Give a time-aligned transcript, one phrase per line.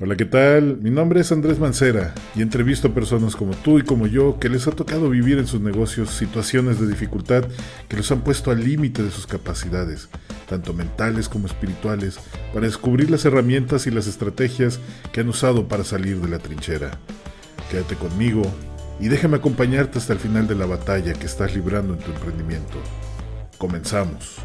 [0.00, 0.78] Hola, ¿qué tal?
[0.78, 4.48] Mi nombre es Andrés Mancera y entrevisto a personas como tú y como yo que
[4.48, 7.44] les ha tocado vivir en sus negocios situaciones de dificultad
[7.88, 10.08] que los han puesto al límite de sus capacidades,
[10.48, 12.18] tanto mentales como espirituales,
[12.52, 14.80] para descubrir las herramientas y las estrategias
[15.12, 16.98] que han usado para salir de la trinchera.
[17.70, 18.42] Quédate conmigo
[18.98, 22.78] y déjame acompañarte hasta el final de la batalla que estás librando en tu emprendimiento.
[23.58, 24.44] Comenzamos.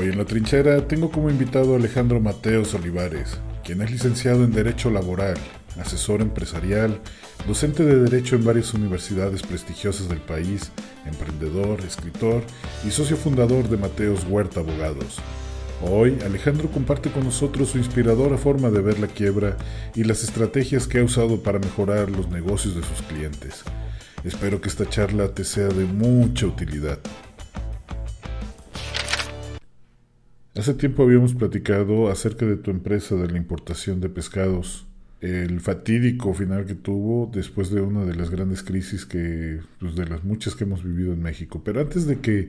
[0.00, 4.50] Hoy en la trinchera tengo como invitado a Alejandro Mateos Olivares, quien es licenciado en
[4.50, 5.36] Derecho Laboral,
[5.78, 7.02] asesor empresarial,
[7.46, 10.72] docente de Derecho en varias universidades prestigiosas del país,
[11.04, 12.42] emprendedor, escritor
[12.82, 15.18] y socio fundador de Mateos Huerta Abogados.
[15.82, 19.58] Hoy Alejandro comparte con nosotros su inspiradora forma de ver la quiebra
[19.94, 23.64] y las estrategias que ha usado para mejorar los negocios de sus clientes.
[24.24, 27.00] Espero que esta charla te sea de mucha utilidad.
[30.56, 34.86] Hace tiempo habíamos platicado acerca de tu empresa de la importación de pescados,
[35.20, 40.06] el fatídico final que tuvo después de una de las grandes crisis que, pues de
[40.06, 41.62] las muchas que hemos vivido en México.
[41.64, 42.48] Pero antes de que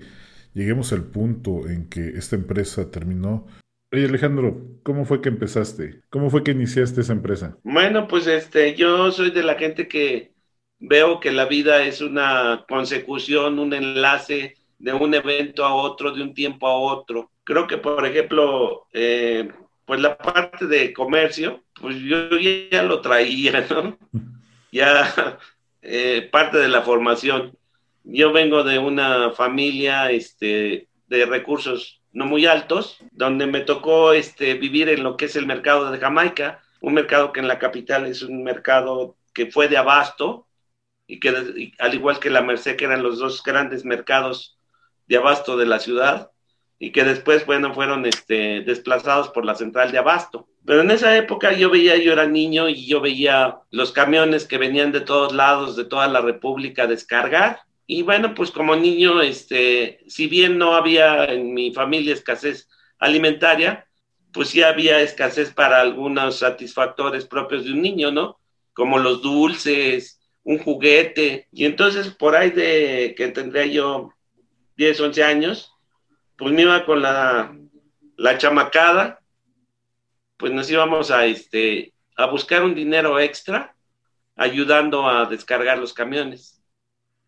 [0.53, 3.45] lleguemos al punto en que esta empresa terminó,
[3.93, 5.99] Oye Alejandro, ¿cómo fue que empezaste?
[6.09, 7.57] ¿Cómo fue que iniciaste esa empresa?
[7.63, 10.31] Bueno, pues este, yo soy de la gente que
[10.79, 16.21] veo que la vida es una consecución, un enlace de un evento a otro, de
[16.23, 19.51] un tiempo a otro creo que, por ejemplo, eh,
[19.85, 23.97] pues la parte de comercio, pues yo ya lo traía, ¿no?
[24.73, 25.37] Ya
[25.81, 27.57] eh, parte de la formación.
[28.05, 34.53] Yo vengo de una familia este, de recursos no muy altos, donde me tocó este,
[34.53, 38.05] vivir en lo que es el mercado de Jamaica, un mercado que en la capital
[38.05, 40.47] es un mercado que fue de abasto
[41.05, 44.57] y que al igual que la Merced, que eran los dos grandes mercados
[45.11, 46.31] de abasto de la ciudad,
[46.79, 50.47] y que después, bueno, fueron este, desplazados por la central de Abasto.
[50.65, 54.57] Pero en esa época yo veía, yo era niño y yo veía los camiones que
[54.57, 57.59] venían de todos lados, de toda la República descargar.
[57.85, 63.85] Y bueno, pues como niño, este, si bien no había en mi familia escasez alimentaria,
[64.31, 68.39] pues sí había escasez para algunos satisfactores propios de un niño, ¿no?
[68.73, 71.49] Como los dulces, un juguete.
[71.51, 74.13] Y entonces por ahí de que tendría yo
[74.81, 75.71] 10, 11 años,
[76.35, 77.55] pues me iba con la,
[78.17, 79.21] la chamacada,
[80.37, 83.75] pues nos íbamos a, este, a buscar un dinero extra,
[84.35, 86.63] ayudando a descargar los camiones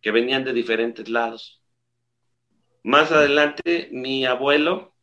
[0.01, 1.61] que venían de diferentes lados.
[2.81, 4.95] Más adelante, mi abuelo,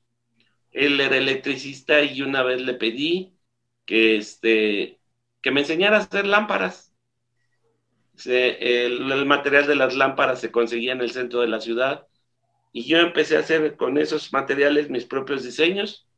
[0.72, 3.38] él era electricista y una vez le pedí
[3.84, 4.99] que, este,
[5.41, 6.93] que me enseñara a hacer lámparas.
[8.25, 12.09] el, material de las lámparas se conseguía en el centro de la ciudad
[12.72, 16.08] y yo empecé a hacer con esos materiales mis propios diseños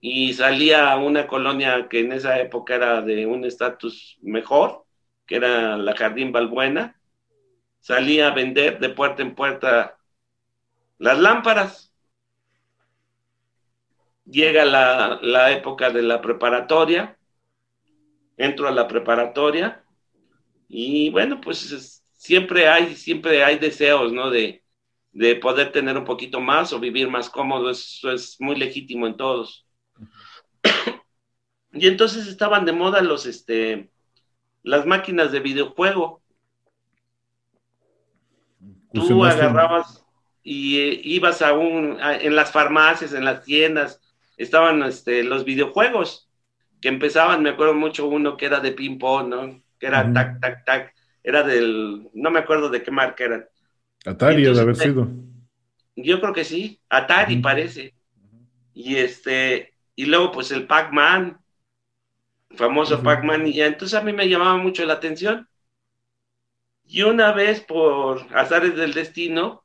[0.00, 4.84] y salía a una colonia que en esa época era de un estatus mejor,
[5.26, 7.00] que era la Jardín Balbuena.
[7.80, 9.98] Salía a vender de puerta en puerta
[10.98, 11.92] las lámparas.
[14.26, 17.16] Llega la, la época de la preparatoria,
[18.36, 19.84] entro a la preparatoria
[20.68, 24.30] y bueno, pues siempre hay, siempre hay deseos, ¿no?
[24.30, 24.63] De,
[25.14, 29.16] de poder tener un poquito más o vivir más cómodo, eso es muy legítimo en
[29.16, 29.64] todos.
[31.72, 33.90] y entonces estaban de moda los, este,
[34.64, 36.20] las máquinas de videojuego.
[38.92, 40.04] Tú agarrabas
[40.42, 44.00] y eh, ibas a un, en las farmacias, en las tiendas,
[44.36, 46.28] estaban este, los videojuegos
[46.80, 49.62] que empezaban, me acuerdo mucho uno que era de ping-pong, ¿no?
[49.78, 53.48] Que era tac, tac, tac, era del, no me acuerdo de qué marca era
[54.04, 55.08] Atari de haber sido.
[55.96, 57.94] Yo creo que sí, Atari parece.
[58.74, 61.38] Y este, y luego pues el Pac-Man,
[62.50, 65.48] famoso Pac-Man, y entonces a mí me llamaba mucho la atención.
[66.86, 69.64] Y una vez por azares del destino,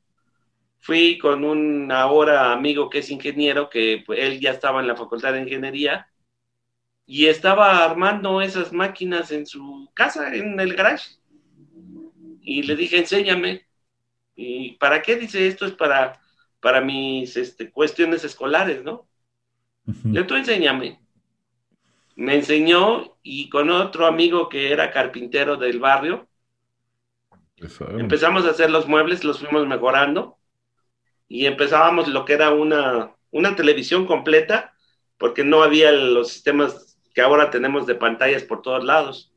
[0.80, 4.96] fui con un ahora amigo que es ingeniero, que pues, él ya estaba en la
[4.96, 6.08] facultad de ingeniería,
[7.06, 11.18] y estaba armando esas máquinas en su casa, en el garage.
[12.42, 13.69] Y le dije, enséñame.
[14.42, 15.66] ¿Y para qué dice esto?
[15.66, 16.22] Es para,
[16.62, 19.06] para mis este, cuestiones escolares, ¿no?
[19.86, 20.98] Yo tú enséñame.
[22.16, 26.30] Me enseñó y con otro amigo que era carpintero del barrio,
[27.98, 30.38] empezamos a hacer los muebles, los fuimos mejorando
[31.28, 34.74] y empezábamos lo que era una, una televisión completa,
[35.18, 39.34] porque no había los sistemas que ahora tenemos de pantallas por todos lados.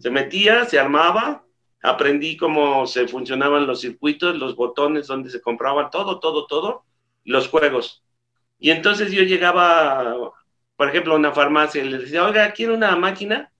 [0.00, 1.43] Se metía, se armaba,
[1.84, 6.84] aprendí cómo se funcionaban los circuitos, los botones donde se compraban todo, todo, todo,
[7.24, 8.02] los juegos.
[8.58, 10.32] Y entonces yo llegaba
[10.76, 13.52] por ejemplo, a una farmacia y le decía, oiga, ¿quiere una máquina?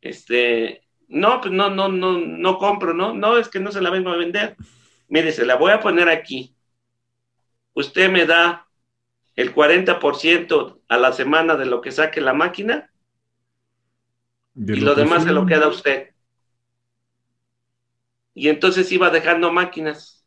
[0.00, 3.14] Este, no, pues no, no, no, no compro, ¿no?
[3.14, 4.56] No, es que no se la vengo a vender.
[5.08, 6.54] Mire, se la voy a poner aquí.
[7.72, 8.66] Usted me da
[9.36, 12.90] el 40% a la semana de lo que saque la máquina
[14.54, 16.10] y lo demás se lo queda a usted.
[18.38, 20.24] Y entonces iba dejando máquinas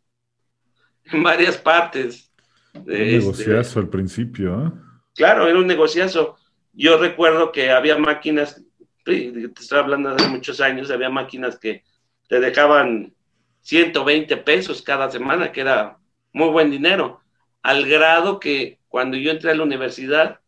[1.06, 2.30] en varias partes.
[2.74, 4.72] un negociazo al principio, ¿eh?
[5.16, 6.36] Claro, era un negociazo.
[6.74, 8.62] Yo recuerdo que había máquinas,
[9.06, 11.84] te estoy hablando de muchos años, había máquinas que
[12.28, 13.14] te dejaban
[13.62, 15.98] 120 pesos cada semana, que era
[16.34, 17.22] muy buen dinero,
[17.62, 20.42] al grado que cuando yo entré a la universidad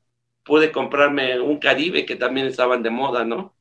[0.44, 3.54] pude comprarme un Caribe, que también estaban de moda, ¿no?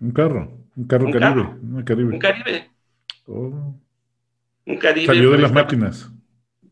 [0.00, 2.14] Un carro, un carro Caribe, un Caribe.
[2.14, 2.77] Un Caribe.
[3.28, 3.74] Oh.
[4.66, 5.06] Un Caribe.
[5.06, 6.10] Salió de las máquinas.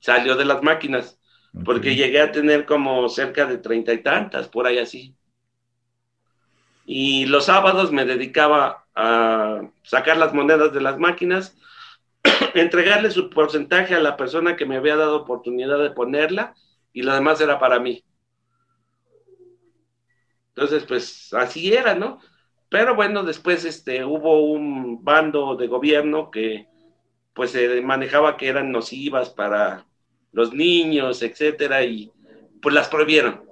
[0.01, 1.19] Salió de las máquinas
[1.65, 5.17] porque llegué a tener como cerca de treinta y tantas, por ahí así.
[6.85, 11.57] Y los sábados me dedicaba a sacar las monedas de las máquinas,
[12.55, 16.55] entregarle su porcentaje a la persona que me había dado oportunidad de ponerla
[16.93, 18.05] y lo demás era para mí.
[20.49, 22.21] Entonces, pues así era, ¿no?
[22.69, 26.67] Pero bueno, después este, hubo un bando de gobierno que
[27.33, 29.85] pues se manejaba que eran nocivas para
[30.33, 32.11] los niños, etcétera, y
[32.61, 33.43] pues las prohibieron.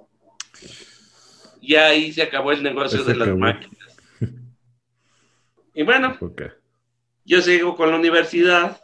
[1.61, 3.97] Y ahí se acabó el negocio de las máquinas.
[5.73, 6.17] Y bueno,
[7.25, 8.81] yo sigo con la universidad,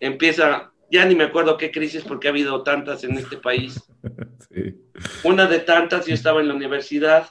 [0.00, 3.82] empieza, ya ni me acuerdo qué crisis porque ha habido tantas en este país.
[5.24, 7.28] Una de tantas, yo estaba en la universidad,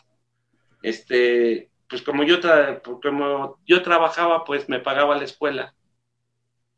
[0.81, 2.37] este, pues como yo,
[3.01, 5.73] como yo trabajaba, pues me pagaba la escuela.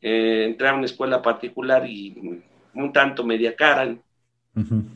[0.00, 2.42] Eh, entré a una escuela particular y
[2.74, 3.96] un tanto media cara,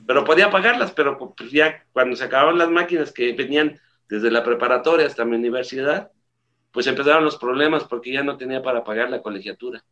[0.07, 3.79] pero podía pagarlas, pero pues ya cuando se acababan las máquinas que venían
[4.09, 6.11] desde la preparatoria hasta mi universidad,
[6.73, 9.85] pues empezaron los problemas porque ya no tenía para pagar la colegiatura.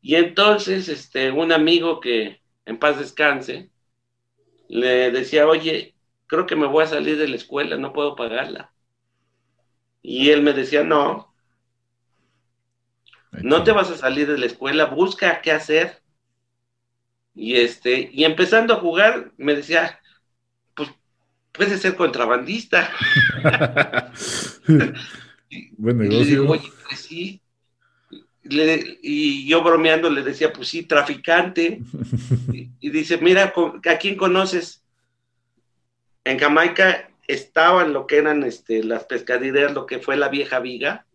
[0.00, 3.70] Y entonces, este, un amigo que en paz descanse,
[4.68, 5.95] le decía, oye,
[6.26, 8.72] creo que me voy a salir de la escuela, no puedo pagarla.
[10.02, 11.34] Y él me decía, no,
[13.42, 16.02] no te vas a salir de la escuela, busca qué hacer.
[17.34, 20.00] Y este, y empezando a jugar, me decía,
[20.74, 20.90] pues
[21.52, 22.90] puedes ser contrabandista.
[25.76, 26.48] Buen negocio.
[26.48, 27.42] Oye, pues sí.
[28.42, 31.82] y yo bromeando le decía, pues sí, traficante.
[32.80, 33.52] y, dice, mira,
[33.84, 34.85] ¿a quién conoces?
[36.26, 41.06] En Jamaica estaban lo que eran este, las pescaderías, lo que fue la vieja viga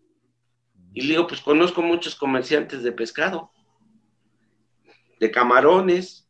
[0.93, 3.51] y le digo, pues conozco muchos comerciantes de pescado,
[5.19, 6.27] de camarones.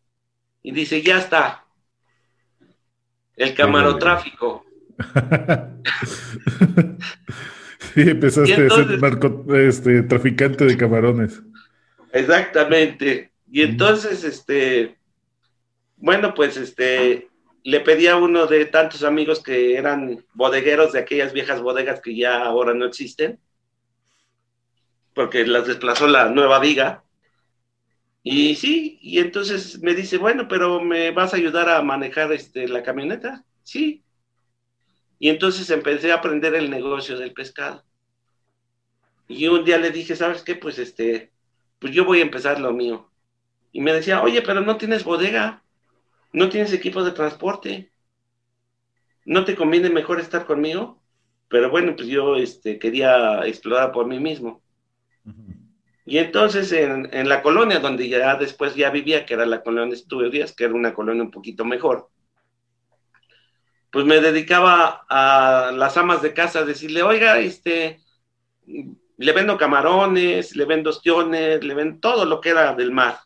[0.63, 1.65] Y dice, ya está.
[3.35, 4.63] El camarotráfico.
[7.93, 8.99] sí, empezaste a ser
[9.55, 11.41] este, traficante de camarones.
[12.13, 13.31] Exactamente.
[13.51, 14.99] Y entonces, este,
[15.97, 17.30] bueno, pues este,
[17.63, 22.15] le pedí a uno de tantos amigos que eran bodegueros de aquellas viejas bodegas que
[22.15, 23.39] ya ahora no existen
[25.13, 27.03] porque las desplazó la nueva viga.
[28.23, 32.67] Y sí, y entonces me dice, bueno, pero ¿me vas a ayudar a manejar este,
[32.67, 33.43] la camioneta?
[33.63, 34.03] Sí.
[35.19, 37.83] Y entonces empecé a aprender el negocio del pescado.
[39.27, 40.55] Y un día le dije, ¿sabes qué?
[40.55, 41.31] Pues este,
[41.79, 43.09] pues yo voy a empezar lo mío.
[43.71, 45.60] Y me decía, oye, pero no tienes bodega,
[46.33, 47.91] no tienes equipo de transporte,
[49.25, 51.01] ¿no te conviene mejor estar conmigo?
[51.47, 54.61] Pero bueno, pues yo este, quería explorar por mí mismo.
[56.05, 60.29] Y entonces en, la colonia donde ya después ya vivía, que era la colonia Estudio
[60.29, 62.09] Díaz, que era una colonia un poquito mejor,
[63.91, 67.99] pues me dedicaba a las amas de casa a decirle, oiga, este,
[68.65, 73.19] le vendo camarones, le vendo ostiones, le vendo todo lo que era del mar.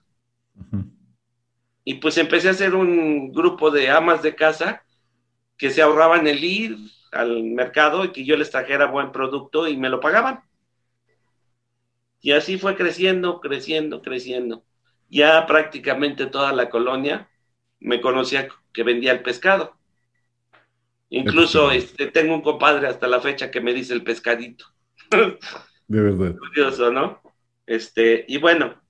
[1.86, 4.84] Y pues empecé a hacer un grupo de amas de casa
[5.58, 6.78] que se ahorraban el ir
[7.14, 10.44] al mercado y que yo les trajera buen producto y me lo pagaban.
[12.22, 14.66] Y así fue creciendo, creciendo, creciendo.
[15.10, 17.30] Ya prácticamente toda la colonia
[17.80, 19.78] me conocía que vendía el pescado.
[21.10, 24.66] Incluso este, tengo un compadre hasta la fecha que me dice el pescadito.
[25.88, 26.36] De verdad.
[26.36, 27.22] Curioso, ¿no?
[27.66, 28.82] Este, y bueno,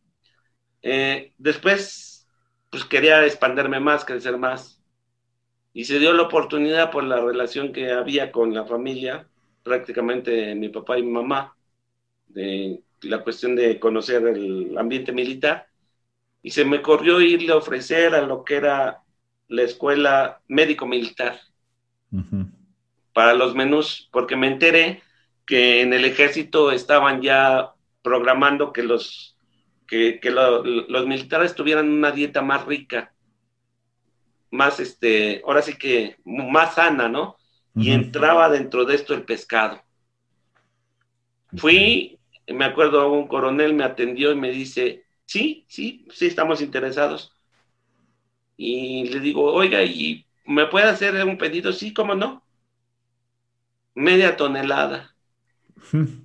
[0.82, 2.15] eh, después,
[2.70, 4.82] pues quería expanderme más, crecer más.
[5.74, 9.28] Y se dio la oportunidad por la relación que había con la familia,
[9.64, 11.56] prácticamente mi papá y mi mamá,
[12.28, 15.68] de la cuestión de conocer el ambiente militar,
[16.42, 19.02] y se me corrió irle a ofrecer a lo que era
[19.48, 21.40] la escuela médico-militar
[23.14, 25.02] para los menús, porque me enteré
[25.46, 29.35] que en el ejército estaban ya programando que los,
[29.88, 33.14] que, los militares tuvieran una dieta más rica,
[34.52, 37.38] más, este, ahora sí que más sana, ¿no?
[37.78, 39.82] Y entraba dentro de esto el pescado.
[41.58, 47.34] Fui, me acuerdo, un coronel me atendió y me dice, sí, sí, sí, estamos interesados.
[48.56, 51.74] Y le digo, oiga, ¿y me puede hacer un pedido?
[51.74, 52.46] Sí, ¿cómo no?
[53.94, 55.16] Media tonelada.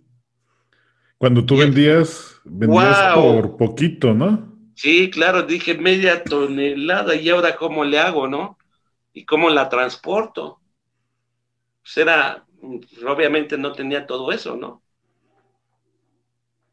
[1.21, 4.59] Cuando tú vendías, vendías por poquito, ¿no?
[4.75, 8.59] Sí, claro, dije media tonelada y ahora cómo le hago, ¿no?
[9.13, 10.61] Y cómo la transporto.
[11.83, 12.47] Pues era,
[13.07, 14.83] obviamente no tenía todo eso, ¿no?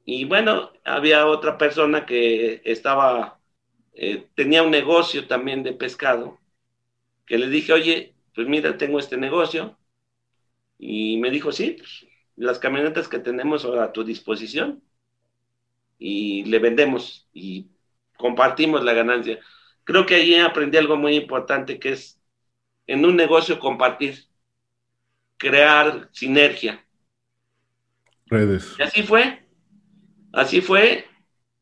[0.05, 3.39] Y bueno, había otra persona que estaba,
[3.93, 6.39] eh, tenía un negocio también de pescado,
[7.25, 9.77] que le dije, oye, pues mira, tengo este negocio.
[10.79, 12.06] Y me dijo, sí, pues,
[12.37, 14.81] las camionetas que tenemos a tu disposición.
[15.99, 17.67] Y le vendemos y
[18.17, 19.39] compartimos la ganancia.
[19.83, 22.21] Creo que ahí aprendí algo muy importante que es
[22.85, 24.25] en un negocio compartir,
[25.37, 26.85] crear sinergia.
[28.27, 28.75] Redes.
[28.77, 29.43] Y así fue.
[30.31, 31.05] Así fue.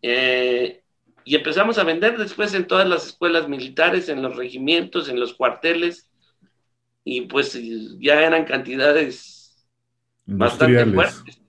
[0.02, 0.84] Eh,
[1.24, 5.34] y empezamos a vender después en todas las escuelas militares, en los regimientos, en los
[5.34, 6.10] cuarteles.
[7.04, 7.58] Y pues
[8.00, 9.35] ya eran cantidades
[10.26, 11.42] bastante fuertes.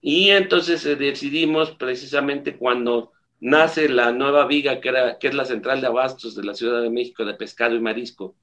[0.00, 5.44] Y entonces eh, decidimos precisamente cuando nace la nueva viga, que, era, que es la
[5.44, 8.36] central de abastos de la Ciudad de México de pescado y marisco,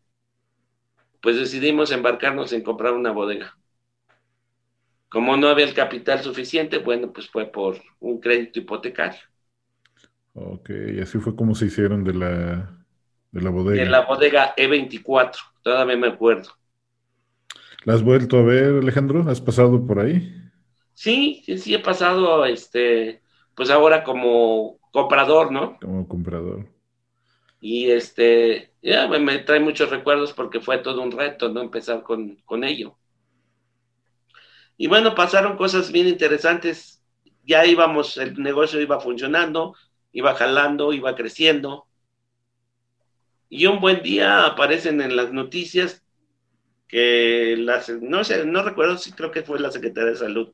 [1.22, 3.58] pues decidimos embarcarnos en comprar una bodega.
[5.10, 9.20] Como no había el capital suficiente, bueno, pues fue por un crédito hipotecario.
[10.34, 12.86] Ok, y así fue como se hicieron de la,
[13.32, 13.84] de la bodega.
[13.84, 16.50] De la bodega E24, todavía me acuerdo.
[17.86, 19.30] ¿La has vuelto a ver, Alejandro?
[19.30, 20.34] ¿Has pasado por ahí?
[20.96, 23.22] Sí, sí, sí he pasado, este,
[23.54, 25.78] pues ahora como comprador, ¿no?
[25.80, 26.68] Como comprador.
[27.62, 31.62] Y este, ya me, trae muchos recuerdos porque fue todo un reto, ¿no?
[31.62, 32.98] Empezar con, con ello.
[34.78, 37.04] Y bueno, pasaron cosas bien interesantes.
[37.46, 39.76] Ya íbamos, el negocio iba funcionando,
[40.12, 41.86] iba jalando, iba creciendo.
[43.48, 46.05] Y un buen día aparecen en las noticias
[46.88, 50.54] que las, no sé, no recuerdo si creo que fue la Secretaría de Salud,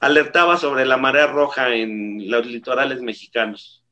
[0.00, 3.84] alertaba sobre la marea roja en los litorales mexicanos.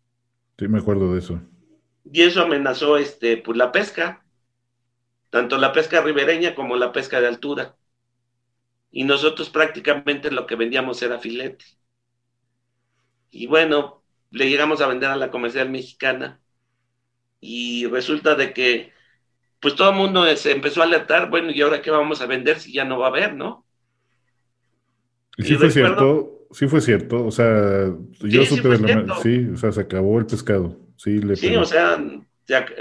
[0.58, 1.40] Sí, me acuerdo de eso.
[2.10, 4.24] Y eso amenazó este, pues, la pesca,
[5.30, 7.76] tanto la pesca ribereña como la pesca de altura
[8.94, 11.64] y nosotros prácticamente lo que vendíamos era filete.
[13.32, 16.40] Y bueno, le llegamos a vender a la comercial mexicana
[17.40, 18.92] y resulta de que
[19.64, 22.60] pues todo el mundo se empezó a alertar, bueno, ¿y ahora qué vamos a vender
[22.60, 23.64] si ya no va a haber, no?
[25.38, 27.90] Y sí fue cierto, sí fue cierto, o sea,
[28.20, 29.16] yo supe de la...
[29.22, 31.18] Sí, o sea, se acabó el pescado, sí.
[31.18, 31.98] Le sí, o sea,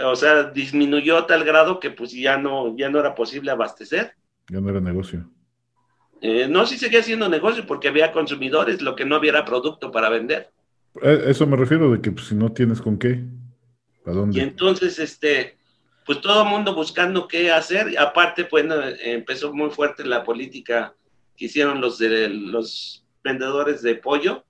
[0.03, 4.15] o sea, disminuyó a tal grado que pues ya no, ya no era posible abastecer.
[4.49, 5.25] Ya no era negocio.
[6.19, 10.09] Eh, no, sí seguía haciendo negocio porque había consumidores, lo que no había producto para
[10.09, 10.49] vender.
[11.01, 13.23] Eh, eso me refiero de que pues, si no tienes con qué,
[14.03, 14.37] ¿para dónde?
[14.37, 15.62] Y entonces, este,
[16.05, 17.97] pues todo el mundo buscando qué hacer.
[17.99, 18.65] Aparte, pues
[19.01, 20.95] empezó muy fuerte la política
[21.35, 24.43] que hicieron los de los vendedores de pollo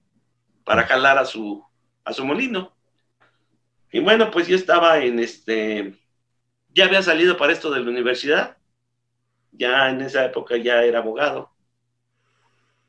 [0.63, 1.63] para jalar a su
[2.03, 2.75] a su molino.
[3.91, 5.95] Y bueno, pues yo estaba en este,
[6.69, 8.57] ya había salido para esto de la universidad,
[9.51, 11.51] ya en esa época ya era abogado.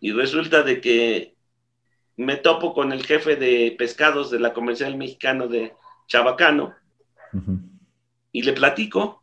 [0.00, 1.34] Y resulta de que
[2.16, 5.74] me topo con el jefe de pescados de la comercial mexicano de
[6.06, 6.74] Chabacano
[8.34, 9.22] y le platico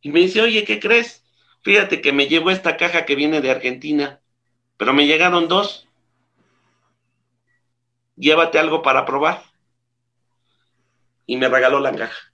[0.00, 1.24] y me dice, oye, ¿qué crees?
[1.62, 4.20] Fíjate que me llevo esta caja que viene de Argentina,
[4.76, 5.88] pero me llegaron dos.
[8.14, 9.42] Llévate algo para probar.
[11.26, 12.32] Y me regaló la caja.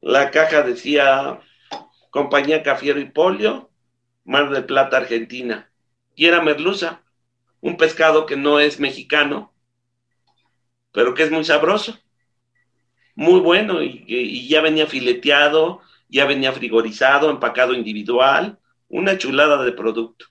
[0.00, 1.40] La caja decía
[2.10, 3.70] Compañía Cafiero y Polio,
[4.24, 5.68] Mar del Plata, Argentina
[6.18, 7.04] y era merluza,
[7.60, 9.54] un pescado que no es mexicano,
[10.90, 11.96] pero que es muy sabroso,
[13.18, 20.26] muy bueno y, ya venía fileteado, ya venía frigorizado, empacado individual, una chulada de producto.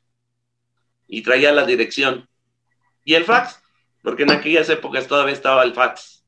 [1.05, 2.29] Y traía la dirección.
[3.03, 3.61] Y el fax,
[4.01, 6.23] porque en aquellas épocas todavía estaba el fax.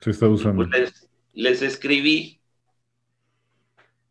[0.00, 0.66] Se está usando.
[0.66, 2.40] Pues les, escribí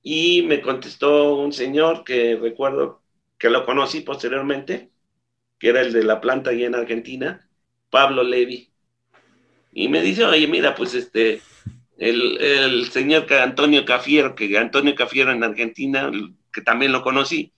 [0.04, 3.02] y me contestó un señor que recuerdo
[3.40, 4.92] que lo conocí posteriormente,
[5.58, 7.50] que era el de la planta allá en Argentina,
[7.90, 8.72] Pablo Levi.
[9.72, 11.42] Y me dice, oye, mira, pues este,
[11.98, 16.12] el, señor Antonio Cafiero, que Antonio Cafiero en Argentina,
[16.52, 17.54] que también lo conocí,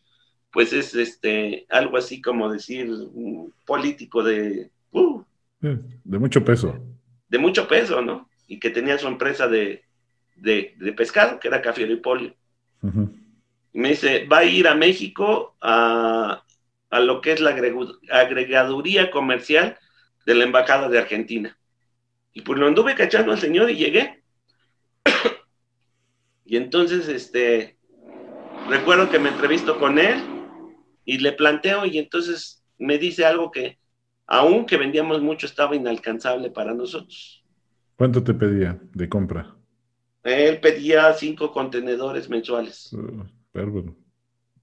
[0.51, 5.24] pues es este algo así como decir un político de uh,
[5.60, 6.77] de mucho peso.
[7.29, 8.29] De mucho peso, ¿no?
[8.48, 9.84] Y que tenía su empresa de,
[10.96, 12.36] pescado, que era Cafiero y Polio.
[13.72, 16.43] me dice, va a ir a México a,
[16.89, 17.51] a lo que es la
[18.12, 19.77] agregaduría comercial
[20.25, 21.58] de la Embajada de Argentina.
[22.34, 24.24] Y pues lo anduve cachando al señor y llegué.
[26.46, 27.78] y entonces, este,
[28.70, 30.22] recuerdo que me entrevisto con él
[31.06, 33.78] y le planteo y entonces me dice algo que,
[34.25, 37.44] aunque vendíamos mucho, estaba inalcanzable para nosotros.
[37.96, 39.56] ¿Cuánto te pedía de compra?
[40.24, 42.92] Él pedía cinco contenedores mensuales.
[42.94, 43.25] Uh,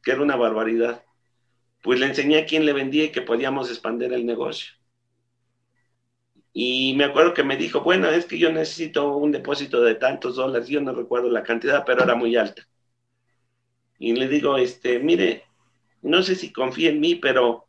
[0.02, 1.04] que era una barbaridad.
[1.82, 4.72] Pues le enseñé a quién le vendía y que podíamos expandir el negocio.
[6.52, 10.36] Y me acuerdo que me dijo, bueno, es que yo necesito un depósito de tantos
[10.36, 12.66] dólares, yo no recuerdo la cantidad, pero era muy alta.
[13.98, 15.44] Y le digo, este, mire,
[16.02, 17.68] no sé si confía en mí, pero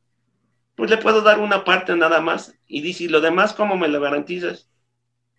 [0.75, 2.57] pues le puedo dar una parte nada más.
[2.67, 4.69] Y dice, ¿y lo demás cómo me lo garantizas?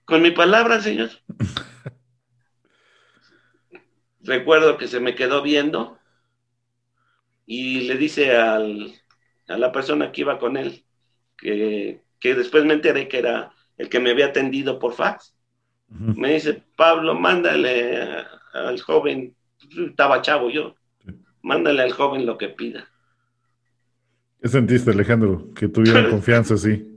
[0.05, 1.11] Con mi palabra, señor.
[4.23, 5.99] recuerdo que se me quedó viendo
[7.47, 8.95] y le dice al,
[9.49, 10.85] a la persona que iba con él
[11.37, 15.35] que que después me enteré que era el que me había atendido por fax.
[15.89, 18.25] Me dice, Pablo, mándale
[18.55, 19.35] al joven,
[19.89, 20.77] estaba chavo yo,
[21.43, 22.89] mándale al joven lo que pida.
[24.41, 25.53] ¿Qué sentiste, Alejandro?
[25.53, 26.89] Que tuviera confianza así.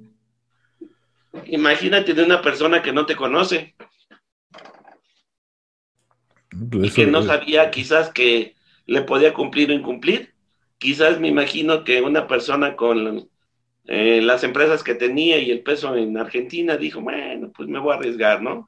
[1.47, 3.75] Imagínate de una persona que no te conoce.
[6.71, 8.55] Pues y que no sabía quizás que
[8.85, 10.35] le podía cumplir o incumplir.
[10.77, 13.27] Quizás me imagino que una persona con
[13.87, 17.93] eh, las empresas que tenía y el peso en Argentina, dijo, bueno, pues me voy
[17.93, 18.67] a arriesgar, ¿no?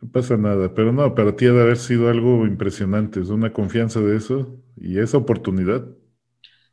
[0.00, 4.00] No pasa nada, pero no, para ti debe haber sido algo impresionante, es una confianza
[4.00, 5.86] de eso y esa oportunidad.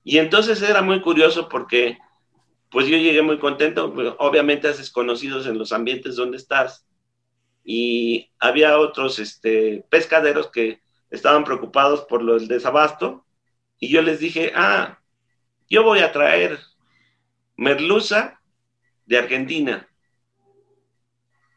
[0.03, 1.98] Y entonces era muy curioso porque,
[2.69, 6.87] pues yo llegué muy contento, obviamente haces conocidos en los ambientes donde estás
[7.63, 13.25] y había otros este, pescaderos que estaban preocupados por lo del desabasto
[13.79, 15.00] y yo les dije, ah,
[15.67, 16.59] yo voy a traer
[17.57, 18.39] merluza
[19.05, 19.87] de Argentina.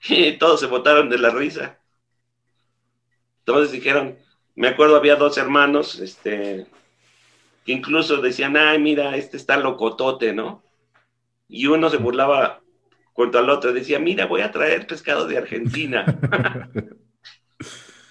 [0.08, 1.76] Y todos se botaron de la risa.
[3.40, 4.16] Entonces dijeron,
[4.54, 6.66] me acuerdo había dos hermanos, este,
[7.64, 10.62] que incluso decían, ay, mira, este está locotote, ¿no?
[11.48, 12.60] Y uno se burlaba
[13.12, 16.04] contra el otro, decía, mira, voy a traer pescado de Argentina.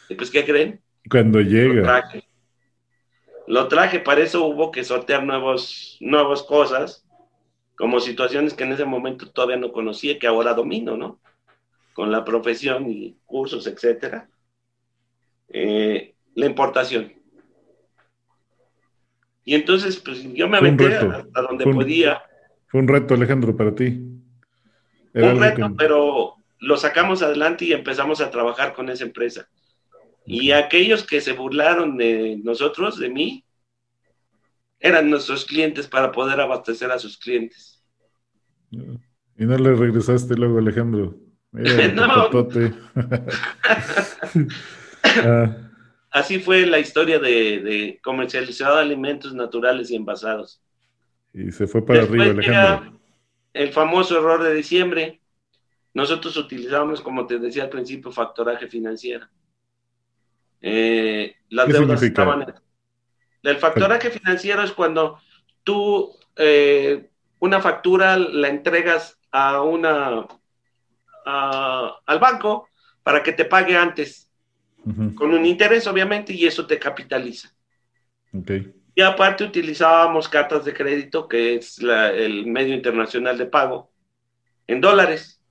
[0.10, 0.82] y pues, ¿qué creen?
[1.10, 1.73] Cuando llega.
[1.73, 2.23] Lo traje.
[3.47, 7.07] Lo traje, para eso hubo que sortear nuevos, nuevas cosas
[7.78, 11.20] como situaciones que en ese momento todavía no conocía, que ahora domino, ¿no?
[11.94, 14.30] Con la profesión y cursos, etcétera.
[15.50, 17.13] Eh, la importación.
[19.46, 22.22] Y entonces, pues yo me aventé hasta donde podía.
[22.68, 24.02] Fue un reto, Alejandro, para ti.
[25.13, 29.48] un reto, pero lo sacamos adelante y empezamos a trabajar con esa empresa.
[30.26, 33.46] Y aquellos que se burlaron de nosotros, de mí,
[34.80, 37.84] eran nuestros clientes para poder abastecer a sus clientes.
[38.72, 41.16] Y no le regresaste luego, Alejandro.
[41.52, 42.30] no.
[45.24, 45.56] Ah.
[46.12, 50.62] Así fue la historia de, de comercializado de alimentos naturales y envasados.
[51.34, 53.00] Y se fue para arriba, Alejandro.
[53.54, 55.22] El famoso error de diciembre.
[55.94, 59.28] Nosotros utilizábamos, como te decía al principio, factoraje financiero.
[60.62, 62.54] Eh, las deudas estaban
[63.49, 65.19] el factoraje financiero es cuando
[65.63, 70.27] tú eh, una factura la entregas a una
[71.25, 72.69] al banco
[73.03, 74.31] para que te pague antes,
[75.15, 77.53] con un interés obviamente, y eso te capitaliza.
[78.95, 83.91] Y aparte utilizábamos cartas de crédito, que es el medio internacional de pago,
[84.67, 85.41] en dólares,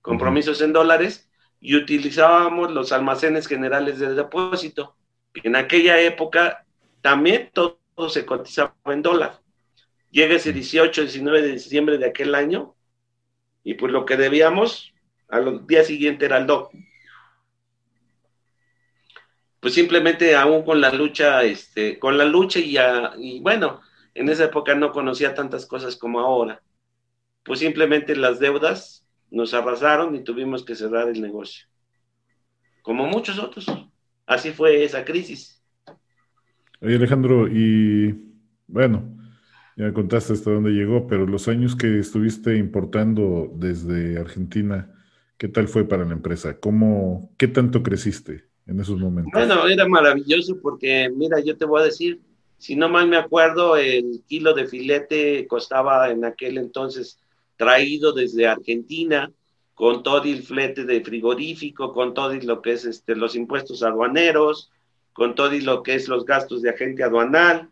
[0.00, 4.96] compromisos en dólares, y utilizábamos los almacenes generales de depósito.
[5.34, 6.66] En aquella época
[7.02, 9.40] también todo, se cotizaba en dólar.
[10.10, 12.74] Llega ese 18, 19 de diciembre de aquel año
[13.64, 14.94] y pues lo que debíamos
[15.28, 16.72] al día siguiente era el DOC.
[19.60, 22.76] Pues simplemente aún con la lucha, este, con la lucha y,
[23.18, 23.80] y bueno,
[24.14, 26.62] en esa época no conocía tantas cosas como ahora.
[27.44, 31.66] Pues simplemente las deudas nos arrasaron y tuvimos que cerrar el negocio.
[32.82, 33.66] Como muchos otros.
[34.26, 35.61] Así fue esa crisis.
[36.82, 38.14] Oye, Alejandro, y
[38.66, 39.16] bueno,
[39.76, 44.92] ya contaste hasta dónde llegó, pero los años que estuviste importando desde Argentina,
[45.42, 46.60] ¿Qué tal fue para la empresa?
[46.60, 49.32] ¿Cómo, ¿Qué tanto creciste en esos momentos?
[49.32, 52.20] Bueno, era maravilloso porque, mira, yo te voy a decir,
[52.58, 57.18] si no mal me acuerdo, el kilo de filete costaba en aquel entonces
[57.56, 59.32] traído desde Argentina,
[59.74, 64.70] con todo el flete de frigorífico, con todo lo que es este, los impuestos aduaneros,
[65.12, 67.70] con todo lo que es los gastos de agente aduanal,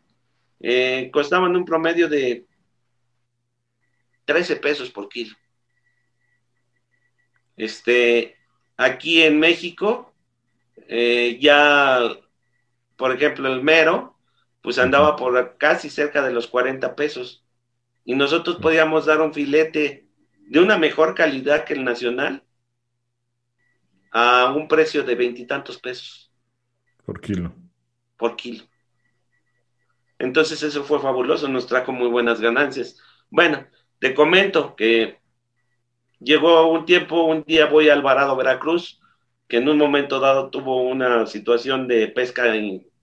[0.60, 2.46] eh, costaban un promedio de
[4.26, 5.34] 13 pesos por kilo.
[7.56, 8.36] Este,
[8.76, 10.12] aquí en México,
[10.88, 12.00] eh, ya,
[12.96, 14.16] por ejemplo, el mero,
[14.62, 17.44] pues andaba por casi cerca de los 40 pesos.
[18.04, 20.06] Y nosotros podíamos dar un filete
[20.38, 22.44] de una mejor calidad que el nacional
[24.12, 26.29] a un precio de veintitantos pesos.
[27.04, 27.52] Por kilo.
[28.16, 28.64] Por kilo.
[30.18, 33.00] Entonces eso fue fabuloso, nos trajo muy buenas ganancias.
[33.30, 33.66] Bueno,
[33.98, 35.18] te comento que
[36.18, 39.00] llegó un tiempo, un día voy a Alvarado, Veracruz,
[39.48, 42.44] que en un momento dado tuvo una situación de pesca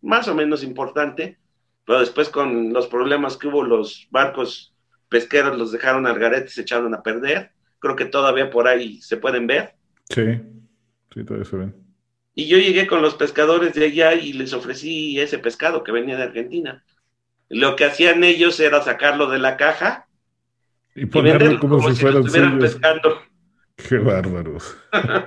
[0.02, 1.40] más o menos importante,
[1.86, 4.76] pero después con los problemas que hubo, los barcos
[5.10, 7.52] pesqueros los dejaron al garete y se echaron a perder.
[7.80, 9.76] Creo que todavía por ahí se pueden ver.
[10.10, 10.40] Sí,
[11.14, 11.87] sí, todavía se ven.
[12.40, 16.16] Y yo llegué con los pescadores de allá y les ofrecí ese pescado que venía
[16.18, 16.84] de Argentina.
[17.50, 20.08] Lo que hacían ellos era sacarlo de la caja
[20.94, 23.24] y ponerlo como, si, fueran pescando.
[23.76, 24.78] Qué bárbaros.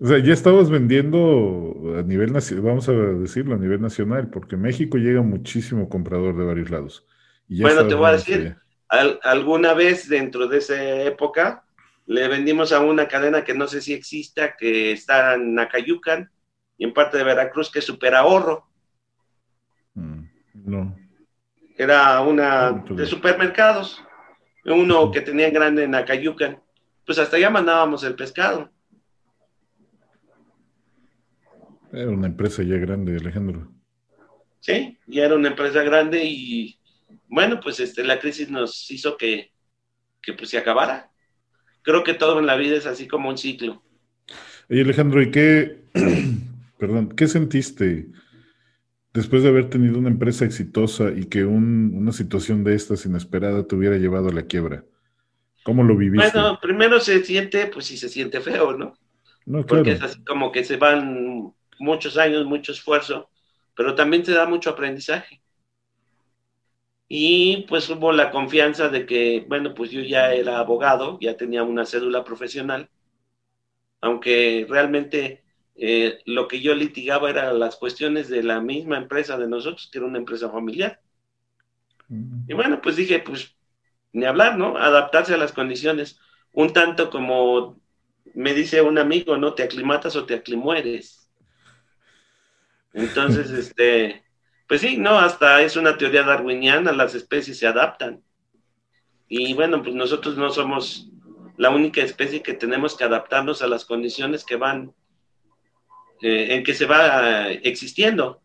[0.00, 4.56] O sea, ya estabas vendiendo a nivel nacional, vamos a decirlo, a nivel nacional, porque
[4.56, 7.04] México llega muchísimo comprador de varios lados.
[7.48, 8.56] bueno, te voy a decir,
[9.22, 11.64] alguna vez dentro de esa época
[12.08, 16.30] le vendimos a una cadena que no sé si exista, que está en Nacayucan
[16.78, 18.66] y en parte de Veracruz, que es Super Ahorro.
[19.92, 20.22] Mm,
[20.54, 20.96] no.
[21.76, 24.02] Era una de supermercados,
[24.64, 26.62] uno que tenía grande en Nacayucan.
[27.04, 28.70] Pues hasta allá mandábamos el pescado.
[31.92, 33.70] Era una empresa ya grande, Alejandro.
[34.60, 36.80] Sí, ya era una empresa grande y
[37.26, 39.52] bueno, pues este, la crisis nos hizo que,
[40.22, 41.07] que pues se acabara.
[41.88, 43.82] Creo que todo en la vida es así como un ciclo.
[44.68, 45.84] Oye, Alejandro, ¿y qué,
[46.78, 48.08] perdón, qué sentiste
[49.14, 53.74] después de haber tenido una empresa exitosa y que una situación de estas inesperada te
[53.74, 54.84] hubiera llevado a la quiebra?
[55.62, 56.30] ¿Cómo lo viviste?
[56.30, 58.92] Bueno, primero se siente, pues sí se siente feo, ¿no?
[59.46, 59.82] No, claro.
[59.82, 63.30] Porque es así como que se van muchos años, mucho esfuerzo,
[63.74, 65.40] pero también te da mucho aprendizaje.
[67.08, 71.62] Y pues hubo la confianza de que, bueno, pues yo ya era abogado, ya tenía
[71.62, 72.90] una cédula profesional,
[74.02, 75.42] aunque realmente
[75.74, 79.98] eh, lo que yo litigaba era las cuestiones de la misma empresa de nosotros, que
[79.98, 81.00] era una empresa familiar.
[82.46, 83.54] Y bueno, pues dije, pues
[84.12, 84.76] ni hablar, ¿no?
[84.76, 86.18] Adaptarse a las condiciones.
[86.52, 87.80] Un tanto como
[88.34, 89.54] me dice un amigo, ¿no?
[89.54, 91.30] Te aclimatas o te aclimueres.
[92.92, 94.24] Entonces, este,
[94.68, 98.20] pues sí, no, hasta es una teoría darwiniana, las especies se adaptan.
[99.26, 101.10] Y bueno, pues nosotros no somos
[101.56, 104.92] la única especie que tenemos que adaptarnos a las condiciones que van,
[106.22, 108.40] eh, en que se va existiendo.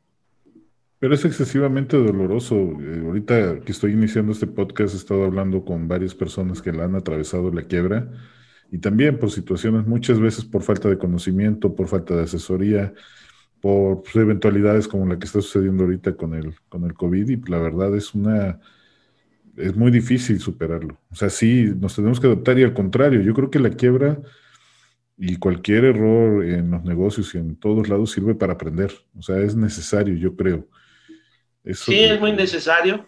[0.99, 2.55] Pero es excesivamente doloroso.
[2.55, 6.85] Eh, ahorita que estoy iniciando este podcast he estado hablando con varias personas que la
[6.85, 8.09] han atravesado la quiebra
[8.71, 12.93] y también por situaciones, muchas veces por falta de conocimiento, por falta de asesoría,
[13.63, 17.49] por pues, eventualidades como la que está sucediendo ahorita con el, con el COVID y
[17.49, 18.59] la verdad es una,
[19.55, 20.99] es muy difícil superarlo.
[21.09, 24.19] O sea, sí, nos tenemos que adaptar y al contrario, yo creo que la quiebra
[25.17, 28.91] y cualquier error en los negocios y en todos lados sirve para aprender.
[29.17, 30.67] O sea, es necesario, yo creo.
[31.71, 33.07] sí, es muy necesario.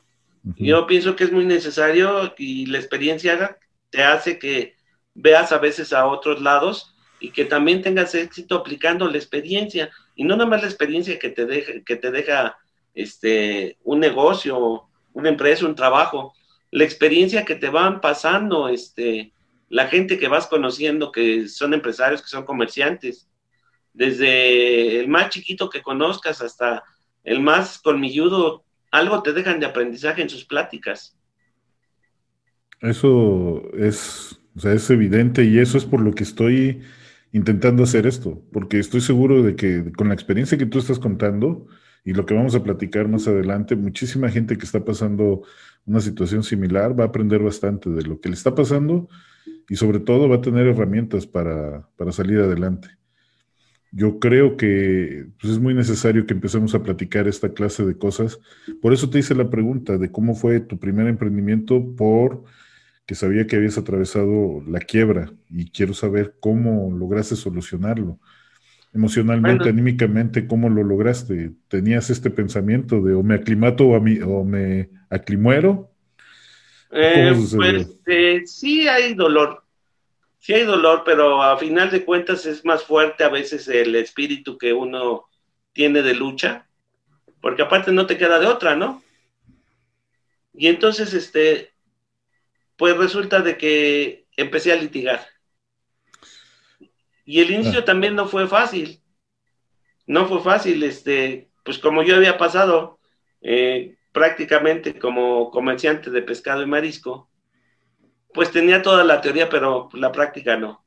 [0.56, 3.58] Yo pienso que es muy necesario y la experiencia
[3.90, 4.78] te hace que
[5.14, 10.24] veas a veces a otros lados y que también tengas éxito aplicando la experiencia y
[10.24, 12.58] no nada más la experiencia que te deja, que te deja
[12.94, 16.34] este, un negocio, una empresa, un trabajo,
[16.72, 19.34] la experiencia que te van pasando, este,
[19.70, 23.28] la gente que vas conociendo, que son empresarios, que son comerciantes,
[23.94, 26.84] desde el más chiquito que conozcas hasta
[27.24, 31.18] el más colmilludo, algo te dejan de aprendizaje en sus pláticas.
[32.82, 36.84] Eso es, o sea, es evidente y eso es por lo que estoy
[37.36, 41.68] intentando hacer esto, porque estoy seguro de que con la experiencia que tú estás contando
[42.06, 45.42] y lo que vamos a platicar más adelante, muchísima gente que está pasando
[45.86, 49.10] una situación similar va a aprender bastante de lo que le está pasando
[49.68, 52.88] y sobre todo va a tener herramientas para, salir adelante.
[53.92, 58.40] Yo creo que pues, es muy necesario que empecemos a platicar esta clase de cosas.
[58.82, 62.46] Por eso te hice la pregunta de cómo fue tu primer emprendimiento por
[63.06, 68.20] que sabía que habías atravesado la quiebra y quiero saber cómo lograste solucionarlo.
[68.94, 71.52] Emocionalmente, anímicamente, ¿cómo lo lograste?
[71.68, 75.92] ¿Tenías este pensamiento de o me aclimato o, o me aclimuero?
[76.92, 79.64] Eh, pues eh, sí hay dolor,
[80.40, 84.58] sí hay dolor, pero a final de cuentas es más fuerte a veces el espíritu
[84.58, 85.26] que uno
[85.74, 86.70] tiene de lucha,
[87.42, 89.04] porque aparte no te queda de otra, ¿no?
[90.54, 91.75] Y entonces, este,
[92.78, 95.26] pues resulta de que empecé a litigar.
[97.26, 97.86] Y el inicio ah.
[97.86, 99.02] también no fue fácil.
[100.06, 103.00] No fue fácil, este, pues como yo había pasado
[103.42, 107.30] eh, prácticamente como comerciante de pescado y marisco,
[108.34, 110.84] pues tenía toda la teoría, pero la práctica no.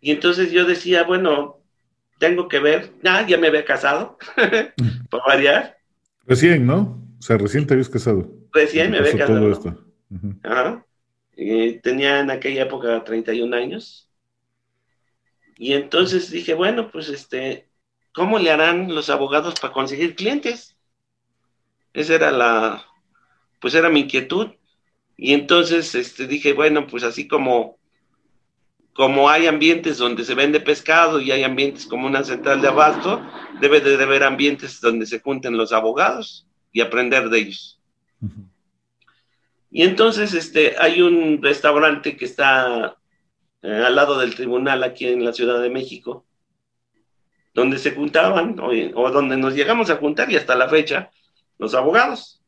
[0.00, 1.62] Y entonces yo decía, bueno,
[2.18, 4.18] tengo que ver, ah, ya me había casado,
[5.10, 5.78] para variar.
[6.26, 7.02] Recién, ¿no?
[7.18, 8.30] O sea, recién te habías casado.
[8.52, 9.40] Recién me había casado.
[9.40, 9.85] Todo esto.
[11.82, 14.08] Tenía en aquella época 31 años.
[15.58, 17.68] Y entonces dije, bueno, pues este,
[18.12, 20.76] ¿cómo le harán los abogados para conseguir clientes?
[21.92, 22.84] Esa era la,
[23.60, 24.48] pues era mi inquietud.
[25.16, 27.78] Y entonces este, dije, bueno, pues así como,
[28.92, 33.22] como hay ambientes donde se vende pescado y hay ambientes como una central de abasto,
[33.60, 37.80] debe de haber ambientes donde se junten los abogados y aprender de ellos.
[39.70, 42.96] Y entonces este, hay un restaurante que está
[43.62, 46.24] eh, al lado del tribunal aquí en la Ciudad de México,
[47.52, 51.10] donde se juntaban, o, donde nos llegamos a juntar y hasta la fecha,
[51.58, 52.42] los abogados.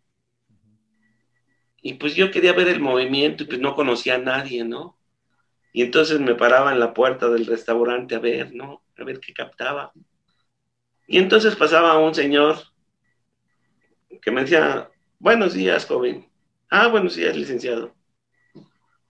[1.82, 4.98] Y pues yo quería ver el movimiento y pues no conocía a nadie, ¿no?
[5.72, 8.82] Y entonces me paraba en la puerta del restaurante a ver, ¿no?
[8.98, 9.92] A ver qué captaba.
[11.06, 12.58] Y entonces pasaba un señor
[14.20, 16.28] que me decía, buenos días, joven.
[16.70, 17.94] Ah, bueno, sí, es licenciado.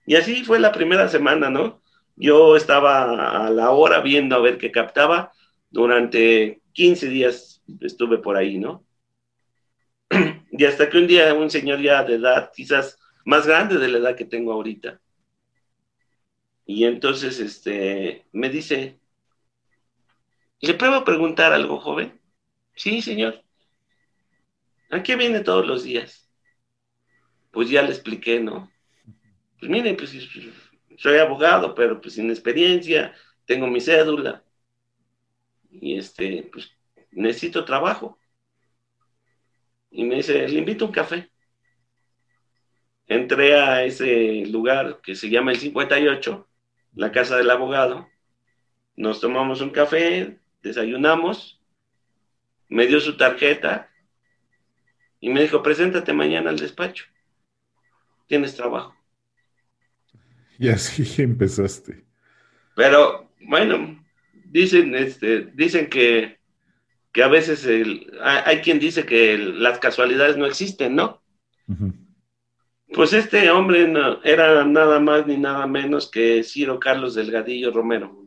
[0.05, 1.81] Y así fue la primera semana, ¿no?
[2.15, 5.31] Yo estaba a la hora viendo a ver qué captaba.
[5.69, 8.85] Durante 15 días estuve por ahí, ¿no?
[10.51, 13.99] Y hasta que un día un señor ya de edad, quizás más grande de la
[13.99, 14.99] edad que tengo ahorita,
[16.65, 18.99] y entonces este, me dice,
[20.61, 22.21] ¿le puedo preguntar algo, joven?
[22.75, 23.43] Sí, señor.
[24.91, 26.28] ¿A qué viene todos los días?
[27.51, 28.71] Pues ya le expliqué, ¿no?
[29.59, 30.15] Pues mire, pues
[30.97, 33.13] soy abogado, pero pues sin experiencia,
[33.45, 34.43] tengo mi cédula
[35.71, 36.71] y este, pues
[37.11, 38.17] necesito trabajo.
[39.91, 41.29] Y me dice, le invito a un café.
[43.07, 46.47] Entré a ese lugar que se llama el 58,
[46.95, 48.07] la casa del abogado.
[48.95, 51.61] Nos tomamos un café, desayunamos,
[52.67, 53.89] me dio su tarjeta
[55.19, 57.05] y me dijo, preséntate mañana al despacho
[58.29, 58.95] tienes trabajo.
[60.57, 62.05] Y así empezaste.
[62.75, 64.01] Pero bueno,
[64.45, 66.37] dicen, este, dicen que,
[67.11, 67.67] que a veces
[68.21, 71.21] hay, quien dice que las casualidades no existen, ¿no?
[72.93, 78.25] Pues este hombre no, era nada más ni nada menos que Ciro Carlos Delgadillo Romero,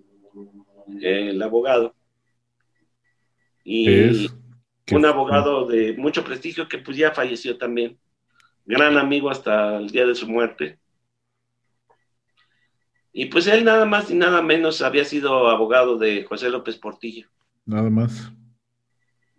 [1.00, 1.94] el abogado.
[3.64, 4.28] Y
[4.90, 7.98] un abogado de mucho prestigio que pues ya falleció también
[8.64, 10.78] gran amigo hasta el día de su muerte.
[13.12, 17.28] Y pues él nada más y nada menos había sido abogado de José López Portillo.
[17.66, 18.32] Nada más.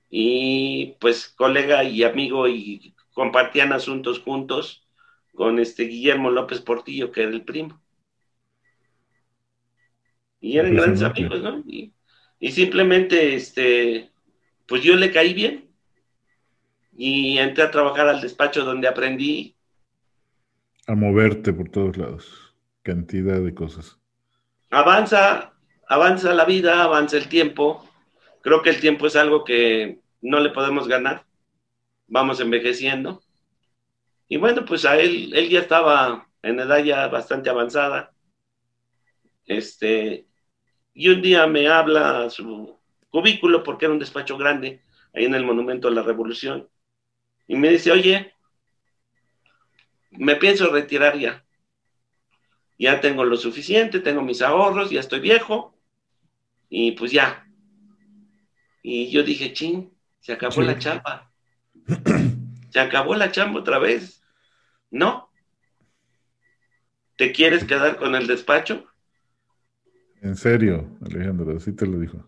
[0.09, 4.87] Y pues colega y amigo y compartían asuntos juntos
[5.33, 7.81] con este Guillermo López Portillo, que era el primo.
[10.39, 11.63] Y eran grandes amigos, ¿no?
[11.65, 11.93] Y,
[12.39, 14.11] y simplemente, este,
[14.67, 15.72] pues yo le caí bien
[16.95, 19.55] y entré a trabajar al despacho donde aprendí.
[20.87, 23.99] A moverte por todos lados, cantidad de cosas.
[24.69, 25.53] Avanza,
[25.87, 27.87] avanza la vida, avanza el tiempo.
[28.41, 31.25] Creo que el tiempo es algo que no le podemos ganar.
[32.07, 33.23] Vamos envejeciendo.
[34.27, 38.13] Y bueno, pues a él, él ya estaba en edad ya bastante avanzada.
[39.45, 40.27] Este,
[40.93, 42.79] y un día me habla a su
[43.09, 46.67] cubículo, porque era un despacho grande, ahí en el Monumento a la Revolución
[47.47, 48.33] y me dice, oye,
[50.11, 51.43] me pienso retirar ya.
[52.77, 55.77] Ya tengo lo suficiente, tengo mis ahorros, ya estoy viejo
[56.69, 57.47] y pues ya.
[58.81, 61.31] Y yo dije, ching, se acabó la chamba.
[62.69, 64.21] Se acabó la chamba otra vez.
[64.89, 65.29] ¿No?
[67.15, 68.85] ¿Te quieres quedar con el despacho?
[70.21, 72.25] En serio, Alejandro, así te lo dijo.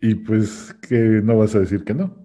[0.00, 2.23] Y pues que no vas a decir que no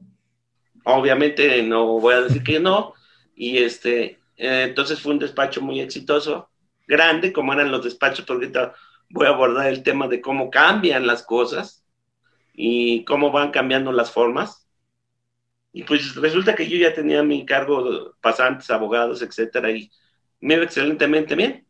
[0.95, 2.93] obviamente no voy a decir que no,
[3.35, 6.49] y este, eh, entonces fue un despacho muy exitoso,
[6.87, 8.51] grande, como eran los despachos, porque
[9.09, 11.85] voy a abordar el tema de cómo cambian las cosas
[12.53, 14.67] y cómo van cambiando las formas.
[15.71, 19.91] Y pues resulta que yo ya tenía mi cargo, pasantes, abogados, etcétera, y
[20.39, 21.67] me iba excelentemente bien.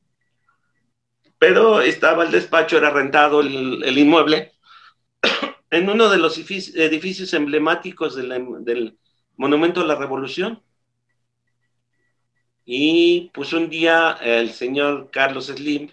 [1.37, 4.53] Pero estaba el despacho, era rentado el, inmueble,
[5.69, 8.97] en uno de los edificios emblemáticos del
[9.39, 10.61] Monumento a la Revolución.
[12.65, 15.89] Y pues un día el señor Carlos Slim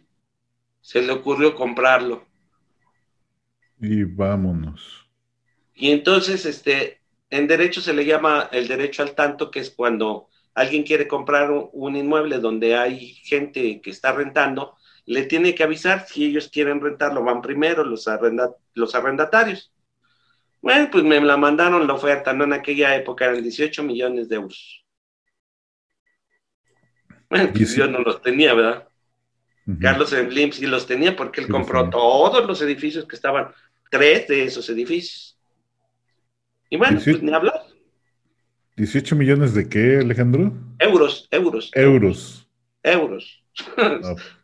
[0.81, 2.27] se le ocurrió comprarlo.
[3.81, 5.09] Y vámonos.
[5.75, 10.29] Y entonces, este, en derecho se le llama el derecho al tanto, que es cuando
[10.53, 16.05] alguien quiere comprar un inmueble donde hay gente que está rentando, le tiene que avisar
[16.09, 18.09] si ellos quieren rentarlo, van primero los,
[18.75, 19.73] los arrendatarios.
[20.67, 22.43] Bueno, pues me la mandaron la oferta, ¿no?
[22.43, 24.85] En aquella época eran 18 millones de euros.
[27.31, 28.89] Bueno, pues yo no los tenía, ¿verdad?
[29.81, 33.53] Carlos Slim sí los tenía porque él compró todos los edificios que estaban,
[33.93, 35.39] tres de esos edificios.
[36.69, 37.63] Y bueno, pues ni hablar.
[38.77, 40.53] ¿18 millones de qué, Alejandro?
[40.81, 41.71] Euros, euros.
[41.75, 42.49] Euros.
[42.83, 43.45] Euros.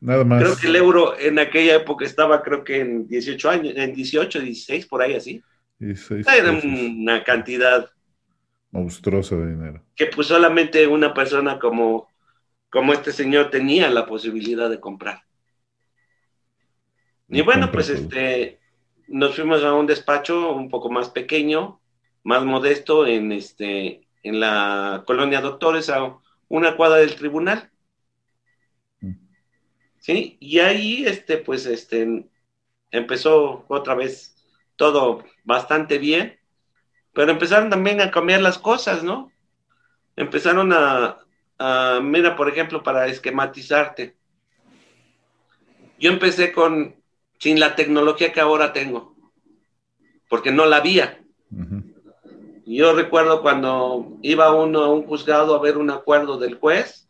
[0.00, 0.40] nada más.
[0.40, 4.38] Creo que el euro en aquella época estaba, creo que en 18 años, en 18,
[4.38, 5.42] 16, por ahí así.
[5.82, 7.90] Era una cantidad
[8.70, 9.82] monstruosa de dinero.
[9.96, 12.08] Que pues solamente una persona como,
[12.70, 15.22] como este señor tenía la posibilidad de comprar.
[17.28, 18.60] Y bueno, pues este,
[19.08, 21.80] nos fuimos a un despacho un poco más pequeño,
[22.24, 26.18] más modesto, en este, en la colonia Doctores, a
[26.48, 27.70] una cuadra del tribunal.
[29.00, 29.14] Mm.
[29.98, 32.26] Sí, y ahí, este, pues, este,
[32.90, 34.31] empezó otra vez
[34.82, 36.40] todo bastante bien,
[37.12, 39.30] pero empezaron también a cambiar las cosas, ¿no?
[40.16, 41.18] Empezaron a,
[41.56, 44.16] a mira, por ejemplo, para esquematizarte.
[46.00, 46.96] Yo empecé con,
[47.38, 49.14] sin la tecnología que ahora tengo,
[50.28, 51.22] porque no la había.
[52.66, 57.08] Yo recuerdo cuando iba uno a un juzgado a ver un acuerdo del juez,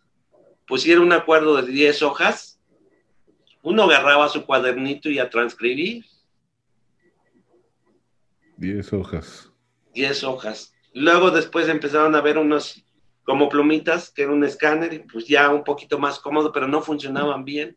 [0.66, 2.60] pusiera un acuerdo de 10 hojas,
[3.62, 6.04] uno agarraba su cuadernito y a transcribir.
[8.62, 9.52] 10 hojas.
[9.94, 10.74] 10 hojas.
[10.94, 12.84] Luego después empezaron a ver unos
[13.24, 16.80] como plumitas, que era un escáner, y pues ya un poquito más cómodo, pero no
[16.80, 17.76] funcionaban bien.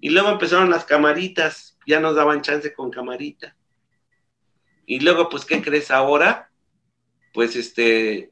[0.00, 3.56] Y luego empezaron las camaritas, ya nos daban chance con camarita.
[4.86, 6.52] Y luego, pues, ¿qué crees ahora?
[7.32, 8.30] pues este,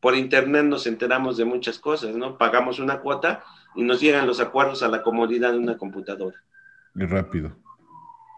[0.00, 2.38] por internet nos enteramos de muchas cosas, ¿no?
[2.38, 3.44] Pagamos una cuota
[3.74, 6.42] y nos llegan los acuerdos a la comodidad de una computadora.
[6.94, 7.54] Muy rápido.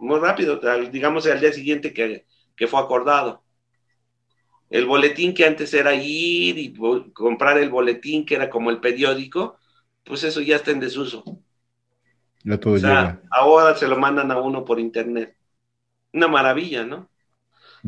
[0.01, 0.61] Muy rápido,
[0.91, 2.27] digamos al día siguiente que,
[2.57, 3.43] que fue acordado.
[4.71, 6.75] El boletín que antes era ir y
[7.13, 9.59] comprar el boletín, que era como el periódico,
[10.05, 11.25] pues eso ya está en desuso.
[12.43, 15.37] Ya todo o sea, ahora se lo mandan a uno por internet.
[16.13, 17.09] Una maravilla, ¿no?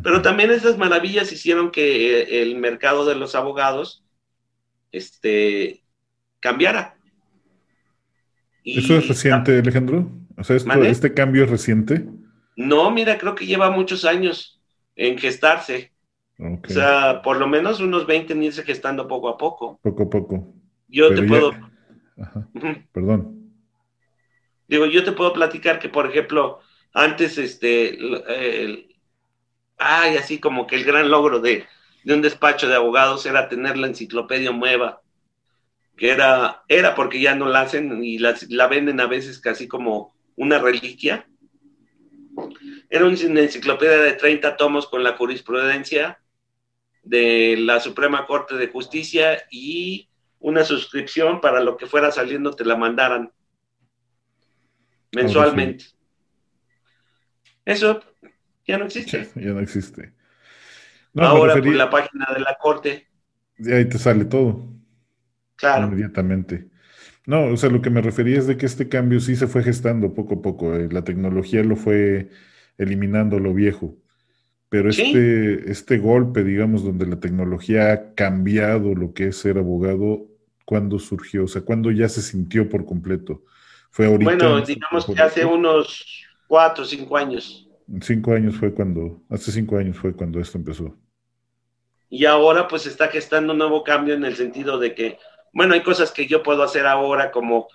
[0.03, 4.05] Pero también esas maravillas hicieron que eh, el mercado de los abogados
[4.93, 5.83] este,
[6.41, 6.97] cambiara.
[8.65, 10.11] ¿Eso es reciente, Alejandro?
[10.37, 12.07] O sea, ¿este cambio es reciente?
[12.57, 14.56] No, mira, creo que lleva muchos años
[14.97, 15.93] en gestarse.
[16.39, 19.79] O sea, por lo menos unos 20 en irse gestando poco a poco.
[19.83, 20.55] Poco a poco.
[20.89, 21.53] Yo te puedo...
[22.93, 23.53] Perdón.
[24.69, 26.61] Digo, yo te puedo platicar que, por ejemplo,
[26.93, 28.97] antes este, el,
[29.79, 31.65] ay, así como que el gran logro de,
[32.07, 35.03] un despacho de abogados era tener la enciclopedia nueva,
[35.97, 39.69] que era, era porque ya no la hacen y la, la venden a veces casi
[39.69, 41.27] como una reliquia.
[42.89, 46.21] Era una enciclopedia de 30 tomos con la jurisprudencia
[47.03, 52.65] de la Suprema Corte de Justicia y una suscripción para lo que fuera saliendo te
[52.65, 53.33] la mandaran
[55.13, 55.87] mensualmente.
[57.65, 58.03] Eso
[58.67, 59.29] ya no existe.
[59.35, 60.13] Ya no existe.
[61.17, 63.09] Ahora por la página de la corte.
[63.59, 64.69] Y ahí te sale todo.
[65.57, 65.87] Claro.
[65.87, 66.69] Inmediatamente.
[67.25, 69.65] No, o sea, lo que me refería es de que este cambio sí se fue
[69.65, 70.77] gestando poco a poco.
[70.77, 72.31] Eh, la tecnología lo fue
[72.79, 73.97] eliminando lo viejo.
[74.69, 80.27] Pero este, este golpe, digamos, donde la tecnología ha cambiado lo que es ser abogado,
[80.65, 81.45] ¿cuándo surgió?
[81.45, 83.45] O sea, ¿cuándo ya se sintió por completo?
[83.91, 84.25] ¿Fue ahorita?
[84.25, 87.69] Bueno, digamos que hace unos cuatro o cinco años.
[88.01, 90.97] Cinco años fue cuando, hace cinco años fue cuando esto empezó.
[92.09, 95.19] Y ahora pues está gestando un nuevo cambio en el sentido de que,
[95.53, 97.69] bueno, hay cosas que yo puedo hacer ahora como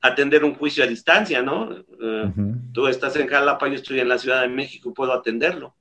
[0.00, 1.70] atender un juicio a distancia, ¿no?
[1.72, 2.32] Eh,
[2.72, 5.74] tú estás en Jalapa, yo estoy en la Ciudad de México, puedo atenderlo.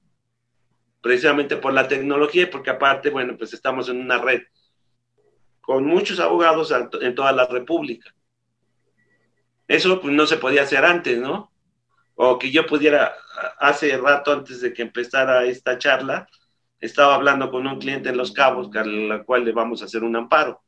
[1.02, 4.42] Precisamente por la tecnología y porque aparte, bueno, pues estamos en una red
[5.62, 8.12] con muchos abogados en toda la República.
[9.68, 11.52] Eso pues, no se podía hacer antes, ¿no?
[12.16, 13.14] O que yo pudiera,
[13.60, 16.28] hace rato antes de que empezara esta charla,
[16.82, 20.04] estaba hablando con un cliente en Los Cabos, a la cual le vamos a hacer
[20.04, 20.60] un amparo.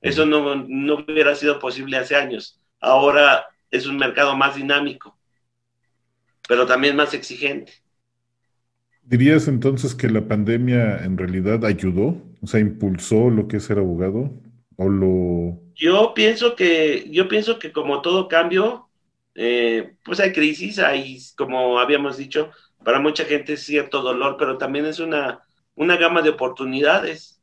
[0.00, 2.59] Eso no, no hubiera sido posible hace años.
[2.80, 5.16] Ahora es un mercado más dinámico,
[6.48, 7.72] pero también más exigente.
[9.02, 12.22] ¿Dirías entonces que la pandemia en realidad ayudó?
[12.42, 14.32] O sea, impulsó lo que es ser abogado
[14.76, 18.88] o lo Yo pienso que yo pienso que como todo cambio
[19.34, 22.50] eh, pues hay crisis, hay como habíamos dicho,
[22.84, 25.40] para mucha gente es cierto dolor, pero también es una
[25.74, 27.42] una gama de oportunidades.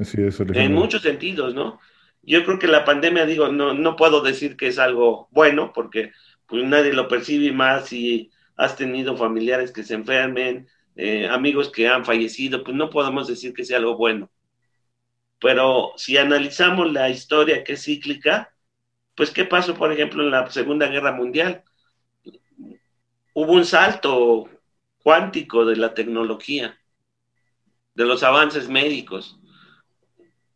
[0.00, 1.78] Así es, en muchos sentidos, ¿no?
[2.22, 6.12] Yo creo que la pandemia, digo, no, no puedo decir que es algo bueno, porque
[6.46, 11.88] pues nadie lo percibe más y has tenido familiares que se enfermen, eh, amigos que
[11.88, 14.30] han fallecido, pues no podemos decir que sea algo bueno.
[15.40, 18.54] Pero si analizamos la historia que es cíclica,
[19.16, 21.64] pues ¿qué pasó, por ejemplo, en la Segunda Guerra Mundial?
[23.34, 24.48] Hubo un salto
[25.02, 26.78] cuántico de la tecnología,
[27.94, 29.38] de los avances médicos.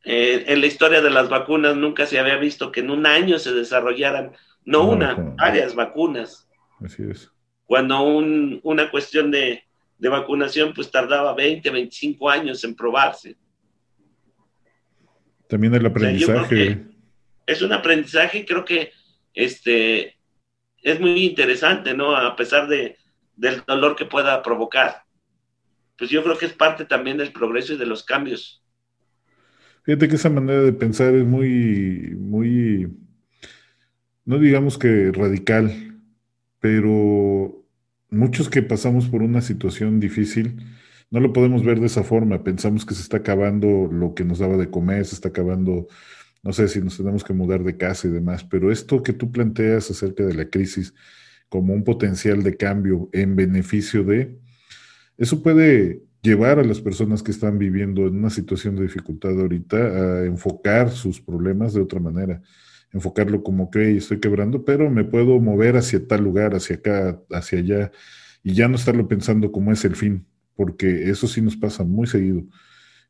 [0.07, 3.39] Eh, en la historia de las vacunas nunca se había visto que en un año
[3.39, 4.33] se desarrollaran,
[4.65, 6.49] no una, varias vacunas.
[6.81, 7.31] Así es
[7.67, 9.65] cuando una cuestión de,
[9.99, 13.37] vacunación pues tardaba 20, 25 años en probarse.
[15.49, 16.87] También el aprendizaje.
[17.45, 18.93] es un aprendizaje, creo que
[19.35, 20.17] este,
[20.83, 22.17] es muy interesante, ¿no?
[22.17, 22.97] A pesar de,
[23.35, 25.03] del dolor que pueda provocar.
[25.99, 28.63] Pues yo creo que es parte también del progreso y de los cambios.
[29.87, 32.93] Fíjate que esa manera de pensar es muy, muy,
[34.25, 36.03] no digamos que radical,
[36.59, 37.65] pero
[38.11, 40.61] muchos que pasamos por una situación difícil,
[41.13, 42.43] no lo podemos ver de esa forma.
[42.43, 45.87] Pensamos que se está acabando lo que nos daba de comer, se está acabando,
[46.43, 49.31] no sé si nos tenemos que mudar de casa y demás, pero esto que tú
[49.31, 50.95] planteas acerca de la crisis
[51.49, 54.37] como un potencial de cambio en beneficio de,
[55.17, 59.77] eso puede llevar a las personas que están viviendo en una situación de dificultad ahorita
[59.77, 62.43] a enfocar sus problemas de otra manera
[62.93, 67.59] enfocarlo como que estoy quebrando, pero me puedo mover hacia tal lugar, hacia acá, hacia
[67.59, 67.93] allá,
[68.43, 72.07] y ya no estarlo pensando como es el fin, porque eso sí nos pasa muy
[72.07, 72.45] seguido.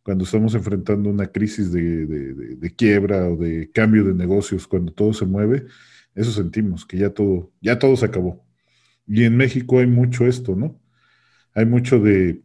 [0.03, 5.27] Cuando estamos enfrentando una crisis de, quiebra o de cambio de negocios, cuando todo se
[5.27, 5.67] mueve,
[6.15, 8.45] eso sentimos, que ya todo, ya todo se acabó.
[9.07, 10.81] Y en México hay mucho esto, ¿no?
[11.55, 12.43] Hay mucho de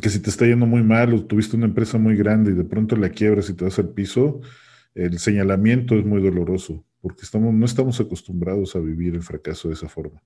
[0.00, 2.64] que si te está yendo muy mal o tuviste una empresa muy grande y de
[2.64, 4.40] pronto la quiebras y te vas al piso,
[4.94, 9.74] el señalamiento es muy doloroso, porque estamos, no estamos acostumbrados a vivir el fracaso de
[9.74, 10.22] esa forma.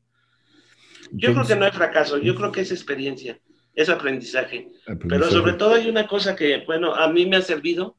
[1.12, 3.41] yo creo que no hay fracaso, yo creo que es experiencia,
[3.75, 4.71] es aprendizaje.
[5.09, 7.97] Pero sobre todo hay una cosa que, bueno, a mí me ha servido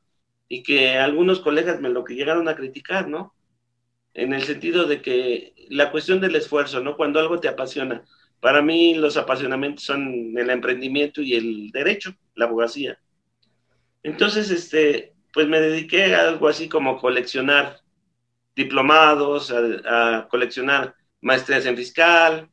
[0.48, 3.34] y que algunos colegas me lo que llegaron a criticar, ¿no?
[4.14, 6.96] En el sentido de que la cuestión del esfuerzo, ¿no?
[6.96, 8.06] Cuando algo te apasiona.
[8.40, 13.00] Para mí los apasionamientos son el emprendimiento y el derecho, la abogacía.
[14.04, 17.82] Entonces, este, pues me dediqué a algo así como coleccionar
[18.56, 22.50] diplomados, a, coleccionar maestrías en fiscal,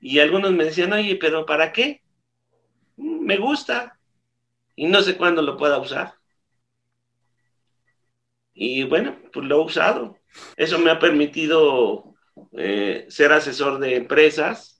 [0.00, 2.02] y algunos me decían, oye, pero ¿para qué?
[2.96, 3.98] Me gusta
[4.76, 6.14] y no sé cuándo lo pueda usar.
[8.54, 10.18] Y bueno, pues lo he usado.
[10.56, 12.14] Eso me ha permitido
[12.52, 14.71] eh, ser asesor de empresas,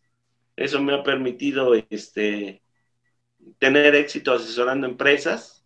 [0.64, 2.62] eso me ha permitido este,
[3.58, 5.64] tener éxito asesorando empresas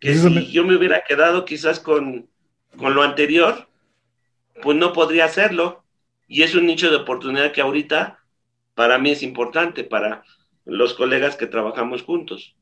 [0.00, 2.28] que si yo me hubiera quedado quizás con,
[2.78, 3.68] lo anterior,
[4.62, 5.84] pues no podría hacerlo.
[6.28, 8.20] Y es un nicho de oportunidad que ahorita
[8.74, 10.22] para mí es importante, para
[10.64, 12.54] los colegas que trabajamos juntos.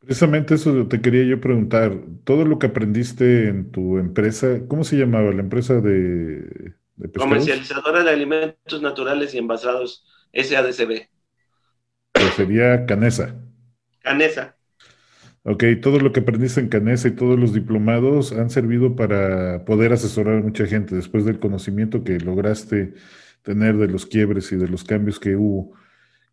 [0.00, 1.96] Precisamente eso te quería yo preguntar.
[2.24, 8.04] Todo lo que aprendiste en tu empresa, ¿cómo se llamaba la empresa de, de Comercializadora
[8.04, 11.08] de Alimentos Naturales y Envasados, SADCB.
[12.36, 13.34] sería Canesa.
[14.00, 14.56] Canesa.
[15.42, 19.94] Ok, todo lo que aprendiste en Canesa y todos los diplomados han servido para poder
[19.94, 22.92] asesorar a mucha gente después del conocimiento que lograste
[23.42, 25.72] tener de los quiebres y de los cambios que hubo.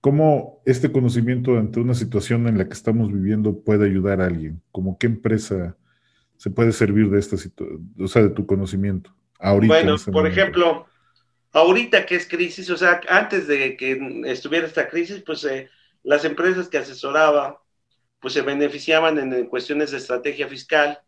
[0.01, 4.61] ¿Cómo este conocimiento ante una situación en la que estamos viviendo puede ayudar a alguien?
[4.71, 5.77] ¿Cómo qué empresa
[6.35, 9.16] se puede servir de esta situación, o sea, de tu conocimiento?
[9.39, 10.87] Ahorita, bueno, este por ejemplo,
[11.51, 15.69] ahorita que es crisis, o sea, antes de que estuviera esta crisis, pues eh,
[16.03, 17.61] las empresas que asesoraba,
[18.19, 20.99] pues se beneficiaban en, cuestiones de estrategia fiscal,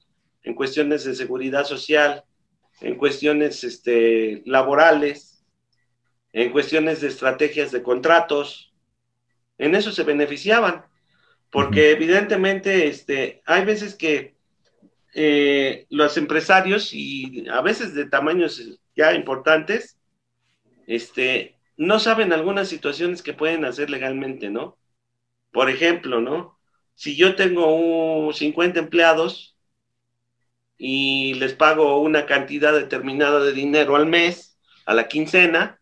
[0.43, 2.23] en cuestiones de seguridad social,
[2.82, 5.43] en cuestiones este, laborales,
[6.34, 8.73] en cuestiones de estrategias de contratos.
[9.57, 10.86] En eso se beneficiaban.
[11.49, 14.36] Porque evidentemente este, hay veces que
[15.14, 19.97] eh, los empresarios y a veces de tamaños ya importantes,
[20.88, 24.78] este, no saben algunas situaciones que pueden hacer legalmente, ¿no?
[25.51, 26.60] Por ejemplo, ¿no?
[26.93, 29.57] Si yo tengo 50 empleados
[30.78, 35.80] y les pago una cantidad determinada de dinero al mes, a la quincena,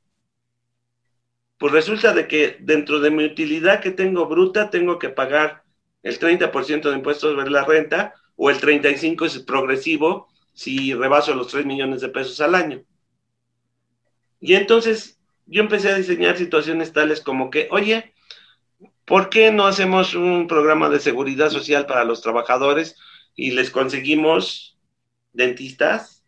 [1.58, 5.64] pues resulta de que dentro de mi utilidad que tengo bruta, tengo que pagar
[6.04, 11.50] el 30% de impuestos sobre la renta o el 35% es progresivo si rebaso los
[11.50, 12.84] 3 millones de pesos al año.
[14.40, 18.14] Y entonces yo empecé a diseñar situaciones tales como que, oye,
[19.06, 22.96] ¿por qué no hacemos un programa de seguridad social para los trabajadores
[23.36, 24.78] y les conseguimos
[25.34, 26.24] dentistas,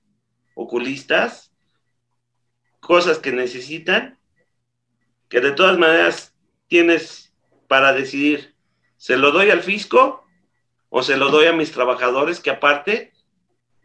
[0.56, 1.52] oculistas,
[2.80, 4.20] cosas que necesitan,
[5.28, 6.36] que de todas maneras
[6.68, 7.34] tienes
[7.68, 8.56] para decidir,
[8.98, 10.26] ¿se lo doy al fisco
[10.90, 13.14] o se lo doy a mis trabajadores que aparte,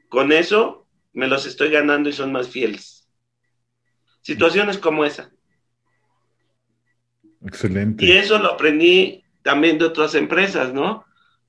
[0.09, 3.09] con eso me los estoy ganando y son más fieles?
[4.22, 5.30] Situaciones como esa.
[7.44, 8.05] Excelente.
[8.05, 11.05] Y eso lo aprendí también de otras empresas, ¿no?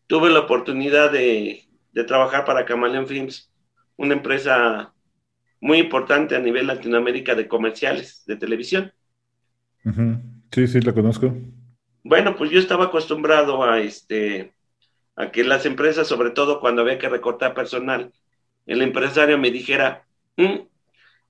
[0.08, 1.64] Tuve la oportunidad de,
[2.06, 3.50] trabajar para Camaleón Films,
[3.96, 4.94] una empresa
[5.62, 8.94] muy importante a nivel Latinoamérica de comerciales de televisión.
[10.52, 11.34] Sí, sí, la conozco.
[12.04, 14.55] Bueno, pues yo estaba acostumbrado a este
[15.16, 18.12] a que las empresas, sobre todo cuando había que recortar personal,
[18.66, 20.06] el empresario me dijera,
[20.38, 20.60] mm,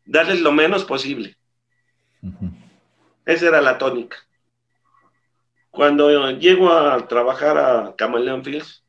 [0.06, 1.38] darles lo menos posible.
[3.26, 4.18] Esa era la tónica.
[5.70, 8.84] Cuando llego a trabajar a Camaleón Fields,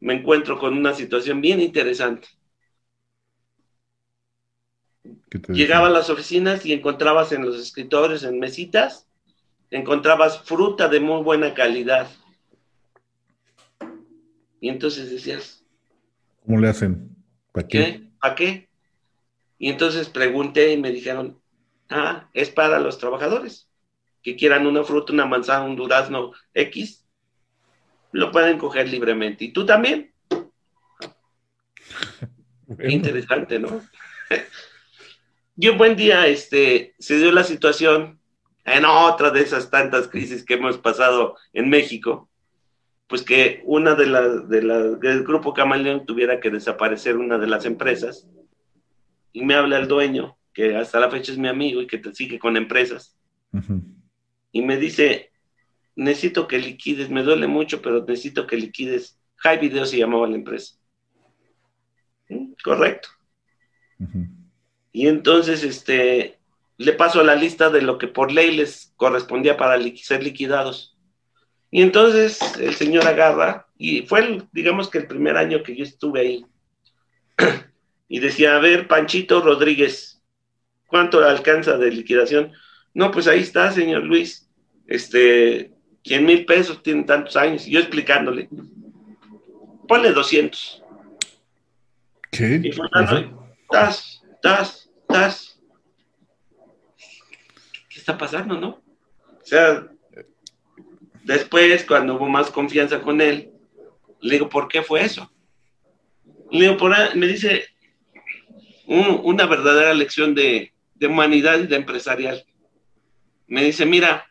[0.00, 2.28] me encuentro con una situación bien interesante.
[5.48, 9.06] Llegaba a las oficinas y encontrabas en los escritores, en mesitas,
[9.70, 12.08] encontrabas fruta de muy buena calidad.
[14.64, 15.62] Y entonces decías,
[16.42, 17.14] ¿cómo le hacen?
[17.52, 18.08] ¿Para qué?
[18.18, 18.70] ¿Para qué?
[19.58, 21.38] Y entonces pregunté y me dijeron,
[21.90, 23.68] ah, es para los trabajadores
[24.22, 27.04] que quieran una fruta, una manzana, un durazno X,
[28.12, 29.44] lo pueden coger libremente.
[29.44, 30.14] ¿Y tú también?
[32.88, 33.82] Interesante, ¿no?
[35.58, 38.18] y un buen día este, se dio la situación
[38.64, 42.30] en otra de esas tantas crisis que hemos pasado en México,
[43.06, 47.64] pues que una de las de del grupo Camaleón tuviera que desaparecer una de las
[47.64, 48.28] empresas
[49.32, 52.14] y me habla el dueño, que hasta la fecha es mi amigo y que te
[52.14, 53.16] sigue con empresas
[54.52, 55.32] y me dice,
[55.96, 59.18] necesito que liquides, me duele mucho, pero necesito que liquides.
[59.38, 60.76] High Video se llamaba la empresa.
[62.62, 63.08] Correcto.
[64.92, 66.38] Y entonces, este,
[66.78, 70.93] le paso la lista de lo que por ley les correspondía para ser liquidados.
[71.74, 76.20] Y entonces el señor agarra, y fue, digamos que el primer año que yo estuve
[76.20, 76.46] ahí,
[78.08, 80.22] y decía, a ver, Panchito Rodríguez,
[80.86, 82.52] ¿cuánto alcanza de liquidación?
[82.94, 84.48] No, pues ahí está, señor Luis
[84.86, 85.72] este,
[86.04, 88.48] 100 mil pesos, tiene tantos años, y yo explicándole,
[89.88, 90.80] ponle 200.
[92.30, 92.60] ¿Qué?
[92.62, 95.60] Y Fernando, tas, tas, tas.
[97.88, 98.68] ¿Qué está pasando, no?
[98.68, 99.88] O sea,
[101.24, 103.50] después, cuando hubo más confianza con él,
[104.20, 105.30] le digo, ¿por qué fue eso?
[106.50, 107.66] Le digo, por me dice
[108.86, 112.44] una verdadera lección de, de humanidad y de empresarial.
[113.46, 114.30] Me dice, mira,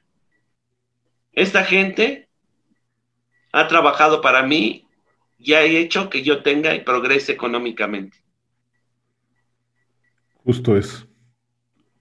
[1.32, 2.30] esta gente
[3.52, 4.88] ha trabajado para mí
[5.38, 8.18] y ha hecho que yo tenga y progrese económicamente.
[10.44, 11.08] Justo es,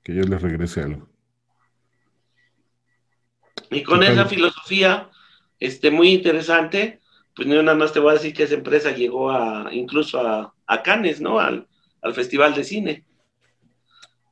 [0.02, 1.11] que yo les regrese algo.
[3.72, 5.08] Y con esa filosofía,
[5.58, 7.00] este, muy interesante,
[7.34, 10.54] pues yo nada más te voy a decir que esa empresa llegó a, incluso a,
[10.66, 11.38] a Cannes, ¿no?
[11.40, 11.66] Al,
[12.02, 13.04] al Festival de Cine.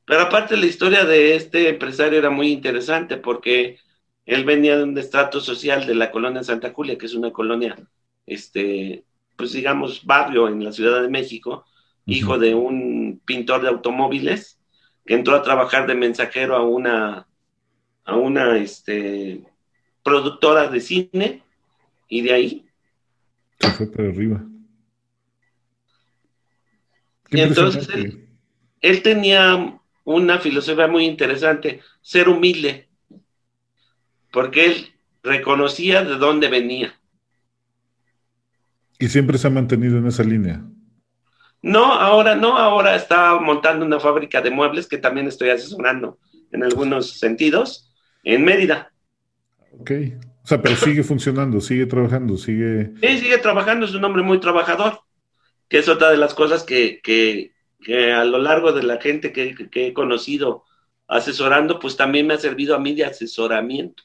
[0.05, 3.79] Pero aparte la historia de este empresario era muy interesante porque
[4.27, 7.77] él venía de un estrato social de la colonia Santa Julia, que es una colonia,
[8.27, 9.05] este,
[9.37, 11.65] pues digamos, barrio en la Ciudad de México,
[12.07, 14.59] hijo de un pintor de automóviles,
[15.07, 17.27] que entró a trabajar de mensajero a una,
[18.11, 19.43] a una este,
[20.03, 21.43] productora de cine,
[22.09, 22.67] y de ahí.
[23.61, 24.45] Se fue para arriba.
[27.31, 28.29] y entonces él,
[28.81, 32.91] él tenía una filosofía muy interesante, ser humilde
[34.33, 34.87] porque él
[35.23, 36.95] reconocía de dónde venía.
[38.99, 40.63] Y siempre se ha mantenido en esa línea.
[41.63, 46.19] No, ahora no, ahora está montando una fábrica de muebles que también estoy asesorando
[46.53, 47.90] en algunos sentidos
[48.23, 48.93] en Mérida.
[49.73, 49.91] Ok.
[50.43, 52.93] O sea, pero sigue funcionando, sigue trabajando, sigue...
[53.01, 55.01] Sí, sigue trabajando, es un hombre muy trabajador,
[55.69, 59.33] que es otra de las cosas que, que, que a lo largo de la gente
[59.33, 60.65] que, que, he conocido
[61.07, 64.03] asesorando, pues también me ha servido a mí de asesoramiento.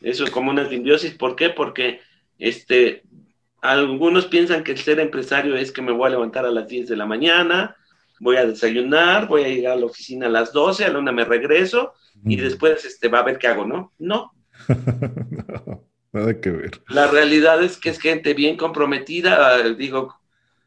[0.00, 1.14] Eso es como una simbiosis.
[1.14, 1.50] ¿Por qué?
[1.50, 2.00] Porque
[2.38, 3.04] este,
[3.60, 6.88] algunos piensan que el ser empresario es que me voy a levantar a las 10
[6.88, 7.76] de la mañana,
[8.22, 11.10] voy a desayunar, voy a ir a la oficina a las 12, a la una
[11.10, 11.92] me regreso
[12.24, 13.92] y después este, va a ver qué hago, ¿no?
[13.98, 14.32] No.
[14.68, 16.70] no, nada que ver.
[16.88, 20.20] La realidad es que es gente bien comprometida, digo,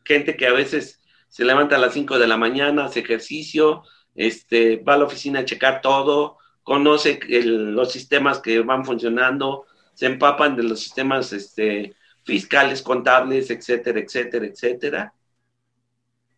[0.04, 3.84] gente que a veces se levanta a las 5 de la mañana, hace ejercicio,
[4.16, 10.08] este, va a la oficina a checar todo, conoce los sistemas que van funcionando, se
[10.08, 11.96] empapan de los sistemas este,
[12.26, 15.14] fiscales, contables, etcétera, etcétera, etcétera.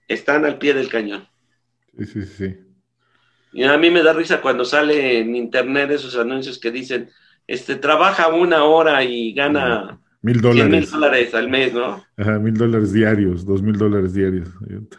[0.08, 1.28] Están al pie del cañón.
[1.98, 2.56] Sí, sí, sí.
[3.54, 7.10] Y a mí me da risa cuando sale en internet esos anuncios que dicen,
[7.48, 10.72] este, trabaja una hora y gana mil dólares.
[10.72, 12.04] mil dólares al mes, ¿no?
[12.18, 14.50] Ajá, mil dólares diarios, dos mil dólares diarios.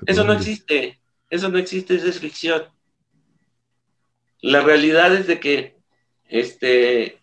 [0.06, 0.98] Eso no existe,
[1.30, 2.62] eso no existe, eso es ficción.
[4.40, 5.76] La realidad es de que
[6.24, 7.18] este,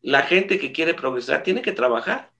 [0.00, 2.30] la gente que quiere progresar tiene que trabajar.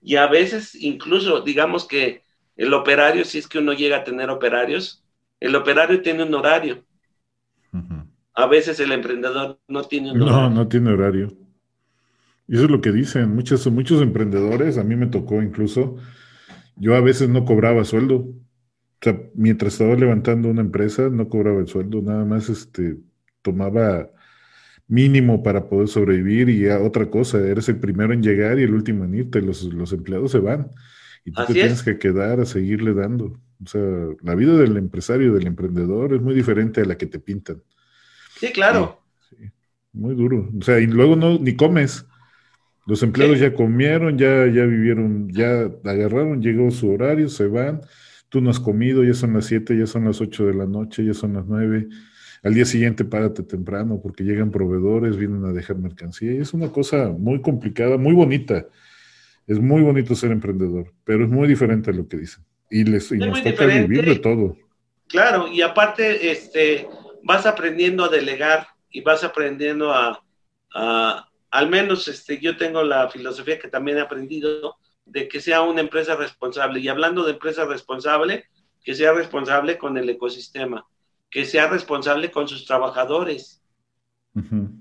[0.00, 2.22] Y a veces, incluso, digamos que
[2.58, 5.04] el operario, si es que uno llega a tener operarios,
[5.40, 6.84] el operario tiene un horario.
[8.34, 10.40] A veces el emprendedor no tiene un horario.
[10.40, 11.32] No, no tiene horario.
[12.48, 15.96] Y eso es lo que dicen muchos, muchos emprendedores, a mí me tocó incluso,
[16.76, 18.16] yo a veces no cobraba sueldo.
[18.16, 22.98] O sea, mientras estaba levantando una empresa, no cobraba el sueldo, nada más este,
[23.42, 24.10] tomaba
[24.88, 28.74] mínimo para poder sobrevivir y ya otra cosa, eres el primero en llegar y el
[28.74, 30.70] último en irte, los, los empleados se van
[31.28, 33.38] y tú te tienes que quedar a seguirle dando.
[33.62, 33.82] O sea,
[34.22, 37.62] la vida del empresario, del emprendedor es muy diferente a la que te pintan.
[38.38, 39.02] Sí, claro.
[39.92, 40.48] muy duro.
[40.58, 42.06] O sea, y luego no, ni comes.
[42.86, 47.82] Los empleados ya comieron, ya, ya vivieron, ya agarraron, llegó su horario, se van.
[48.30, 51.04] Tú no has comido, ya son las 7, ya son las 8 de la noche,
[51.04, 51.88] ya son las 9
[52.44, 56.70] al día siguiente párate temprano porque llegan proveedores, vienen a dejar mercancía y es una
[56.70, 58.66] cosa muy complicada, muy bonita.
[59.48, 62.44] Es muy bonito ser emprendedor, pero es muy diferente a lo que dicen.
[62.70, 64.56] Y, les, nos toca vivir de todo.
[65.08, 66.86] Claro, y aparte este,
[67.24, 70.22] vas aprendiendo a delegar y vas aprendiendo a,
[70.74, 74.76] a, al menos este, yo tengo la filosofía que también he aprendido
[75.06, 76.78] de que sea una empresa responsable.
[76.78, 78.44] Y hablando de empresa responsable,
[78.84, 80.86] que sea responsable con el ecosistema
[81.30, 83.62] que sea responsable con sus trabajadores.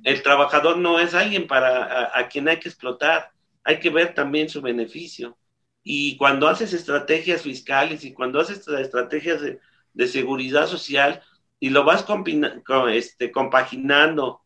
[0.03, 3.31] El trabajador no es alguien para a, quien hay que explotar,
[3.67, 5.37] hay que ver también su beneficio.
[5.83, 9.59] Y cuando haces estrategias fiscales y cuando haces estrategias de,
[10.07, 11.21] seguridad social
[11.59, 12.05] y lo vas
[12.93, 14.41] este, compaginando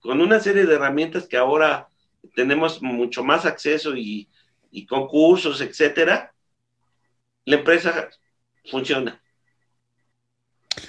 [0.00, 1.88] con una serie de herramientas que ahora
[2.34, 4.28] tenemos mucho más acceso y,
[4.70, 6.32] y concursos, etcétera,
[7.44, 8.08] la empresa
[8.64, 9.20] funciona.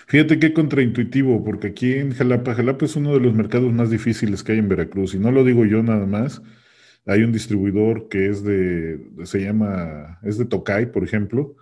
[0.05, 4.41] Fíjate qué contraintuitivo, porque aquí en Jalapa, Jalapa es uno de los mercados más difíciles
[4.41, 6.41] que hay en Veracruz, y no lo digo yo nada más.
[7.07, 11.55] Hay un distribuidor que es de, se llama, es de Tocay, por ejemplo,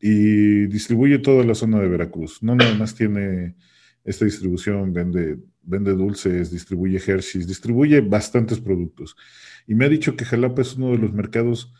[0.00, 2.42] y distribuye toda la zona de Veracruz.
[2.42, 3.56] No nada más tiene
[4.04, 9.14] esta distribución, vende, vende dulces, distribuye Hershey's, distribuye bastantes productos.
[9.66, 11.72] Y me ha dicho que Jalapa es uno de los mercados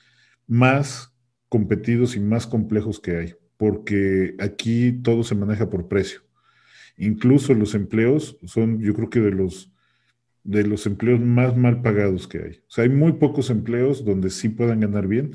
[0.47, 1.15] más
[1.49, 6.21] competidos y más complejos que hay porque aquí todo se maneja por precio.
[6.97, 9.71] Incluso los empleos son, yo creo que de los,
[10.45, 12.53] de los empleos más mal pagados que hay.
[12.66, 15.34] O sea, hay muy pocos empleos donde sí puedan ganar bien,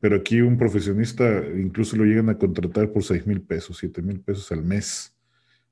[0.00, 4.20] pero aquí un profesionista incluso lo llegan a contratar por 6 mil pesos, 7 mil
[4.20, 5.14] pesos al mes.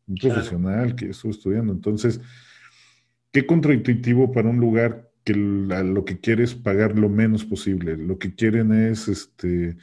[0.06, 1.72] Un profesional que estuvo estudiando.
[1.72, 2.20] Entonces,
[3.30, 7.96] qué contraintuitivo para un lugar que lo que quiere es pagar lo menos posible.
[7.96, 9.76] Lo que quieren es este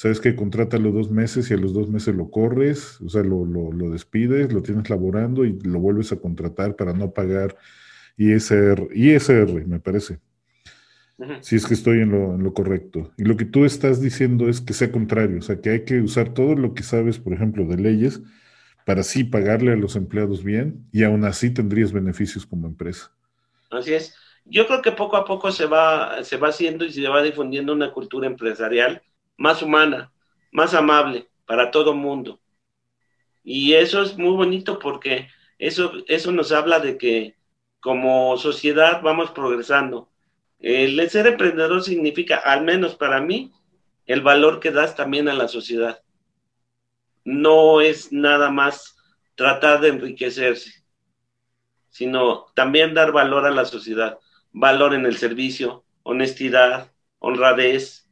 [0.00, 3.44] sabes que los dos meses y a los dos meses lo corres, o sea, lo,
[3.44, 7.54] lo, despides, lo tienes laborando y lo vuelves a contratar para no pagar
[8.20, 10.20] ISR, ISR me parece.
[11.40, 13.12] Si es que estoy en lo, en lo, correcto.
[13.18, 16.00] Y lo que tú estás diciendo es que sea contrario, o sea, que hay que
[16.00, 18.22] usar todo lo que sabes, por ejemplo, de leyes,
[18.86, 23.12] para así pagarle a los empleados bien y aún así tendrías beneficios como empresa.
[23.70, 24.14] Así es.
[24.46, 27.72] Yo creo que poco a poco se va, se va haciendo y se va difundiendo
[27.72, 29.02] una cultura empresarial
[29.36, 30.12] más humana,
[30.52, 32.40] más amable para todo mundo.
[33.44, 37.36] Y eso es muy bonito porque eso, eso nos habla de que
[37.80, 40.08] como sociedad vamos progresando.
[40.58, 43.52] El ser emprendedor significa, al menos para mí,
[44.06, 46.02] el valor que das también a la sociedad.
[47.24, 48.96] No es nada más
[49.34, 50.84] tratar de enriquecerse,
[51.88, 54.18] sino también dar valor a la sociedad.
[54.52, 58.08] valor en el servicio, honestidad, honradez.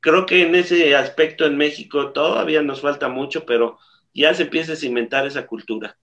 [0.00, 3.78] Creo que en ese aspecto en México todavía nos falta mucho, pero
[4.14, 5.96] ya se empieza a cimentar esa cultura.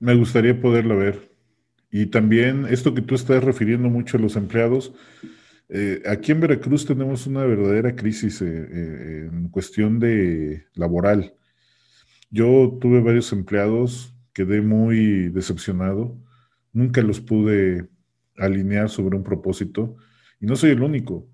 [0.00, 1.35] Me gustaría poderla ver.
[1.98, 4.92] Y también esto que tú estás refiriendo mucho a los empleados,
[5.70, 11.32] eh, aquí en Veracruz tenemos una verdadera crisis eh, eh, en cuestión de laboral.
[12.28, 16.14] Yo tuve varios empleados, quedé muy decepcionado,
[16.74, 17.88] nunca los pude
[18.36, 19.96] alinear sobre un propósito
[20.38, 21.26] y no soy el único.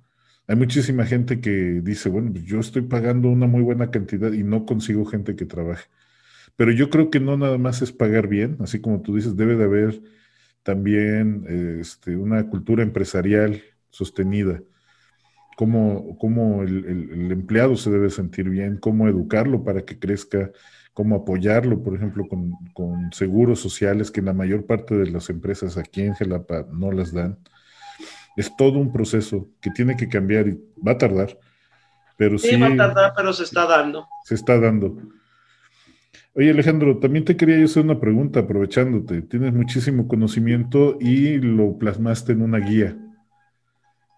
[0.46, 4.44] Hay muchísima gente que dice, bueno, pues yo estoy pagando una muy buena cantidad y
[4.44, 5.88] no consigo gente que trabaje.
[6.54, 9.56] Pero yo creo que no nada más es pagar bien, así como tú dices, debe
[9.56, 10.21] de haber
[10.62, 14.60] también este, una cultura empresarial sostenida.
[15.56, 20.50] Cómo, cómo el, el, empleado se debe sentir bien, cómo educarlo para que crezca,
[20.94, 25.76] cómo apoyarlo, por ejemplo, con, con seguros sociales que la mayor parte de las empresas
[25.76, 27.38] aquí en Jalapa no las dan.
[28.34, 31.38] Es todo un proceso que tiene que cambiar y va a tardar.
[32.16, 34.08] Pero sí, sí va a tardar, pero se está dando.
[34.24, 34.96] Se está dando.
[36.34, 39.22] Oye, Alejandro, también te quería yo hacer una pregunta, aprovechándote.
[39.22, 42.96] Tienes muchísimo conocimiento y lo plasmaste en una guía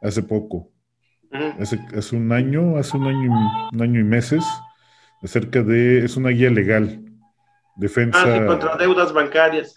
[0.01, 0.70] hace poco.
[1.59, 3.32] hace, hace, un año, hace un año,
[3.72, 4.45] un año y meses,
[5.22, 7.05] acerca de, es una guía legal,
[7.76, 8.22] defensa.
[8.22, 9.74] Ah, contra deudas bancarias.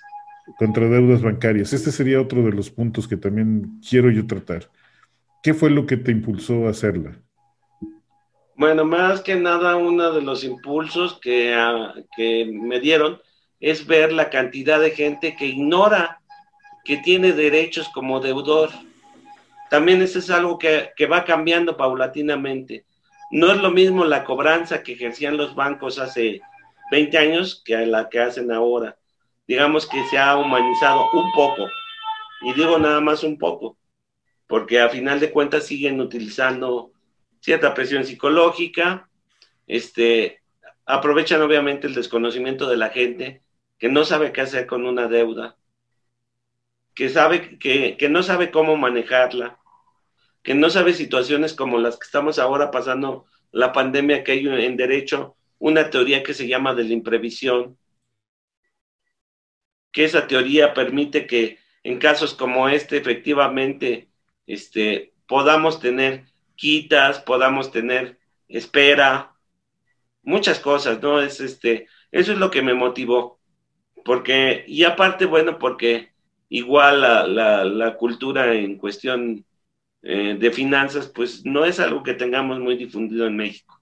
[0.60, 1.74] Contra deudas bancarias.
[1.74, 4.70] Este sería otro de los puntos que también quiero yo tratar.
[5.42, 7.20] ¿Qué fue lo que te impulsó a hacerla?
[8.58, 13.22] Bueno, más que nada, uno de los impulsos que, ah, que me dieron
[13.60, 16.22] es ver la cantidad de gente que ignora
[16.84, 18.72] que tiene derechos como deudor.
[19.70, 22.86] También eso es algo que, que, va cambiando paulatinamente.
[23.30, 26.42] No es lo mismo la cobranza que ejercían los bancos hace
[26.90, 28.98] 20 años que la que hacen ahora.
[29.48, 31.68] Digamos que se ha humanizado un poco.
[32.42, 33.78] Y digo nada más un poco,
[34.48, 36.92] porque a final de cuentas siguen utilizando
[37.40, 39.10] cierta presión psicológica,
[39.68, 40.42] este,
[40.86, 43.42] aprovechan obviamente el desconocimiento de la gente
[43.78, 45.58] que no sabe qué hacer con una deuda,
[46.96, 49.60] que, sabe, que, que no sabe cómo manejarla,
[50.42, 54.78] que no sabe situaciones como las que estamos ahora pasando, la pandemia que hay en
[54.78, 57.78] derecho, una teoría que se llama de la imprevisión,
[59.92, 64.10] que esa teoría permite que en casos como este efectivamente
[64.46, 66.26] este, podamos tener
[66.58, 69.34] quitas, podamos tener espera,
[70.24, 71.22] muchas cosas, ¿no?
[71.22, 73.40] Es este, eso es lo que me motivó.
[74.04, 76.12] Porque, y aparte, bueno, porque
[76.50, 79.46] igual la, la, cultura en cuestión
[80.02, 83.82] eh, de finanzas, pues no es algo que tengamos muy difundido en México.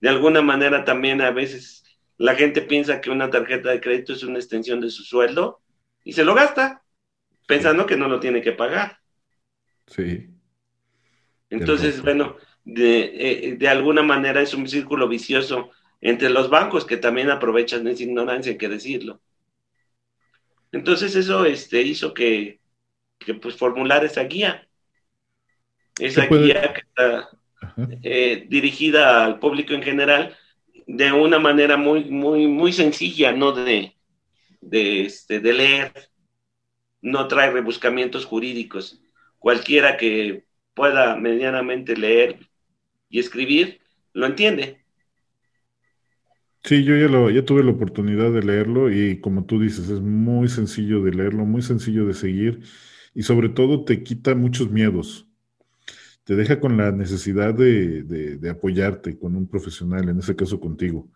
[0.00, 1.84] De alguna manera también a veces
[2.18, 5.60] la gente piensa que una tarjeta de crédito es una extensión de su sueldo
[6.04, 6.82] y se lo gasta,
[7.46, 8.98] pensando que no lo tiene que pagar.
[9.86, 10.35] Sí.
[11.50, 12.36] Entonces, bueno,
[12.66, 15.70] eh, de, alguna manera es un círculo vicioso
[16.00, 19.20] entre los bancos que también aprovechan esa ignorancia, hay que decirlo.
[20.72, 22.60] Entonces eso este, hizo que,
[23.40, 24.68] pues formular esa guía.
[25.98, 27.30] Esa guía que está
[28.02, 30.36] eh, dirigida al público en general
[30.86, 33.52] de una manera muy, muy, muy sencilla, ¿no?
[33.52, 33.96] De,
[34.60, 35.92] de, este, de leer,
[37.00, 39.00] no trae rebuscamientos jurídicos.
[39.38, 40.44] Cualquiera que
[40.76, 42.38] pueda medianamente leer
[43.08, 43.80] y escribir,
[44.12, 44.84] lo entiende.
[46.62, 51.02] Sí, yo ya, tuve la oportunidad de leerlo y como tú dices, es muy sencillo
[51.02, 52.60] de leerlo, muy sencillo de seguir
[53.14, 55.26] y sobre todo te quita muchos miedos.
[56.24, 61.08] Te deja con la necesidad de, de apoyarte con un profesional, en ese caso contigo,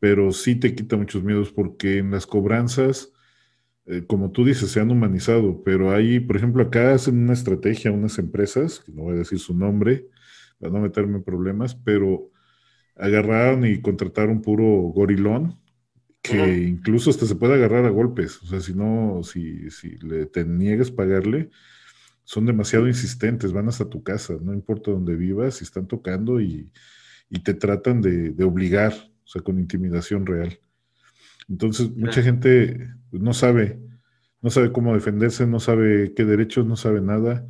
[0.00, 3.12] pero sí te quita muchos miedos porque en las cobranzas
[3.86, 7.92] eh, como tú dices, se han humanizado, pero hay, por ejemplo, acá hacen una estrategia
[7.92, 10.08] unas empresas, que no voy a decir su nombre,
[10.58, 12.30] para no meterme en problemas, pero
[12.96, 15.60] agarraron y contrataron puro gorilón,
[16.22, 18.42] que incluso hasta se puede agarrar a golpes.
[18.42, 21.50] O sea, si no, si, si le, te niegas pagarle,
[22.24, 26.72] son demasiado insistentes, van hasta tu casa, no importa dónde vivas, y están tocando y,
[27.30, 30.58] y te tratan de, de obligar, o sea, con intimidación real.
[31.48, 33.78] Entonces, mucha gente pues, no sabe,
[34.42, 37.46] no sabe cómo defenderse, no sabe qué derechos, no sabe nada.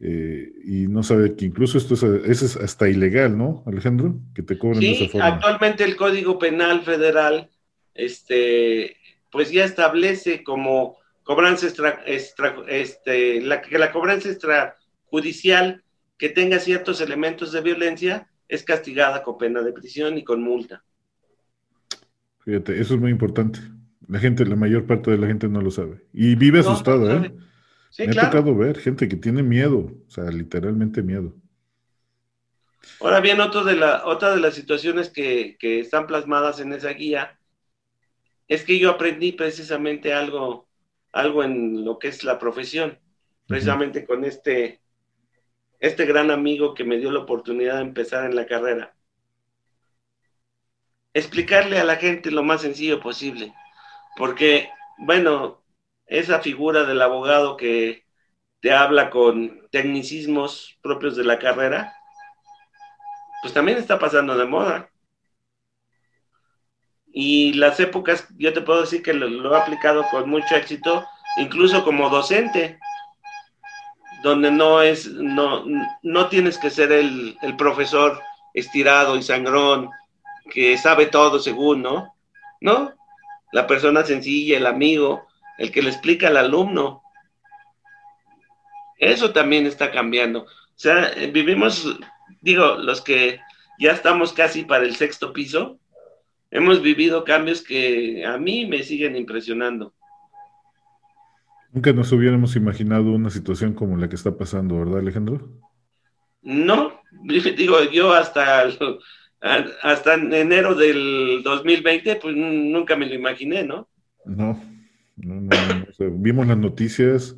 [0.00, 1.94] Eh, y no sabe que incluso esto
[2.24, 4.16] es, hasta ilegal, ¿no, Alejandro?
[4.34, 5.26] Que te cobren de esa forma.
[5.26, 7.48] Actualmente el Código Penal Federal,
[7.94, 8.96] este,
[9.30, 15.82] pues ya establece como cobranza extra, este, la, que la cobranza extrajudicial
[16.18, 20.82] que tenga ciertos elementos de violencia es castigada con pena de prisión y con multa.
[22.40, 23.60] Fíjate, eso es muy importante.
[24.14, 26.06] La gente, la mayor parte de la gente no lo sabe.
[26.12, 27.34] Y vive asustada, ¿eh?
[27.98, 31.34] Me ha tocado ver gente que tiene miedo, o sea, literalmente miedo.
[33.00, 37.40] Ahora bien, otro de la, otra de las situaciones que, están plasmadas en esa guía
[38.46, 40.68] es que yo aprendí precisamente algo,
[41.10, 42.96] algo en lo que es la profesión,
[43.48, 44.80] precisamente con este,
[45.80, 48.94] este gran amigo que me dio la oportunidad de empezar en la carrera.
[51.12, 53.52] Explicarle a la gente lo más sencillo posible,
[54.16, 55.62] porque, bueno,
[56.06, 58.04] esa figura del abogado que
[58.60, 61.94] te habla con tecnicismos propios de la carrera,
[63.42, 64.90] pues también está pasando de moda.
[67.12, 71.04] Y las épocas, yo te puedo decir que lo, he aplicado con mucho éxito,
[71.36, 72.78] incluso como docente,
[74.22, 75.64] donde no es, no,
[76.02, 78.20] no tienes que ser el, el profesor
[78.54, 79.90] estirado y sangrón,
[80.50, 82.14] que sabe todo según, ¿no?
[82.60, 82.94] No,
[83.54, 85.28] la persona sencilla, el amigo,
[85.58, 87.02] el que le explica al alumno.
[88.98, 90.40] Eso también está cambiando.
[90.42, 91.86] O sea, vivimos
[92.40, 93.38] digo, los que
[93.78, 95.78] ya estamos casi para el sexto piso,
[96.50, 99.94] hemos vivido cambios que a mí me siguen impresionando.
[101.72, 105.48] Nunca nos hubiéramos imaginado una situación como la que está pasando, ¿verdad, Alejandro?
[106.42, 108.68] No, digo, yo hasta,
[109.82, 113.88] hasta enero del 2020, pues nunca me lo imaginé, ¿no?
[114.24, 114.58] No,
[115.16, 115.50] no, no,
[116.12, 117.36] vimos las noticias,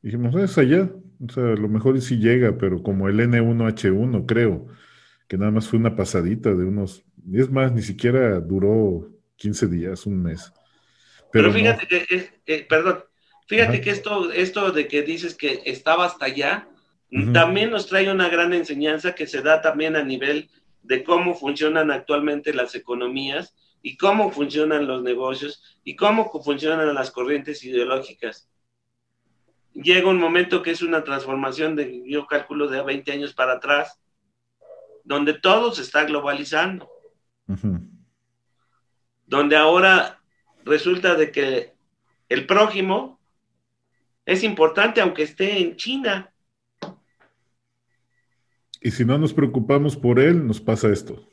[0.00, 0.90] dijimos, es allá,
[1.20, 4.68] o sea, a lo mejor sí llega, pero como el N1H1, creo,
[5.28, 10.06] que nada más fue una pasadita de unos, es más, ni siquiera duró 15 días,
[10.06, 10.50] un mes.
[11.30, 13.04] Pero, fíjate que, eh, perdón,
[13.48, 16.68] fíjate que esto, esto de que dices que estaba hasta allá,
[17.34, 20.48] también nos trae una gran enseñanza que se da también a nivel
[20.82, 27.10] de cómo funcionan actualmente las economías y cómo funcionan los negocios y cómo funcionan las
[27.10, 28.48] corrientes ideológicas
[29.74, 34.00] llega un momento que es una transformación de, yo calculo, de 20 años para atrás,
[35.04, 36.90] donde todo se está globalizando.
[39.26, 40.20] Donde ahora
[40.64, 41.74] resulta de que
[42.28, 43.20] el prójimo
[44.24, 46.31] es importante aunque esté en China.
[48.82, 51.24] Y si no nos preocupamos por él, nos pasa esto.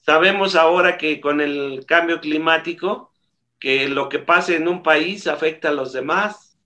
[0.00, 3.12] Sabemos ahora que con el cambio climático,
[3.58, 6.56] que lo que pase en un país afecta a los demás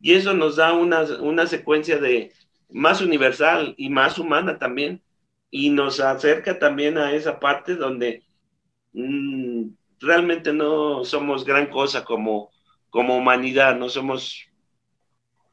[0.00, 2.32] y eso nos da una, secuencia de
[2.70, 5.02] más universal y más humana también,
[5.50, 8.22] y nos acerca también a esa parte donde
[8.92, 9.68] mm,
[10.00, 12.50] realmente no somos gran cosa como,
[12.90, 14.46] como humanidad, no somos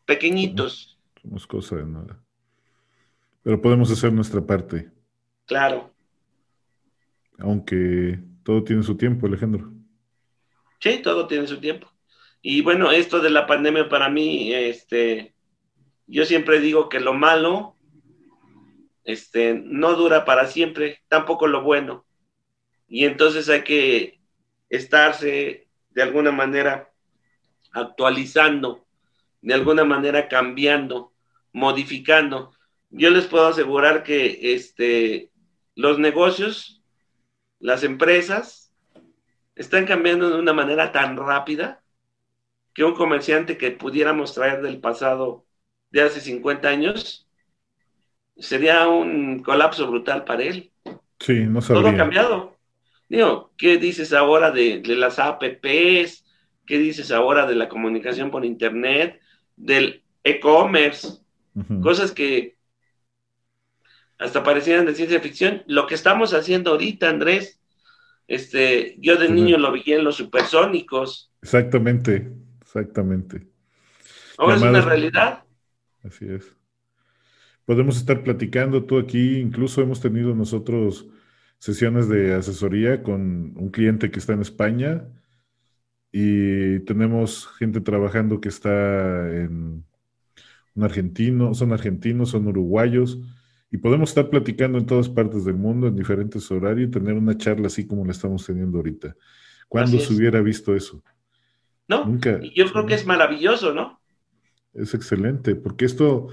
[0.06, 0.98] pequeñitos.
[1.22, 2.25] Somos cosa de nada.
[3.46, 4.90] Pero podemos hacer nuestra parte.
[5.46, 5.94] Claro.
[7.38, 9.72] Aunque todo tiene su tiempo, Alejandro.
[10.80, 11.88] Sí, todo tiene su tiempo.
[12.42, 15.36] Y bueno, esto de la pandemia para mí, este,
[16.08, 17.76] yo siempre digo que lo malo,
[19.04, 22.04] este, no dura para siempre, tampoco lo bueno.
[22.88, 24.22] Y entonces hay que
[24.70, 26.90] estarse de alguna manera
[27.74, 28.88] actualizando,
[29.44, 31.14] de alguna manera cambiando,
[31.54, 32.55] modificando.
[32.98, 35.30] Yo les puedo asegurar que este,
[35.76, 36.82] los negocios,
[37.60, 38.74] las empresas,
[39.56, 41.84] están cambiando de una manera tan rápida
[42.74, 45.46] que un comerciante que pudiéramos traer del pasado
[45.92, 47.28] de hace 50 años,
[48.38, 50.72] sería un colapso brutal para él.
[51.20, 51.84] Sí, no sabría.
[51.84, 52.58] Todo ha cambiado.
[53.10, 56.26] Digo, ¿qué dices ahora de, las APPs?
[56.66, 59.20] ¿Qué dices ahora de la comunicación por Internet?
[59.58, 61.20] Del e-commerce.
[61.82, 62.55] Cosas que
[64.18, 65.64] hasta parecían de ciencia ficción.
[65.68, 67.60] Lo que estamos haciendo ahorita, Andrés,
[68.28, 71.32] este, yo de niño lo vi en los supersónicos.
[71.42, 72.32] Exactamente.
[72.76, 73.48] Exactamente.
[74.38, 75.44] Ahora es una realidad.
[76.04, 76.54] Así es.
[77.64, 81.08] Podemos estar platicando tú aquí, incluso hemos tenido nosotros
[81.58, 85.08] sesiones de asesoría con un cliente que está en España
[86.12, 89.86] y tenemos gente trabajando que está en
[90.76, 93.20] un argentino, son argentinos, son uruguayos
[93.72, 97.38] y podemos estar platicando en todas partes del mundo en diferentes horarios y tener una
[97.38, 99.16] charla así como la estamos teniendo ahorita.
[99.68, 101.04] ¿Cuándo se hubiera visto eso?
[101.88, 102.06] ¿no?
[102.06, 104.02] Nunca, yo creo que es maravilloso, ¿no?
[104.74, 106.28] Es excelente, porque esto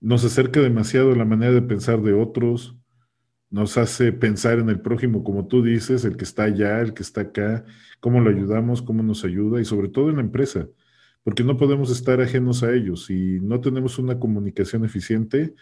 [0.00, 2.76] nos acerca demasiado a la manera de pensar de otros,
[3.50, 7.02] nos hace pensar en el prójimo, como tú dices, el que está allá, el que
[7.02, 7.64] está acá,
[8.00, 10.68] cómo lo ayudamos, cómo nos ayuda y sobre todo en la empresa,
[11.22, 13.06] porque no podemos estar ajenos a ellos.
[13.06, 15.54] Si no tenemos una comunicación eficiente,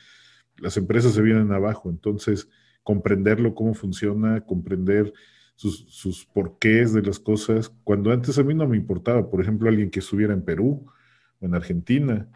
[0.59, 1.91] las empresas se vienen abajo.
[1.91, 2.49] Entonces,
[2.83, 5.13] comprenderlo, cómo funciona, comprender
[5.57, 9.69] sus, sus porqués de las cosas, cuando antes a mí no me importaba, por ejemplo,
[9.69, 10.87] alguien que estuviera en Perú
[11.41, 12.29] o en Argentina.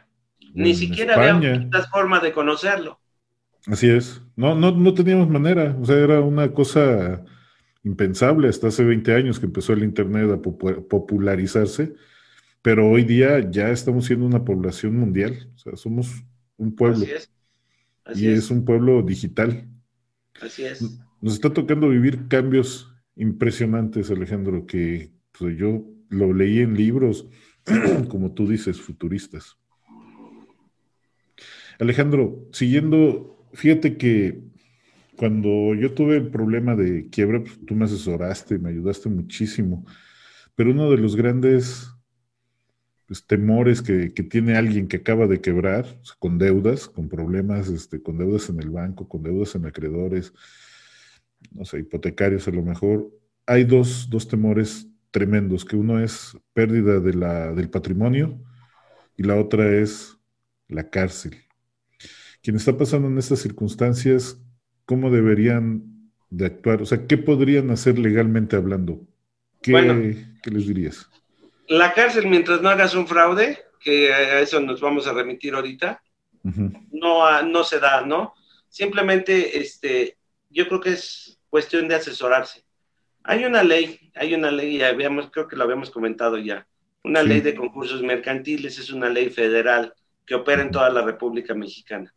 [0.54, 3.00] Ni siquiera había forma de conocerlo.
[3.66, 4.22] Así es.
[4.36, 5.76] No, no, no teníamos manera.
[5.80, 7.24] O sea, era una cosa
[7.82, 11.94] impensable hasta hace 20 años que empezó el Internet a popularizarse,
[12.62, 15.50] pero hoy día ya estamos siendo una población mundial.
[15.54, 16.24] O sea, somos
[16.56, 17.04] un pueblo.
[17.04, 17.30] Así es.
[18.14, 18.50] Y es.
[18.50, 19.68] un pueblo digital.
[20.40, 20.82] Así es.
[21.20, 27.28] Nos está tocando vivir cambios impresionantes, Alejandro, que pues, yo lo leí en libros,
[28.08, 29.56] como tú dices, futuristas.
[31.78, 34.42] Alejandro, siguiendo, fíjate que
[35.16, 39.84] cuando yo tuve el problema de quiebra, pues, tú me asesoraste, me ayudaste muchísimo,
[40.54, 41.90] pero uno de los grandes
[43.08, 45.86] pues, temores que, tiene alguien que acaba de quebrar,
[46.18, 50.34] con deudas, con problemas, este, con deudas en el banco, con deudas en acreedores,
[51.50, 53.10] no sé, hipotecarios a lo mejor,
[53.46, 58.38] hay dos, dos temores tremendos, que uno es pérdida de la, del patrimonio
[59.16, 60.18] y la otra es
[60.68, 61.34] la cárcel.
[62.42, 64.38] Quien está pasando en estas circunstancias,
[64.84, 66.82] ¿cómo deberían de actuar?
[66.82, 69.06] O sea, ¿qué podrían hacer legalmente hablando?
[69.62, 71.08] ¿Qué, les dirías?
[71.68, 76.02] La cárcel, mientras no hagas un fraude, que a eso nos vamos a remitir ahorita,
[76.90, 78.34] no, no se da, ¿no?
[78.68, 82.64] Simplemente, este, yo creo que es cuestión de asesorarse.
[83.22, 86.66] Hay una ley, hay una ley, habíamos, creo que lo habíamos comentado ya,
[87.04, 89.94] una ley de concursos mercantiles, es una ley federal
[90.24, 92.14] que opera en toda la República Mexicana.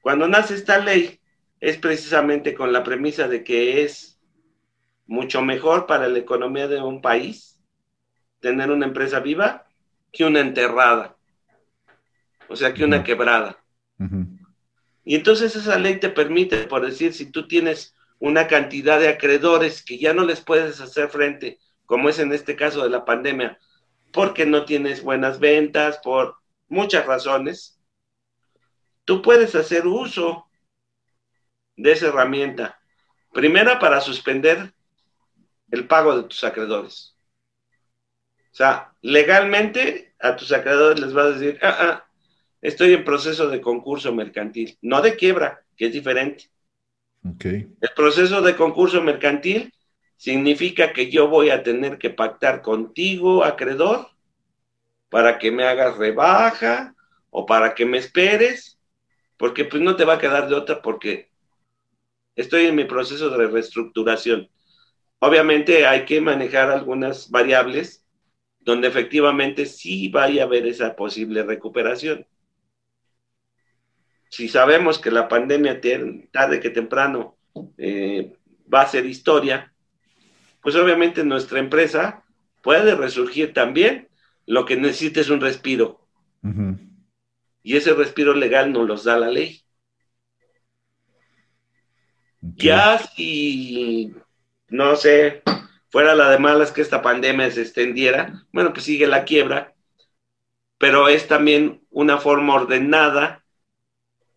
[0.00, 1.20] Cuando nace esta ley,
[1.60, 4.18] es precisamente con la premisa de que es
[5.06, 7.55] mucho mejor para la economía de un país
[8.40, 9.66] tener una empresa viva
[10.12, 11.16] que una enterrada,
[12.48, 13.62] o sea, que una quebrada.
[15.04, 19.82] Y entonces esa ley te permite, por decir, si tú tienes una cantidad de acreedores
[19.82, 23.58] que ya no les puedes hacer frente, como es en este caso de la pandemia,
[24.12, 26.36] porque no tienes buenas ventas, por
[26.68, 27.80] muchas razones,
[29.04, 30.46] tú puedes hacer uso
[31.76, 32.80] de esa herramienta.
[33.32, 34.72] Primera, para suspender
[35.70, 37.15] el pago de tus acreedores.
[38.56, 42.08] O sea, legalmente a tus acreedores les vas a decir, ah, ah,
[42.62, 46.48] estoy en proceso de concurso mercantil, no de quiebra, que es diferente.
[47.82, 49.74] El proceso de concurso mercantil
[50.16, 54.08] significa que yo voy a tener que pactar contigo, acreedor,
[55.10, 56.94] para que me hagas rebaja
[57.28, 58.78] o para que me esperes,
[59.36, 61.28] porque pues no te va a quedar de otra porque
[62.34, 64.48] estoy en mi proceso de reestructuración.
[65.18, 68.05] Obviamente hay que manejar algunas variables
[68.66, 72.26] donde efectivamente sí vaya a haber esa posible recuperación
[74.28, 75.80] si sabemos que la pandemia
[76.30, 77.36] tarde que temprano
[77.78, 78.36] eh,
[78.72, 79.72] va a ser historia,
[80.60, 82.24] pues obviamente nuestra empresa
[82.62, 84.08] puede resurgir también.
[84.46, 86.06] Lo que necesita es un respiro.
[87.62, 89.60] Y ese respiro legal nos los da la ley.
[92.40, 94.14] Ya si,
[94.68, 95.42] no sé,
[95.96, 99.72] fuera la de malas que esta pandemia se extendiera, bueno, pues sigue la quiebra,
[100.76, 103.42] pero es también una forma ordenada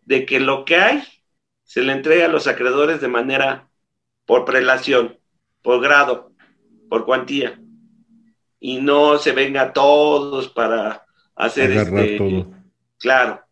[0.00, 1.04] de que lo que hay
[1.62, 3.68] se le entrega a los acreedores de manera
[4.24, 5.18] por prelación,
[5.60, 6.32] por grado,
[6.88, 7.60] por cuantía,
[8.58, 11.04] y no se venga todos para
[11.34, 12.46] hacer este.
[12.98, 13.44] Claro.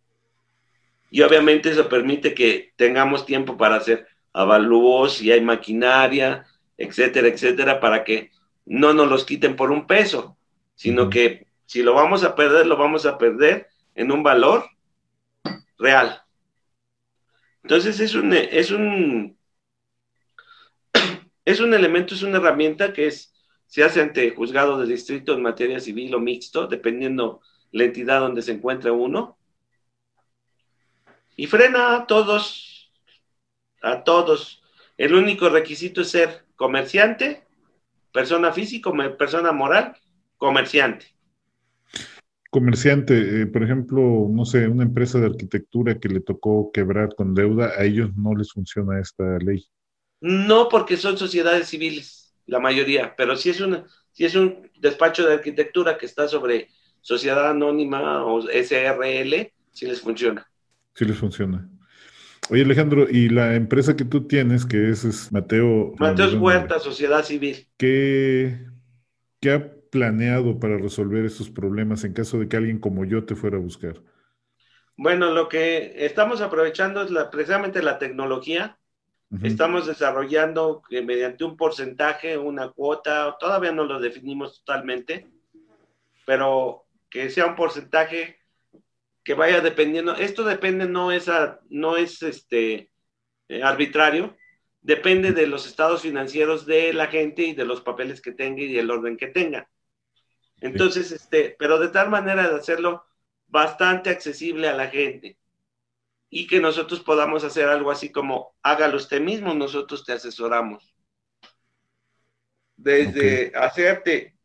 [1.11, 6.47] Y obviamente eso permite que tengamos tiempo para hacer avalúos, si hay maquinaria,
[6.79, 8.31] etcétera, etcétera, para que
[8.65, 10.39] no nos los quiten por un peso,
[10.75, 14.65] sino que si lo vamos a perder, lo vamos a perder en un valor
[15.77, 16.23] real.
[17.63, 19.37] Entonces es un, es un,
[21.45, 23.35] es un elemento, es una herramienta que es,
[23.67, 27.41] se hace ante juzgado de distrito en materia civil o mixto, dependiendo
[27.73, 29.37] la entidad donde se encuentre uno.
[31.37, 32.91] Y frena a todos,
[33.83, 34.63] a todos.
[34.97, 37.47] El único requisito es ser comerciante,
[38.13, 39.97] persona física, persona moral,
[40.37, 41.07] comerciante
[42.51, 47.35] comerciante, eh, por ejemplo, no sé, una empresa de arquitectura que le tocó quebrar con
[47.35, 49.67] deuda, a ellos no les funciona esta ley.
[50.21, 55.27] No, porque son sociedades civiles, la mayoría, pero si es una, si es un despacho
[55.27, 56.69] de arquitectura que está sobre
[57.01, 60.47] sociedad anónima o SRL, sí les funciona.
[60.95, 61.69] Sí les funciona.
[62.51, 65.95] Oye, Alejandro, y la empresa que tú tienes, que es, Mateo.
[65.99, 67.69] Mateos Huerta, Sociedad Civil.
[67.77, 68.59] ¿Qué,
[69.41, 73.59] qué planeado para resolver estos problemas en caso de que alguien como yo te fuera
[73.59, 74.03] a buscar?
[74.97, 78.79] Bueno, lo que estamos aprovechando es la, precisamente la tecnología.
[79.43, 85.27] Estamos desarrollando que mediante un porcentaje, una cuota, todavía no lo definimos totalmente,
[86.25, 88.38] pero que sea un porcentaje
[89.29, 90.17] que vaya dependiendo.
[90.17, 91.31] Esto depende, no es,
[91.69, 92.91] no es este,
[93.49, 94.35] eh, arbitrario,
[94.81, 98.79] depende de los estados financieros de la gente y de los papeles que tenga y
[98.79, 99.69] el orden que tenga.
[100.63, 103.05] Entonces, este, pero de tal manera de hacerlo
[103.49, 105.37] bastante accesible a la gente
[106.31, 110.95] y que nosotros podamos hacer algo así como hágalo usted mismo, nosotros te asesoramos.
[112.79, 114.39] Desde hacerte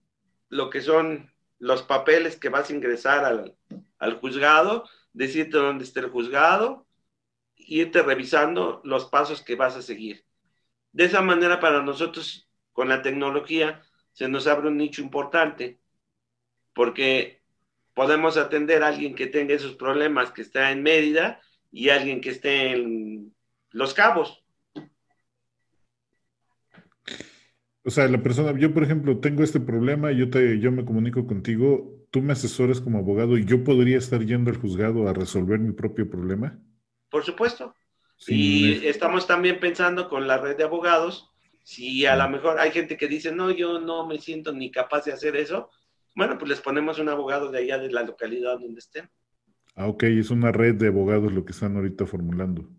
[0.50, 3.56] lo que son los papeles que vas a ingresar al,
[4.04, 4.84] al juzgado,
[5.14, 6.86] decirte dónde está el juzgado,
[7.56, 10.26] irte revisando los pasos que vas a seguir.
[10.92, 13.82] De esa manera para nosotros con la tecnología
[14.12, 15.80] se nos abre un nicho importante
[16.74, 17.42] porque
[17.94, 21.40] podemos atender a alguien que tenga esos problemas que está en Mérida
[21.72, 23.34] y alguien que esté en
[23.72, 24.44] Los Cabos.
[27.86, 31.26] O sea, la persona, yo por ejemplo tengo este problema, yo te, yo me comunico
[31.26, 35.58] contigo, tú me asesores como abogado y yo podría estar yendo al juzgado a resolver
[35.58, 36.60] mi propio problema.
[37.10, 37.74] Por supuesto.
[38.28, 41.32] y estamos también pensando con la red de abogados,
[41.64, 45.06] si a lo mejor hay gente que dice, no, yo no me siento ni capaz
[45.06, 45.72] de hacer eso,
[46.16, 49.10] bueno, pues les ponemos un abogado de allá de la localidad donde estén.
[49.76, 52.70] Ah, ok, es una red de abogados lo que están ahorita formulando.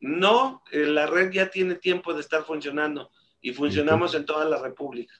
[0.00, 3.10] No, eh, la red ya tiene tiempo de estar funcionando
[3.42, 5.12] y funcionamos en toda la República.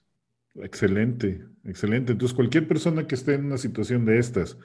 [0.56, 2.12] Excelente, excelente.
[2.12, 4.58] Entonces, cualquier persona que esté en una situación de estas,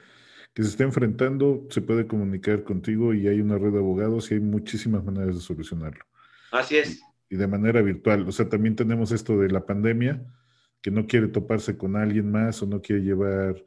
[0.54, 4.34] que se esté enfrentando, se puede comunicar contigo y hay una red de abogados y
[4.34, 6.04] hay muchísimas maneras de solucionarlo.
[6.50, 7.02] Así es.
[7.28, 8.26] Y, y de manera virtual.
[8.28, 10.24] O sea, también tenemos esto de la pandemia,
[10.80, 13.64] que no quiere toparse con alguien más o no quiere llevar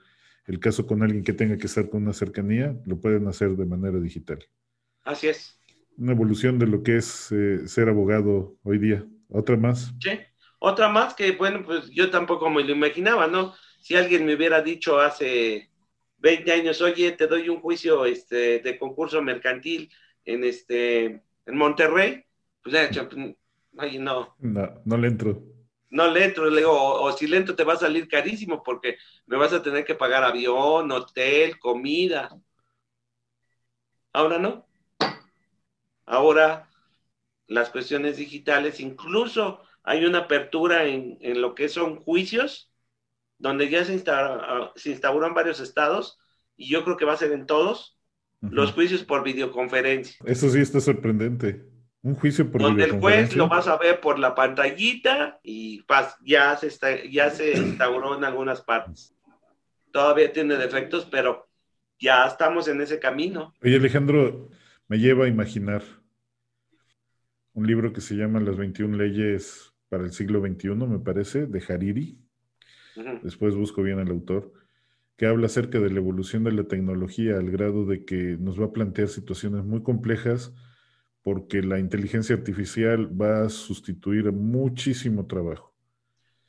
[0.47, 3.65] el caso con alguien que tenga que estar con una cercanía, lo pueden hacer de
[3.65, 4.39] manera digital.
[5.03, 5.59] Así es.
[5.97, 9.05] Una evolución de lo que es eh, ser abogado hoy día.
[9.27, 9.93] ¿Otra más?
[9.99, 10.11] Sí,
[10.59, 13.53] otra más que, bueno, pues yo tampoco me lo imaginaba, ¿no?
[13.81, 15.69] Si alguien me hubiera dicho hace
[16.17, 19.91] 20 años, oye, te doy un juicio este, de concurso mercantil
[20.25, 21.05] en, este,
[21.45, 22.23] en Monterrey,
[22.63, 23.07] pues ya,
[23.77, 24.35] ay, no.
[24.39, 25.57] No, no le entro
[25.89, 28.97] no le entro, le digo, o, si le entro te va a salir carísimo porque
[29.25, 32.37] me vas a tener que pagar avión, hotel, comida.
[34.13, 34.65] Ahora no.
[36.05, 36.69] Ahora
[37.47, 42.69] las cuestiones digitales, incluso hay una apertura en, lo que son juicios,
[43.37, 46.19] donde ya se, se instauran varios estados,
[46.57, 47.97] y yo creo que va a ser en todos,
[48.41, 50.17] los juicios por videoconferencia.
[50.25, 51.65] Eso sí está sorprendente.
[52.01, 55.83] Un juicio por Donde el juez lo vas a ver por la pantallita y
[56.23, 59.15] ya se, está, ya se instauró en algunas partes.
[59.91, 61.47] Todavía tiene defectos, pero
[61.97, 63.53] ya estamos en ese camino.
[63.63, 64.49] Oye, Alejandro,
[64.89, 65.81] me lleva a imaginar
[67.53, 71.63] un libro que se llama Las 21 leyes para el siglo XXI, me parece, de
[71.67, 72.19] Hariri.
[73.21, 74.51] Después busco bien al autor,
[75.17, 78.65] que habla acerca de la evolución de la tecnología al grado de que nos va
[78.65, 80.53] a plantear situaciones muy complejas
[81.21, 85.75] porque la inteligencia artificial va a sustituir muchísimo trabajo.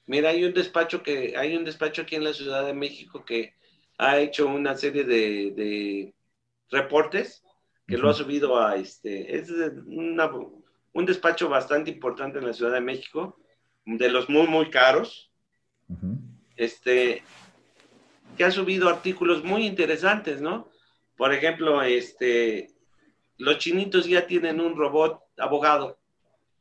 [0.06, 3.54] Mira, hay un despacho que hay un despacho aquí en la Ciudad de México que
[3.98, 6.14] ha hecho una serie de,
[6.70, 7.42] reportes
[7.86, 9.50] que lo ha subido a este es
[10.98, 13.38] un despacho bastante importante en la Ciudad de México
[13.84, 15.30] de los muy muy caros
[16.56, 17.22] este
[18.36, 20.68] que ha subido artículos muy interesantes no
[21.16, 22.68] por ejemplo este
[23.38, 25.98] los chinitos ya tienen un robot abogado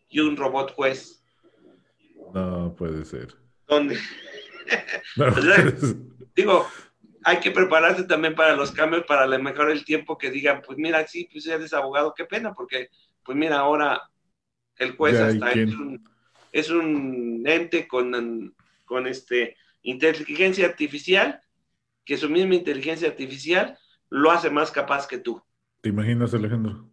[0.10, 1.24] y un robot juez.
[2.34, 3.36] No puede ser.
[3.68, 3.98] ¿Dónde?
[6.36, 6.68] Digo,
[7.24, 10.78] hay que prepararse también para los cambios, para lo mejor el tiempo que digan, pues
[10.78, 12.90] mira, sí, pues eres abogado, qué pena, porque
[13.24, 14.10] pues mira, ahora
[14.80, 16.10] el juez hasta es un,
[16.52, 18.56] es un, ente con,
[18.86, 21.42] con este inteligencia artificial,
[22.06, 23.78] que su misma inteligencia artificial
[24.10, 25.42] lo hace más capaz que tú.
[25.82, 26.90] ¿Te imaginas, Alejandro?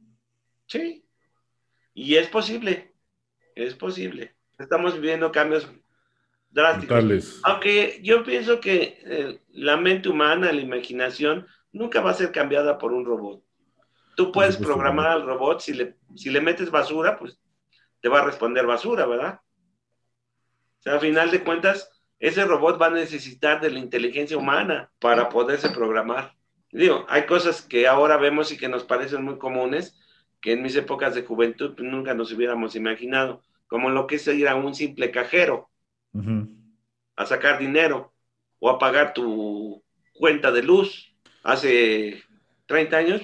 [0.67, 1.05] Sí.
[1.93, 2.95] Y es posible.
[3.55, 4.35] Es posible.
[4.59, 5.69] Estamos viviendo cambios
[6.51, 7.41] drásticos.
[7.45, 12.79] Aunque yo pienso que eh, la mente humana, la imaginación, nunca va a ser cambiada
[12.79, 13.43] por un robot.
[14.17, 17.37] Tú puedes programar al robot, si le, si le metes basura, pues
[18.05, 19.41] te va a responder basura, ¿verdad?
[20.79, 24.93] O sea, al final de cuentas, ese robot va a necesitar de la inteligencia humana
[24.99, 26.35] para poderse programar.
[26.71, 29.99] Digo, hay cosas que ahora vemos y que nos parecen muy comunes,
[30.43, 34.27] que en mis épocas de juventud pues, nunca nos hubiéramos imaginado, como lo que es
[34.27, 35.71] ir a un simple cajero
[37.17, 38.13] a sacar dinero
[38.59, 39.83] o a pagar tu
[40.13, 41.17] cuenta de luz.
[41.43, 42.23] Hace
[42.67, 43.23] 30 años,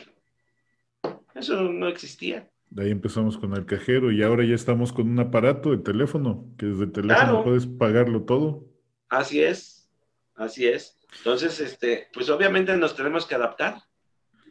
[1.34, 2.48] eso no existía.
[2.70, 6.46] De ahí empezamos con el cajero y ahora ya estamos con un aparato de teléfono,
[6.56, 8.64] que desde el teléfono puedes pagarlo todo.
[9.08, 9.90] Así es,
[10.36, 10.96] así es.
[11.18, 13.82] Entonces, este, pues obviamente nos tenemos que adaptar.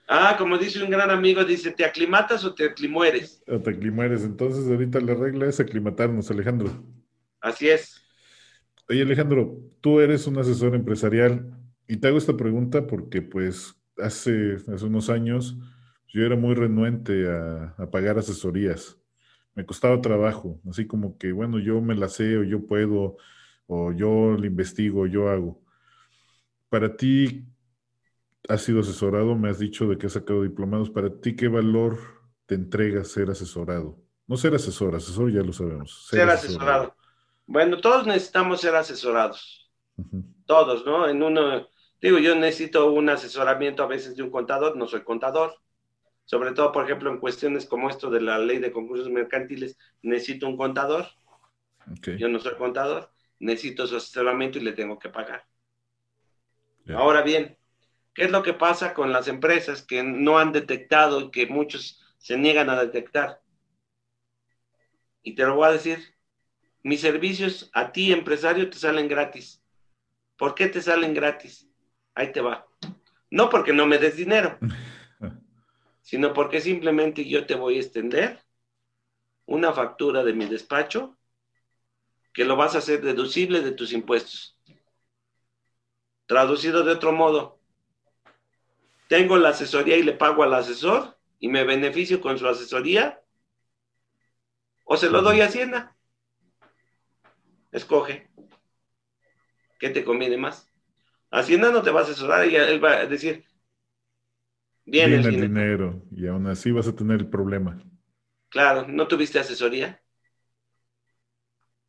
[0.09, 3.41] Ah, como dice un gran amigo, dice, ¿te aclimatas o te aclimueres?
[3.47, 4.23] O te aclimueres.
[4.23, 6.83] Entonces, ahorita la regla es aclimatarnos, Alejandro.
[7.39, 8.01] Así es.
[8.89, 11.55] Oye, Alejandro, tú eres un asesor empresarial
[11.87, 15.55] y te hago esta pregunta porque, pues, hace, hace unos años
[16.09, 18.97] yo era muy renuente a, a pagar asesorías.
[19.55, 23.17] Me costaba trabajo, así como que, bueno, yo me la sé o yo puedo
[23.67, 25.61] o yo le investigo, yo hago.
[26.69, 27.45] Para ti,
[28.47, 30.89] has sido asesorado, me has dicho de que has sacado diplomados.
[30.89, 31.99] Para ti, ¿qué valor
[32.47, 33.99] te entrega ser asesorado?
[34.27, 36.07] No ser asesor, asesor ya lo sabemos.
[36.07, 36.95] Ser, asesorado.
[37.45, 39.71] Bueno, todos necesitamos ser asesorados.
[40.45, 41.07] Todos, ¿no?
[41.07, 41.67] En uno,
[42.01, 45.53] digo, yo necesito un asesoramiento a veces de un contador, no soy contador.
[46.29, 50.45] Sobre todo, por ejemplo, en cuestiones como esto de la ley de concursos mercantiles, necesito
[50.45, 51.07] un contador.
[52.19, 55.47] Yo no soy contador, necesito su asesoramiento y le tengo que pagar.
[56.93, 57.57] Ahora bien,
[58.13, 61.99] ¿qué es lo que pasa con las empresas que no han detectado y que muchos
[62.19, 63.41] se niegan a detectar?
[65.23, 65.97] Y te lo voy a decir,
[66.83, 69.63] mis servicios a ti, empresario, te salen gratis.
[70.37, 71.67] ¿Por qué te salen gratis?
[72.13, 72.67] Ahí te va.
[73.31, 74.59] No porque no me des dinero,
[76.09, 78.43] sino porque simplemente yo te voy a extender
[79.45, 81.19] una factura de mi despacho
[82.33, 84.57] que lo vas a hacer deducible de tus impuestos.
[86.25, 87.59] Traducido de otro modo,
[89.07, 93.21] tengo la asesoría y le pago al asesor y me beneficio con su asesoría
[94.85, 95.95] o se lo doy a Hacienda.
[97.71, 98.31] Escoge.
[99.77, 100.71] ¿Qué te conviene más?
[101.29, 103.45] Hacienda no te va a asesorar y él va a decir,
[104.89, 105.41] viene el, dinero.
[105.41, 106.01] dinero.
[106.11, 107.81] y aún así vas a tener el problema.
[108.49, 110.01] Claro, ¿no tuviste asesoría?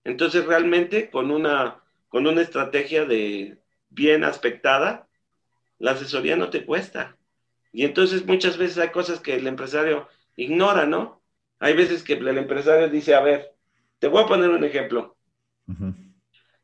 [0.05, 3.59] Entonces realmente con una, con una estrategia de
[3.89, 5.09] bien aspectada,
[5.79, 7.17] la asesoría no te cuesta.
[7.73, 11.23] Y entonces muchas veces hay cosas que el empresario ignora, ¿no?
[11.59, 13.53] Hay veces que el empresario dice, a ver,
[13.99, 15.17] te voy a poner un ejemplo.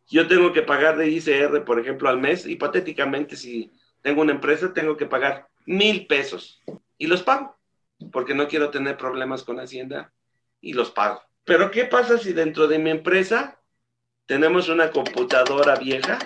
[0.08, 3.70] Yo tengo que pagar de ICR, por ejemplo, al mes, hipotéticamente, si
[4.02, 6.62] tengo una empresa, tengo que pagar mil pesos
[6.97, 7.56] y los pago,
[8.12, 10.12] porque no quiero tener problemas con Hacienda
[10.60, 11.22] y los pago.
[11.44, 13.60] Pero ¿qué pasa si dentro de mi empresa
[14.26, 16.18] tenemos una computadora vieja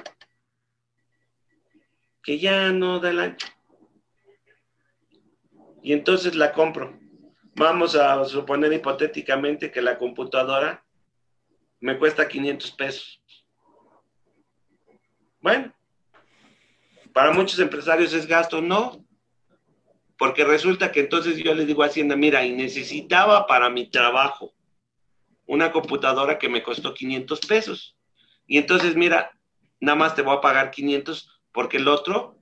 [2.22, 3.46] que ya no da el ancho.
[5.82, 6.98] Y entonces la compro.
[7.54, 10.84] Vamos a suponer hipotéticamente que la computadora
[11.80, 13.22] me cuesta 500 pesos.
[15.40, 15.74] Bueno,
[17.12, 19.04] para muchos empresarios es gasto, no,
[20.20, 24.52] porque resulta que entonces yo le digo a Hacienda, mira, y necesitaba para mi trabajo
[25.46, 27.96] una computadora que me costó 500 pesos.
[28.46, 29.32] Y entonces, mira,
[29.80, 32.36] nada más te voy a pagar 500 porque el otro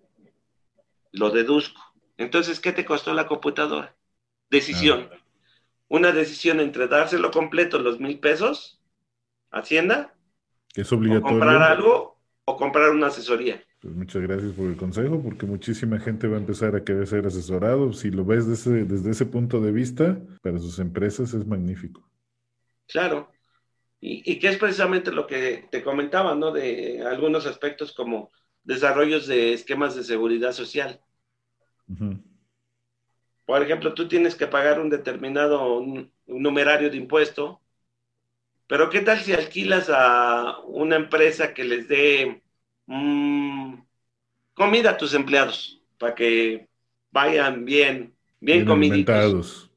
[1.12, 1.80] lo deduzco.
[2.16, 3.94] Entonces, ¿qué te costó la computadora?
[4.50, 5.08] Decisión.
[5.86, 8.82] Una decisión entre dárselo completo, los mil pesos,
[9.52, 10.16] Hacienda,
[10.74, 11.36] es obligatorio.
[11.36, 13.64] O comprar algo o comprar una asesoría.
[13.80, 17.26] Pues muchas gracias por el consejo, porque muchísima gente va a empezar a querer ser
[17.26, 17.92] asesorado.
[17.92, 22.08] Si lo ves desde, desde ese punto de vista, para sus empresas es magnífico.
[22.88, 23.30] Claro.
[24.00, 26.50] Y, y que es precisamente lo que te comentaba, ¿no?
[26.50, 28.30] De algunos aspectos como
[28.68, 31.00] desarrollos de esquemas de seguridad social.
[33.46, 35.82] Por ejemplo, tú tienes que pagar un determinado
[36.26, 37.62] numerario de impuesto,
[38.66, 42.42] pero ¿qué tal si alquilas a una empresa que les dé
[42.88, 43.74] mm,
[44.54, 46.68] comida a tus empleados para que
[47.10, 49.70] vayan bien, bien, comiditos?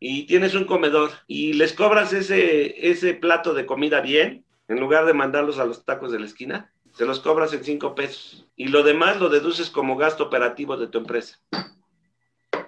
[0.00, 5.06] Y tienes un comedor y les cobras ese, ese plato de comida bien, en lugar
[5.06, 8.68] de mandarlos a los tacos de la esquina se los cobras en cinco pesos y
[8.68, 11.40] lo demás lo deduces como gasto operativo de tu empresa.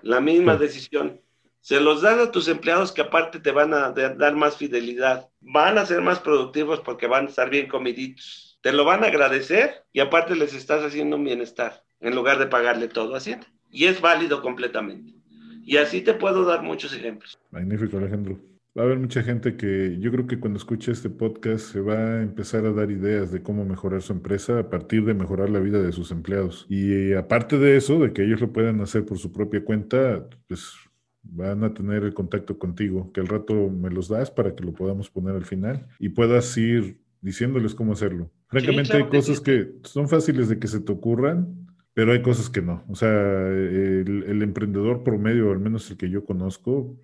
[0.03, 1.21] La misma decisión.
[1.61, 5.79] Se los das a tus empleados que aparte te van a dar más fidelidad, van
[5.79, 8.46] a ser más productivos porque van a estar bien comiditos.
[8.67, 12.47] Te lo van a agradecer y aparte les estás haciendo un bienestar en lugar de
[12.47, 13.47] pagarle todo a.
[13.71, 15.15] Y es válido completamente.
[15.63, 17.39] Y así te puedo dar muchos ejemplos.
[17.53, 18.41] Magnífico, Alejandro.
[18.77, 21.95] Va a haber mucha gente que yo creo que cuando escuche este podcast se va
[21.95, 25.61] a empezar a dar ideas de cómo mejorar su empresa a partir de mejorar la
[25.61, 26.67] vida de sus empleados.
[26.69, 30.75] Y aparte de eso, de que ellos lo puedan hacer por su propia cuenta, pues
[31.23, 34.73] van a tener el contacto contigo, que al rato me los das para que lo
[34.73, 38.31] podamos poner al final y puedas ir diciéndoles cómo hacerlo.
[38.49, 42.63] Francamente hay cosas que son fáciles de que se te ocurran, pero hay cosas que
[42.63, 42.85] no.
[42.89, 46.97] O sea, el, el emprendedor promedio, al menos el que yo conozco,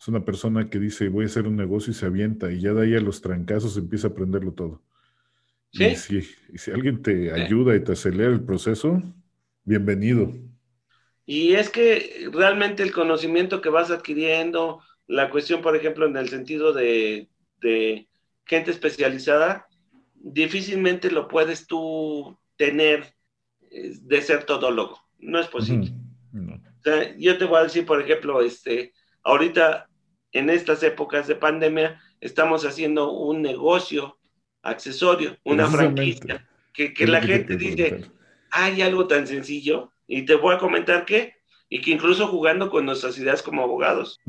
[0.00, 2.72] es una persona que dice, voy a hacer un negocio y se avienta y ya
[2.72, 4.82] de ahí a los trancazos empieza a aprenderlo todo.
[5.72, 5.84] ¿Sí?
[6.52, 9.02] Y si, alguien te ayuda y te acelera el proceso,
[9.64, 10.32] bienvenido.
[11.26, 16.28] Y es que realmente el conocimiento que vas adquiriendo, la cuestión, por ejemplo, en el
[16.28, 17.28] sentido de,
[18.46, 19.66] gente especializada,
[20.14, 23.14] difícilmente lo puedes tú tener
[23.70, 25.00] eh, de ser todólogo.
[25.18, 25.92] No es posible.
[27.18, 28.92] yo te voy a decir, por ejemplo, este,
[29.22, 29.88] ahorita
[30.32, 34.18] en estas épocas de pandemia estamos haciendo un negocio
[34.62, 38.10] accesorio, una franquicia, que, la gente dice,
[38.50, 41.34] hay algo tan sencillo, y te voy a comentar qué,
[41.68, 44.20] y que incluso jugando con nuestras ideas como abogados,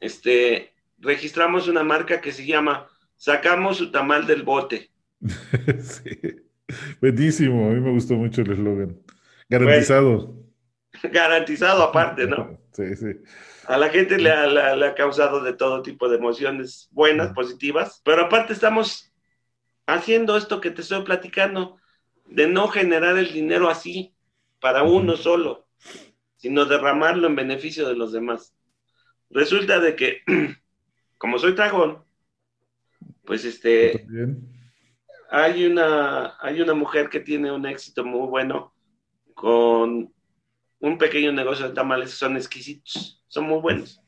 [0.00, 2.86] este, registramos una marca que se llama
[3.18, 4.90] Sacamos su tamal del bote.
[5.80, 6.46] sí.
[7.00, 8.98] Buenísimo, a mí me gustó mucho el eslogan.
[9.48, 10.34] Garantizado.
[11.02, 12.58] garantizado aparte, ¿no?
[12.72, 13.06] sí, sí.
[13.66, 18.54] A la gente le ha, causado de todo tipo de emociones buenas, positivas, pero aparte
[18.54, 19.12] estamos
[19.86, 21.76] haciendo esto que te estoy platicando,
[22.24, 24.14] de no generar el dinero así,
[24.60, 25.66] para uno solo,
[26.36, 28.54] sino derramarlo en beneficio de los demás.
[29.28, 30.22] Resulta de que,
[31.18, 32.04] como soy dragón,
[33.28, 34.06] pues este,
[35.30, 38.72] hay una, hay una mujer que tiene un éxito muy bueno
[39.34, 40.10] con
[40.80, 44.00] un pequeño negocio de tamales son exquisitos, son muy buenos.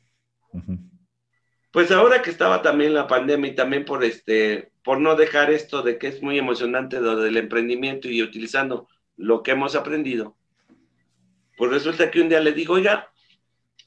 [1.71, 5.83] Pues ahora que estaba también la pandemia y también por este, por no dejar esto
[5.83, 8.89] de que es muy emocionante lo del emprendimiento y utilizando
[9.19, 10.39] lo que hemos aprendido,
[11.59, 13.13] pues resulta que un día le digo, oiga,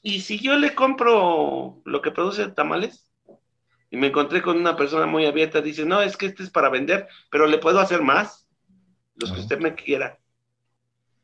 [0.00, 3.10] ¿y si yo le compro lo que produce tamales?
[3.94, 6.68] Y me encontré con una persona muy abierta, dice, no, es que este es para
[6.68, 8.44] vender, pero le puedo hacer más,
[9.14, 10.18] los que usted me quiera.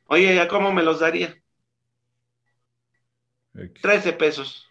[0.05, 1.37] Oye, ¿ya cómo me los daría?
[3.83, 4.69] 13 pesos.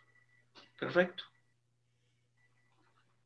[0.80, 1.26] Perfecto.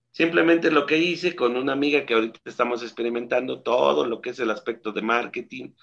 [0.10, 4.40] Simplemente lo que hice con una amiga que ahorita estamos experimentando todo lo que es
[4.40, 5.74] el aspecto de marketing,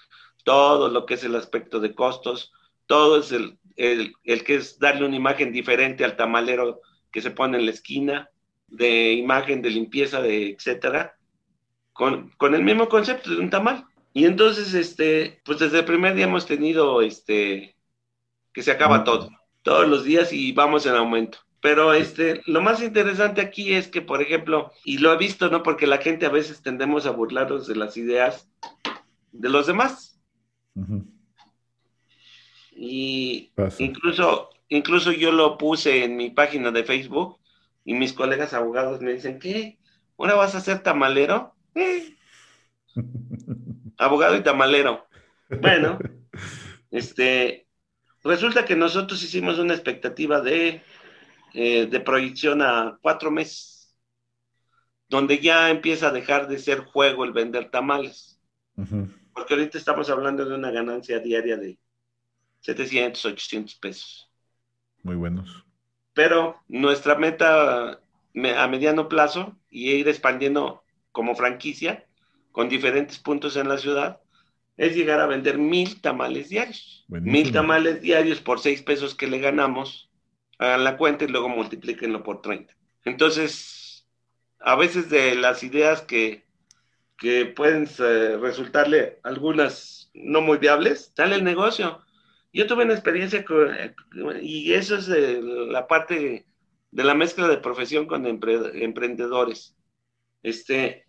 [0.43, 2.51] todo lo que es el aspecto de costos,
[2.87, 7.57] todo es el, el, que es darle una imagen diferente al tamalero que se pone
[7.57, 8.30] en la esquina,
[8.71, 11.15] de imagen de limpieza, de etcétera,
[11.93, 13.85] con, con el mismo concepto de un tamal.
[14.13, 17.75] Y entonces, este, pues desde el primer día hemos tenido, este,
[18.51, 19.29] que se acaba todo
[19.61, 21.39] todos los días y vamos en aumento.
[21.61, 25.61] Pero este, lo más interesante aquí es que, por ejemplo, y lo he visto, ¿no?
[25.61, 28.49] Porque la gente a veces tendemos a burlarnos de las ideas
[29.31, 30.19] de los demás.
[32.75, 37.37] Y incluso, incluso yo lo puse en mi página de Facebook
[37.83, 39.79] y mis colegas abogados me dicen, ¿qué?
[40.17, 41.55] ¿Ahora vas a ser tamalero?
[43.97, 45.07] Abogado y tamalero.
[45.49, 45.99] Bueno,
[46.91, 47.67] este,
[48.23, 50.83] Resulta que nosotros hicimos una expectativa de,
[51.53, 53.95] eh, de proyección a cuatro meses,
[55.09, 58.39] donde ya empieza a dejar de ser juego el vender tamales.
[59.33, 61.77] Porque ahorita estamos hablando de una ganancia diaria de
[62.61, 64.31] 700, 800 pesos.
[65.03, 65.65] Muy buenos.
[66.13, 67.99] Pero nuestra meta
[68.57, 72.05] a mediano plazo y ir expandiendo como franquicia
[72.51, 74.21] con diferentes puntos en la ciudad
[74.77, 77.05] es llegar a vender mil tamales diarios.
[77.07, 80.09] Mil tamales diarios por seis pesos que le ganamos,
[80.57, 82.73] hagan la cuenta y luego multiplíquenlo por 30.
[83.05, 84.07] Entonces,
[84.59, 86.45] a veces de las ideas que,
[87.17, 92.01] que pueden eh, resultarle algunas no muy viables, sale el negocio.
[92.53, 93.45] Yo tuve una experiencia
[94.41, 96.45] y eso es la parte
[96.91, 99.75] de la mezcla de profesión con emprendedores.
[100.43, 101.05] Este,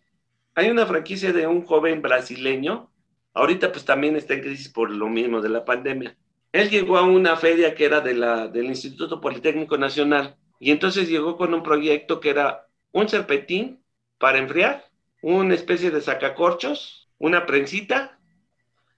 [0.55, 2.93] hay una franquicia de un joven brasileño
[3.35, 6.17] Ahorita pues también está en crisis por lo mismo de la pandemia.
[6.53, 11.09] Él llegó a una feria que era de la, del Instituto Politécnico Nacional y entonces
[11.09, 13.83] llegó con un proyecto que era un serpentín
[14.19, 14.85] para enfriar,
[15.23, 18.19] una especie de sacacorchos, una prensita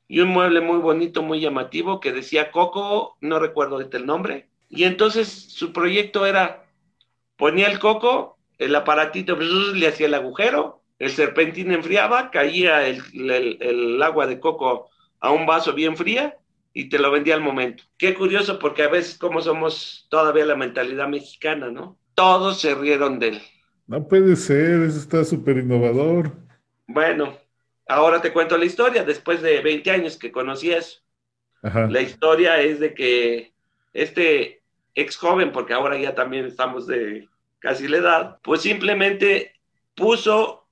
[0.09, 4.49] y un mueble muy bonito, muy llamativo que decía Coco, no recuerdo ahorita el nombre.
[4.69, 6.67] Y entonces su proyecto era,
[7.37, 14.27] ponía el coco, el aparatito le hacía el agujero, el serpentín enfriaba, caía el, agua
[14.27, 14.91] de coco
[15.21, 16.37] a un vaso bien fría
[16.73, 17.85] y te lo vendía al momento.
[17.97, 21.97] Qué curioso porque a veces como somos todavía la mentalidad mexicana, ¿no?
[22.15, 23.43] Todos se rieron de él.
[23.87, 26.33] No puede ser, eso está súper innovador.
[26.87, 27.37] Bueno,
[27.87, 31.01] ahora te cuento la historia, después de 20 años que conocí eso.
[31.63, 33.55] La historia es de que
[33.95, 34.63] este
[34.95, 37.29] ex joven, porque ahora ya también estamos de
[37.59, 39.55] casi la edad, pues simplemente
[39.95, 40.67] puso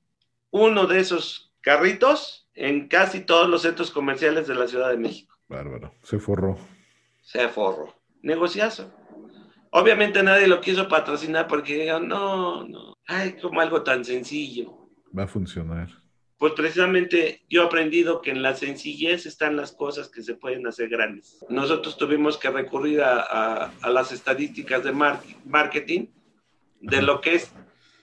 [0.50, 5.34] uno de esos carritos en casi todos los centros comerciales de la Ciudad de México.
[5.48, 6.58] Bárbaro, se forró.
[7.22, 7.94] Se forró.
[8.20, 8.92] Negociazo.
[9.70, 14.90] Obviamente nadie lo quiso patrocinar porque no, no, ay, como algo tan sencillo.
[15.16, 16.01] Va a funcionar.
[16.42, 20.66] Pues precisamente yo he aprendido que en la sencillez están las cosas que se pueden
[20.66, 21.38] hacer grandes.
[21.48, 24.90] Nosotros tuvimos que recurrir a, a, las estadísticas de
[25.44, 26.08] marketing
[26.80, 27.52] de lo que es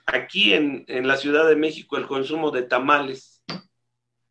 [0.05, 3.43] aquí en, en, la Ciudad de México el consumo de tamales.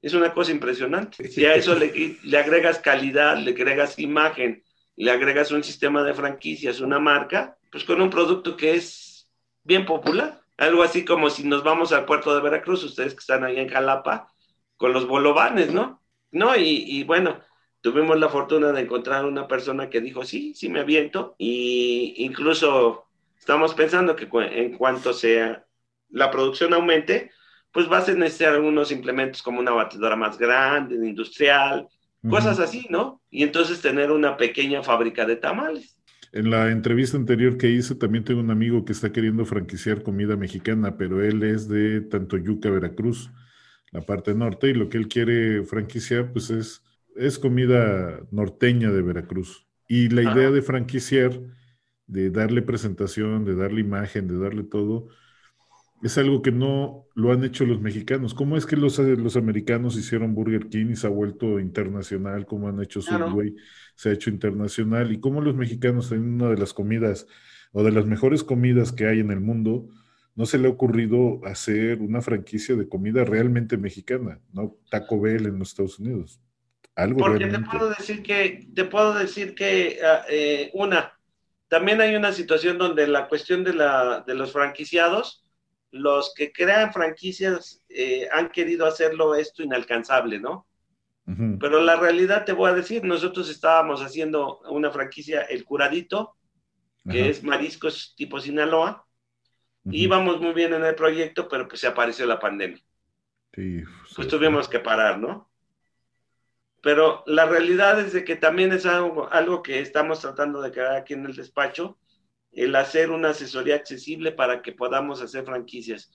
[0.01, 1.29] Es una cosa impresionante.
[1.29, 4.65] Si a eso le, le agregas calidad, le agregas imagen,
[4.97, 9.29] le agregas un sistema de franquicias, una marca, pues con un producto que es
[9.65, 13.45] bien popular algo así como si nos vamos al puerto de Veracruz, ustedes que están
[13.45, 14.33] ahí en Jalapa,
[14.77, 16.03] con los bolovanes, ¿no?
[16.31, 17.41] No, y, bueno,
[17.81, 23.07] tuvimos la fortuna de encontrar una persona que dijo, sí, sí me aviento, y incluso
[23.39, 25.65] estamos pensando que en cuanto sea
[26.11, 27.31] la producción aumente,
[27.73, 31.89] pues vas a necesitar algunos implementos como una batidora más grande, industrial,
[32.29, 33.23] cosas así, ¿no?
[33.31, 35.98] Y entonces tener una pequeña fábrica de tamales.
[36.33, 40.37] En la entrevista anterior que hice también tengo un amigo que está queriendo franquiciar comida
[40.37, 43.31] mexicana, pero él es de Tantoyuca, Veracruz,
[43.93, 46.83] la parte norte, y lo que él quiere franquiciar pues es,
[47.17, 49.67] es comida norteña de Veracruz.
[49.89, 51.33] Y la idea de franquiciar,
[52.07, 55.09] de darle presentación, de darle imagen, de darle todo,
[56.03, 58.35] es algo que no lo han hecho los mexicanos.
[58.35, 62.47] ¿Cómo es que los, los americanos hicieron Burger King y se ha vuelto internacional?
[62.47, 63.57] ¿Cómo han hecho Subway?
[63.99, 65.11] Se ha hecho internacional.
[65.11, 67.27] ¿Y cómo los mexicanos tienen una de las comidas
[67.73, 69.89] o de las mejores comidas que hay en el mundo?
[70.37, 74.77] No se le ha ocurrido hacer una franquicia de comida realmente mexicana, ¿no?
[74.89, 76.41] Taco Bell en los Estados Unidos.
[76.95, 81.19] Algo Porque te puedo decir que, te puedo decir que, ah, eh, una,
[81.67, 85.45] también hay una situación donde la cuestión de, la, de los franquiciados,
[85.91, 90.68] los que crean franquicias eh, han querido hacerlo esto inalcanzable, ¿no?
[91.61, 96.37] Pero la realidad te voy a decir, nosotros estábamos haciendo una franquicia, El Curadito,
[97.11, 99.07] que es mariscos tipo Sinaloa,
[99.91, 102.83] íbamos muy bien en el proyecto, pero pues se apareció la pandemia.
[103.55, 103.83] Sí,
[104.15, 105.51] pues tuvimos que parar, ¿no?
[106.81, 110.97] Pero la realidad es de que también es algo, algo que estamos tratando de crear
[110.97, 111.99] aquí en el despacho,
[112.53, 116.11] el hacer una asesoría accesible para que podamos hacer franquicias.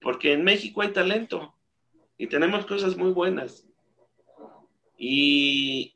[0.00, 1.54] Porque en México hay talento
[2.16, 3.66] y tenemos cosas muy buenas.
[4.96, 5.94] Y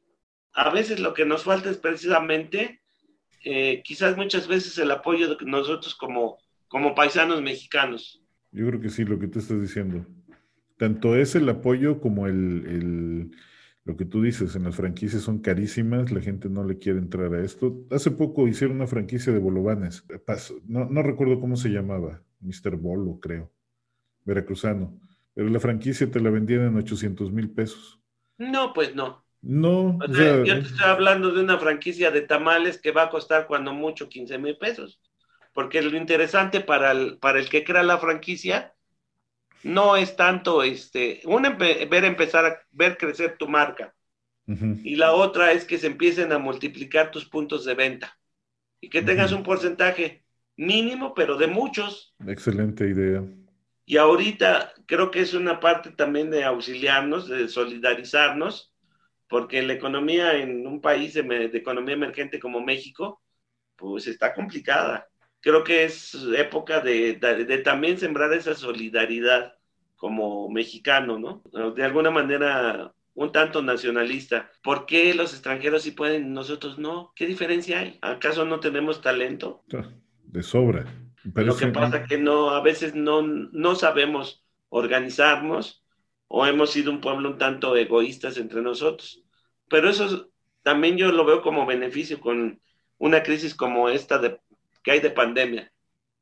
[0.53, 2.81] a veces lo que nos falta es precisamente,
[3.45, 8.23] eh, quizás muchas veces el apoyo de nosotros como, como paisanos mexicanos.
[8.53, 10.05] Yo creo que sí, lo que tú estás diciendo.
[10.77, 13.31] Tanto es el apoyo como el
[13.85, 17.33] lo que tú dices, en las franquicias son carísimas, la gente no le quiere entrar
[17.35, 17.87] a esto.
[17.91, 20.05] Hace poco hicieron una franquicia de bolovanes,
[20.67, 22.77] no, no recuerdo cómo se llamaba, Mr.
[22.77, 23.51] Bolo, creo,
[24.25, 24.99] veracruzano,
[25.35, 28.00] pero la franquicia te la vendían en 800 mil pesos.
[28.41, 29.25] No, pues no.
[29.43, 33.11] No, o sea, yo te estoy hablando de una franquicia de tamales que va a
[33.11, 35.01] costar cuando mucho 15 mil pesos.
[35.53, 38.75] Porque lo interesante para el, para el que crea la franquicia
[39.63, 43.95] no es tanto este, una ver empezar a ver crecer tu marca
[44.47, 48.19] y la otra es que se empiecen a multiplicar tus puntos de venta
[48.81, 50.25] y que tengas un porcentaje
[50.57, 52.15] mínimo, pero de muchos.
[52.27, 53.23] Excelente idea.
[53.91, 58.73] Y ahorita creo que es una parte también de auxiliarnos, de solidarizarnos,
[59.29, 63.23] porque la economía en un país de, de economía emergente como México,
[63.77, 65.11] pues está complicada
[65.41, 67.15] creo que es época de,
[67.65, 69.55] también sembrar esa solidaridad
[69.97, 71.43] como mexicano, ¿no?
[71.73, 74.51] De alguna manera un tanto nacionalista.
[74.63, 77.13] ¿Por qué los extranjeros sí pueden y nosotros no?
[77.15, 77.99] ¿Qué diferencia hay?
[78.01, 79.65] ¿Acaso no tenemos talento?
[80.25, 80.87] De sobra.
[81.25, 85.85] Lo que pasa es que no, a veces no, no sabemos organizarnos
[86.29, 89.23] o hemos sido un pueblo un tanto egoístas entre nosotros.
[89.69, 90.31] Pero eso
[90.63, 92.61] también yo lo veo como beneficio con
[92.99, 94.41] una crisis como esta de
[94.83, 95.73] que hay de pandemia.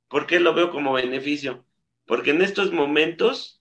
[0.09, 1.65] ¿Por qué lo veo como beneficio?
[2.07, 3.61] Porque en estos momentos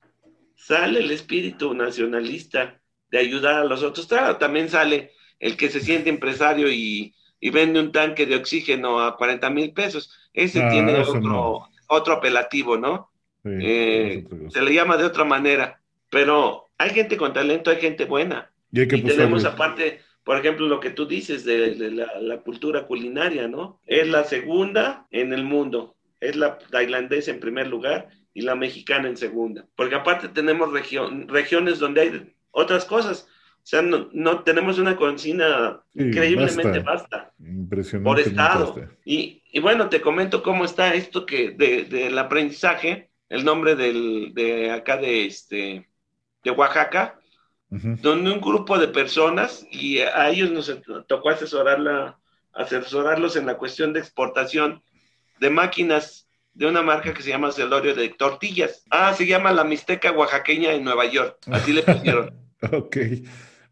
[0.56, 2.82] sale el espíritu nacionalista
[3.12, 4.08] de ayudar a los otros.
[4.08, 9.18] Claro, también sale el que se siente empresario y, vende un tanque de oxígeno a
[9.18, 10.12] 40 mil pesos.
[10.34, 13.10] Ese ah, tiene otro, otro apelativo, ¿no?
[13.46, 15.80] Eh, se le llama de otra manera.
[16.10, 18.52] Pero hay gente con talento, hay gente buena.
[18.72, 23.80] Y, y tenemos aparte por ejemplo, lo que tú dices de, la, cultura culinaria, ¿no?
[23.86, 25.96] Es la segunda en el mundo.
[26.20, 29.66] Es la tailandesa en primer lugar y la mexicana en segunda.
[29.78, 33.30] Porque aparte tenemos regiones donde hay otras cosas.
[33.68, 37.34] O sea, no, tenemos una cocina increíblemente vasta.
[37.38, 38.10] Impresionante.
[38.10, 38.88] Por estado.
[39.04, 44.96] Y, bueno, te comento cómo está esto que del aprendizaje, el nombre del, de acá
[44.96, 45.86] de, este,
[46.46, 47.20] de Oaxaca,
[47.68, 50.74] donde un grupo de personas, y a ellos nos
[51.06, 52.18] tocó asesorarla,
[52.54, 54.82] asesorarlos en la cuestión de exportación
[55.42, 58.86] de máquinas de una marca que se llama Celorio de tortillas.
[58.90, 61.36] Ah, se llama la Mixteca Oaxaqueña en Nueva York.
[61.52, 62.34] Así le pusieron.
[62.72, 62.96] ok,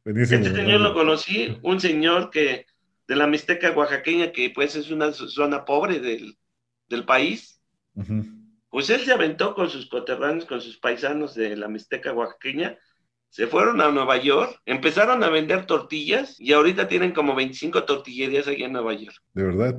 [0.05, 0.45] buenísimo.
[0.45, 2.65] Este señor lo conocí, un señor que
[3.07, 6.37] de la Mixteca Oaxaqueña, que pues es una zona pobre del,
[6.87, 7.61] del país.
[8.69, 12.77] Pues él se aventó con sus coterráneos, con sus paisanos de la Mixteca Oaxaqueña,
[13.35, 18.47] se fueron a Nueva York, empezaron a vender tortillas y ahorita tienen como 25 tortillerías
[18.47, 19.15] allá en Nueva York.
[19.33, 19.75] ¿De verdad?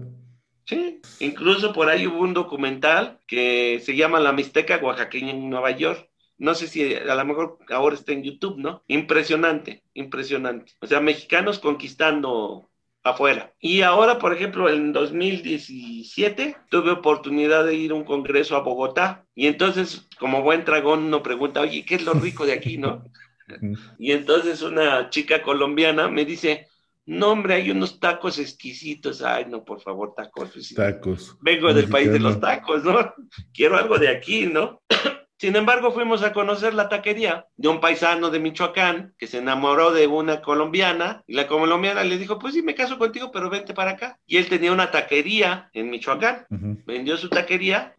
[0.66, 5.70] Sí, incluso por ahí hubo un documental que se llama La Mixteca Oaxaqueña en Nueva
[5.70, 6.07] York.
[6.39, 8.83] No sé si a lo mejor ahora está en YouTube, ¿no?
[8.89, 10.73] Impresionante, impresionante.
[10.81, 12.69] O sea, mexicanos conquistando
[13.03, 13.55] afuera.
[13.61, 19.25] Y ahora, por ejemplo, en 2017 tuve oportunidad de ir a un congreso a Bogotá
[19.35, 23.05] y entonces, como buen dragón, uno pregunta, oye, ¿qué es lo rico de aquí, no?
[23.99, 26.67] y entonces una chica colombiana me dice,
[27.07, 29.23] no, hombre, hay unos tacos exquisitos.
[29.23, 30.75] Ay, no, por favor, tacos.
[30.75, 31.37] Tacos.
[31.41, 33.15] Vengo del país de los tacos, ¿no?
[33.55, 34.83] Quiero algo de aquí, ¿no?
[35.39, 39.93] Sin embargo, fuimos a conocer la taquería de un paisano de Michoacán que se enamoró
[39.93, 43.75] de una colombiana y la colombiana le dijo, pues sí, me caso contigo, pero vente
[43.75, 44.19] para acá.
[44.27, 46.47] Y él tenía una taquería en Michoacán,
[46.87, 47.95] vendió su taquería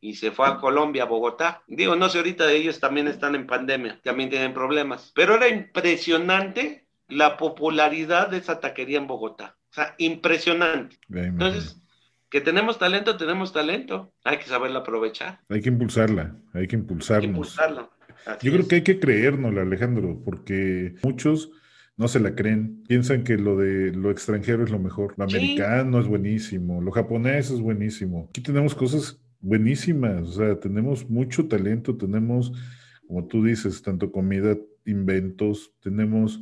[0.00, 1.62] y se fue a Colombia, a Bogotá.
[1.66, 6.86] Digo, no sé, ahorita ellos también están en pandemia, también tienen problemas, pero era impresionante
[7.08, 9.56] la popularidad de esa taquería en Bogotá.
[9.70, 10.98] O sea, impresionante.
[11.10, 11.82] Entonces,
[12.30, 14.12] que tenemos talento, tenemos talento.
[14.24, 15.40] Hay que saberlo aprovechar.
[15.48, 17.16] Hay que impulsarla, hay que impulsarnos.
[17.16, 17.90] Hay que impulsarla.
[18.42, 21.50] Yo creo que hay que creérnosla, Alejandro, porque muchos
[21.96, 22.82] no se la creen.
[22.86, 25.14] Piensan que lo de lo extranjero es lo mejor.
[25.16, 28.26] Lo americano es buenísimo, lo japonés es buenísimo.
[28.30, 32.52] Aquí tenemos cosas buenísimas, o sea, tenemos mucho talento, tenemos,
[33.06, 36.40] como tú dices, tanto comida, inventos, tenemos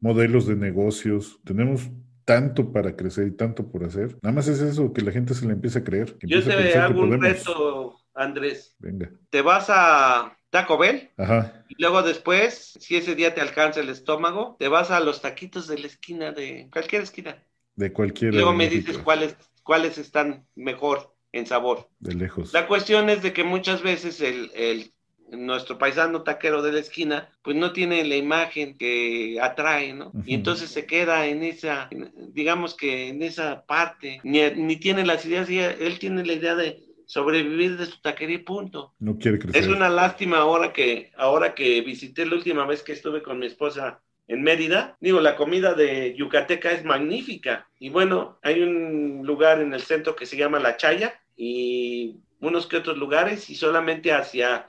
[0.00, 1.90] modelos de negocios, tenemos
[2.26, 4.18] tanto para crecer y tanto por hacer.
[4.20, 6.18] Nada más es eso, que la gente se le empiece a creer.
[6.22, 8.74] Yo te hago un reto, Andrés.
[8.80, 9.10] Venga.
[9.30, 11.12] Te vas a Taco Bell.
[11.16, 11.64] Ajá.
[11.68, 15.68] Y luego después, si ese día te alcanza el estómago, te vas a los taquitos
[15.68, 17.40] de la esquina de cualquier esquina.
[17.76, 18.34] De cualquier.
[18.34, 21.88] Y luego me dices cuáles, cuáles están mejor en sabor.
[22.00, 22.52] De lejos.
[22.52, 24.92] La cuestión es de que muchas veces el, el
[25.30, 30.12] nuestro paisano taquero de la esquina, pues no tiene la imagen que atrae, ¿no?
[30.24, 31.88] Y entonces se queda en esa,
[32.28, 37.76] digamos que en esa parte, ni, tiene las ideas, él tiene la idea de sobrevivir
[37.76, 38.94] de su taquería y punto.
[38.98, 39.62] No quiere crecer.
[39.62, 43.46] Es una lástima ahora que, ahora que visité la última vez que estuve con mi
[43.46, 47.68] esposa en Mérida, digo, la comida de Yucateca es magnífica.
[47.78, 52.66] Y bueno, hay un lugar en el centro que se llama La Chaya y unos
[52.66, 54.66] que otros lugares y solamente hacia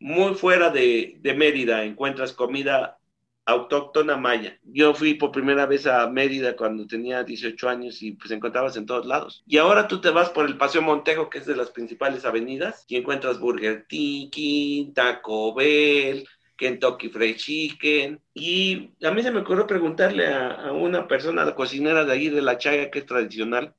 [0.00, 2.98] muy fuera de, Mérida encuentras comida
[3.44, 4.58] autóctona maya.
[4.64, 8.86] Yo fui por primera vez a Mérida cuando tenía 18 años y pues encontrabas en
[8.86, 9.42] todos lados.
[9.46, 12.84] Y ahora tú te vas por el Paseo Montejo, que es de las principales avenidas,
[12.88, 18.20] y encuentras Burger Tiki, Taco Bell, Kentucky Fried Chicken.
[18.34, 22.42] Y a mí se me ocurrió preguntarle a, una persona, la cocinera de ahí de
[22.42, 23.74] la Chaga, que es tradicional,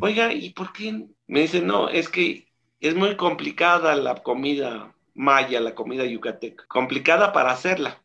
[0.00, 1.06] oiga, ¿y por qué?
[1.26, 2.48] Me dice, no, es que
[2.80, 6.64] es muy complicada la comida maya, la comida yucateca.
[6.68, 8.00] Complicada para hacerla.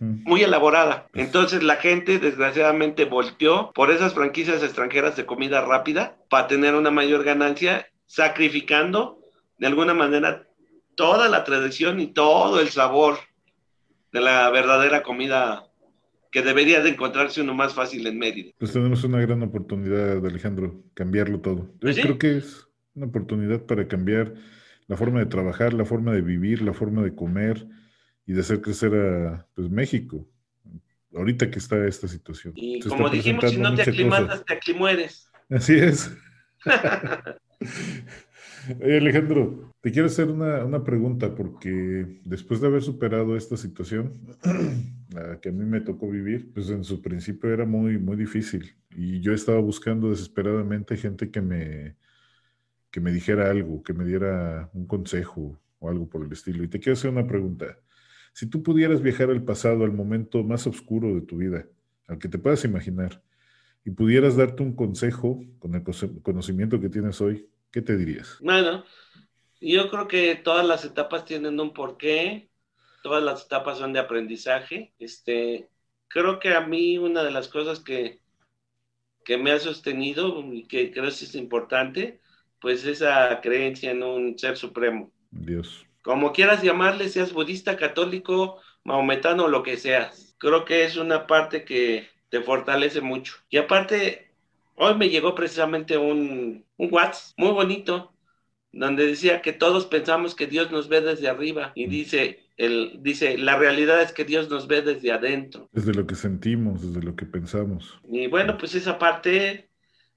[0.00, 1.08] Muy elaborada.
[1.12, 6.90] Entonces la gente desgraciadamente volteó por esas franquicias extranjeras de comida rápida para tener una
[6.90, 9.18] mayor ganancia, sacrificando
[9.58, 10.46] de alguna manera
[10.94, 13.18] toda la tradición y todo el sabor
[14.10, 15.66] de la verdadera comida
[16.30, 18.52] que debería de encontrarse uno más fácil en Mérida.
[18.58, 21.68] Pues tenemos una gran oportunidad, Alejandro, cambiarlo todo.
[21.80, 24.34] Yo ¿Ah, creo que es una oportunidad para cambiar
[24.86, 27.66] la forma de trabajar, la forma de vivir, la forma de comer
[28.26, 30.28] y de hacer crecer a pues, México.
[31.14, 32.54] Ahorita que está esta situación.
[32.56, 35.30] Y como dijimos, si no te aclimatas, te aclimueres.
[35.48, 36.10] Así es.
[38.82, 44.12] Alejandro, te quiero hacer una, una, pregunta porque después de haber superado esta situación,
[45.10, 48.74] la que a mí me tocó vivir, pues en su principio era muy, muy difícil
[48.90, 51.96] y yo estaba buscando desesperadamente gente que me,
[52.94, 56.62] que me dijera algo, que me diera un consejo o algo por el estilo.
[56.62, 57.76] Y te quiero hacer una pregunta.
[58.32, 61.66] Si tú pudieras viajar al pasado, al momento más oscuro de tu vida,
[62.06, 63.20] al que te puedas imaginar,
[63.84, 65.82] y pudieras darte un consejo con el
[66.22, 68.38] conocimiento que tienes hoy, ¿qué te dirías?
[68.40, 68.84] Bueno,
[69.60, 72.48] yo creo que todas las etapas tienen un porqué,
[73.02, 74.94] todas las etapas son de aprendizaje.
[75.00, 75.68] Este,
[76.06, 78.20] creo que a mí una de las cosas que,
[79.24, 82.20] que me ha sostenido y que creo que es importante
[82.64, 85.12] pues esa creencia en un ser supremo.
[85.30, 85.84] Dios.
[86.00, 90.34] Como quieras llamarle, seas budista, católico, maometano o lo que seas.
[90.38, 93.34] Creo que es una parte que te fortalece mucho.
[93.50, 94.30] Y aparte,
[94.76, 98.14] hoy me llegó precisamente un, un WhatsApp muy bonito
[98.72, 103.36] donde decía que todos pensamos que Dios nos ve desde arriba y dice, el, dice,
[103.36, 105.68] la realidad es que Dios nos ve desde adentro.
[105.70, 108.00] Desde lo que sentimos, desde lo que pensamos.
[108.10, 109.68] Y bueno, pues esa parte,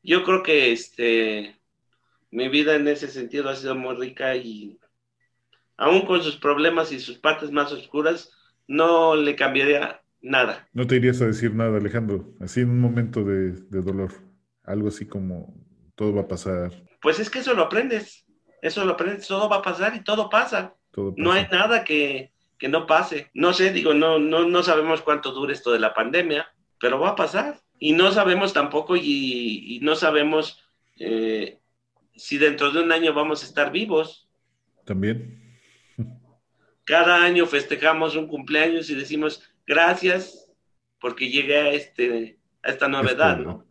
[0.02, 1.58] yo creo que este,
[2.32, 4.80] mi vida en ese sentido ha sido muy rica y
[5.78, 8.32] aún con sus problemas y sus partes más oscuras,
[8.68, 10.68] no le cambiaría nada.
[10.74, 14.12] No te irías a decir nada, Alejandro, así en un momento de, de dolor,
[14.64, 15.54] algo así como
[15.96, 16.72] todo va a pasar.
[17.02, 18.28] Pues es que eso lo aprendes
[18.62, 20.76] eso lo aprendes, todo va a pasar y todo pasa.
[21.16, 23.30] No hay nada que, que, no pase.
[23.34, 27.10] No sé, digo, no, no, no sabemos cuánto dure esto de la pandemia, pero va
[27.10, 27.62] a pasar.
[27.78, 30.64] Y no sabemos tampoco y, no sabemos
[30.98, 31.60] eh,
[32.18, 34.28] si dentro de un año vamos a estar vivos.
[34.86, 35.58] También.
[36.84, 40.52] Cada año festejamos un cumpleaños y decimos gracias
[41.00, 43.66] porque llegué a, este, a esta novedad, ¿no?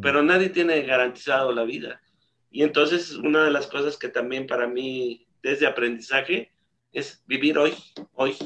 [0.00, 2.00] Pero nadie tiene garantizado la vida.
[2.50, 6.52] Y entonces una de las cosas que también para mí desde aprendizaje
[6.92, 7.74] es vivir hoy,
[8.12, 8.36] hoy.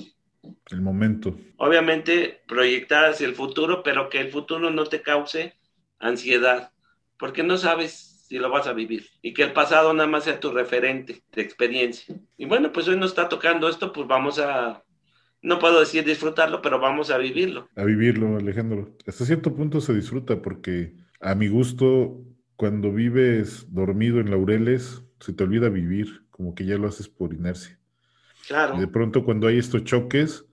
[0.71, 1.37] El momento.
[1.57, 5.55] Obviamente proyectar hacia el futuro, pero que el futuro no te cause
[5.99, 6.73] ansiedad,
[7.19, 10.41] porque no sabes si lo vas a vivir y que el pasado nada más sea
[10.41, 12.15] tu referente de experiencia.
[12.37, 14.83] Y bueno, pues hoy nos está tocando esto, pues vamos a,
[15.43, 17.69] no puedo decir disfrutarlo, pero vamos a vivirlo.
[17.77, 18.97] A vivirlo, Alejandro.
[19.07, 22.21] Hasta cierto punto se disfruta porque a mi gusto
[22.57, 27.33] cuando vives dormido en laureles, se te olvida vivir, como que ya lo haces por
[27.35, 27.79] inercia.
[28.49, 28.77] Claro.
[28.77, 30.47] Y de pronto cuando hay estos choques,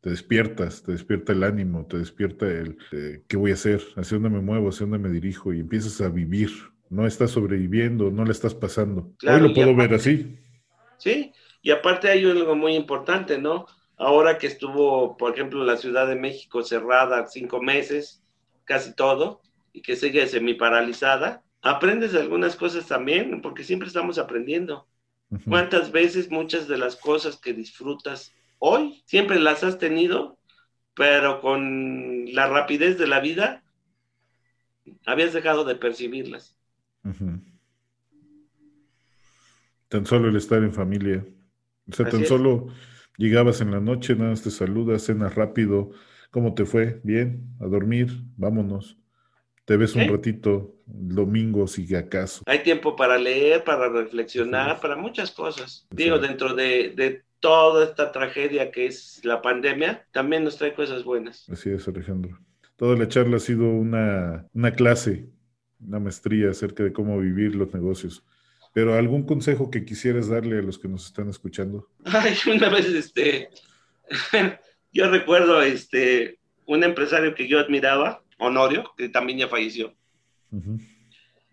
[0.00, 2.78] te despiertas, te despierta el ánimo, te despierta el
[3.26, 6.08] qué voy a hacer, hacia dónde me muevo, hacia dónde me dirijo y empiezas a
[6.08, 6.50] vivir.
[6.88, 9.12] No estás sobreviviendo, no le estás pasando.
[9.26, 10.38] Hoy lo puedo ver así.
[10.98, 11.32] Sí,
[11.62, 13.66] y aparte hay algo muy importante, ¿no?
[13.96, 18.22] Ahora que estuvo, por ejemplo, la Ciudad de México cerrada cinco meses,
[18.64, 19.40] casi todo,
[19.72, 24.86] y que sigue semi paralizada, aprendes algunas cosas también, porque siempre estamos aprendiendo.
[25.48, 30.38] ¿Cuántas veces muchas de las cosas que disfrutas hoy siempre las has tenido,
[30.94, 33.64] pero con la rapidez de la vida
[35.04, 36.55] habías dejado de percibirlas?
[39.88, 41.24] Tan solo el estar en familia.
[41.88, 42.68] O sea, tan solo
[43.16, 45.90] llegabas en la noche, nada más te saludas, cenas rápido.
[46.30, 47.00] ¿Cómo te fue?
[47.04, 48.98] Bien, a dormir, vámonos.
[49.64, 52.42] Te ves un ratito domingo, si acaso.
[52.46, 55.86] Hay tiempo para leer, para reflexionar, para muchas cosas.
[55.90, 61.48] Digo, dentro de, toda esta tragedia que es la pandemia, también nos trae cosas buenas.
[61.50, 62.38] Así es, Alejandro.
[62.76, 65.28] Toda la charla ha sido una, una clase,
[65.80, 68.24] una maestría acerca de cómo vivir los negocios.
[68.72, 71.88] Pero algún consejo que quisieras darle a los que nos están escuchando.
[72.04, 73.48] Ay, una vez, este,
[74.92, 79.94] yo recuerdo, este, un empresario que yo admiraba, Honorio, que también ya falleció.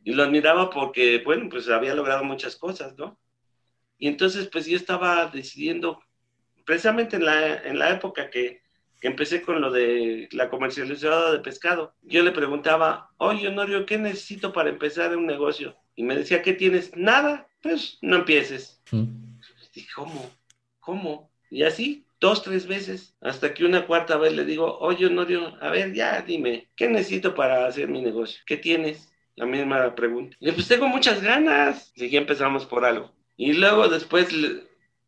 [0.04, 3.18] Y lo admiraba porque, bueno, pues había logrado muchas cosas, ¿no?
[3.98, 6.02] Y entonces, pues yo estaba decidiendo,
[6.66, 8.63] precisamente en la, en la época que
[9.08, 14.54] empecé con lo de la comercializada de pescado, yo le preguntaba, oye, Honorio, ¿qué necesito
[14.54, 15.76] para empezar un negocio?
[15.96, 16.96] Y me decía, ¿qué tienes?
[16.96, 18.82] Nada, pues no empieces.
[19.74, 20.30] Dije, ¿cómo?
[20.80, 21.32] ¿Cómo?
[21.50, 25.70] Y así, dos, tres veces, hasta que una cuarta vez le digo, oye, Honorio, a
[25.70, 28.42] ver, ya dime, ¿qué necesito para hacer mi negocio?
[28.46, 29.14] ¿Qué tienes?
[29.36, 30.38] La misma pregunta.
[30.40, 31.92] Y pues tengo muchas ganas.
[31.96, 33.12] Y ya empezamos por algo.
[33.36, 34.30] Y luego después,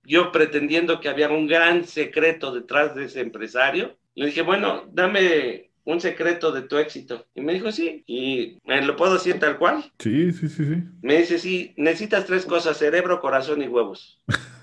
[0.05, 5.69] yo pretendiendo que había un gran secreto detrás de ese empresario, le dije, bueno, dame
[5.85, 7.27] un secreto de tu éxito.
[7.35, 8.03] Y me dijo, sí.
[8.07, 9.91] ¿Y me lo puedo decir tal cual?
[9.99, 10.83] Sí, sí, sí, sí.
[11.01, 14.21] Me dice, sí, necesitas tres cosas, cerebro, corazón y huevos.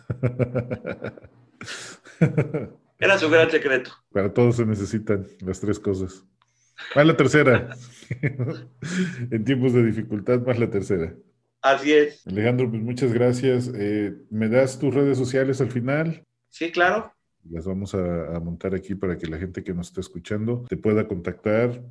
[2.99, 3.93] Era su gran secreto.
[4.13, 6.25] Para todos se necesitan las tres cosas.
[6.95, 7.77] Más la tercera.
[9.31, 11.15] en tiempos de dificultad, más la tercera.
[11.63, 12.27] Así es.
[12.27, 13.71] Alejandro, pues muchas gracias.
[13.75, 16.25] Eh, ¿Me das tus redes sociales al final?
[16.49, 17.15] Sí, claro.
[17.49, 21.09] Las vamos a, montar aquí para que la gente que nos está escuchando te pueda
[21.09, 21.83] contactar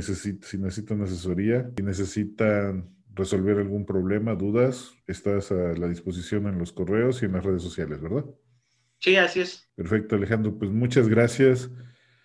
[0.00, 6.72] si necesitan asesoría, si necesitan resolver algún problema, dudas, estás a la disposición en los
[6.72, 8.24] correos y en las redes sociales, ¿verdad?
[8.98, 9.68] Sí, así es.
[9.74, 10.56] Perfecto, Alejandro.
[10.58, 11.70] Pues muchas gracias.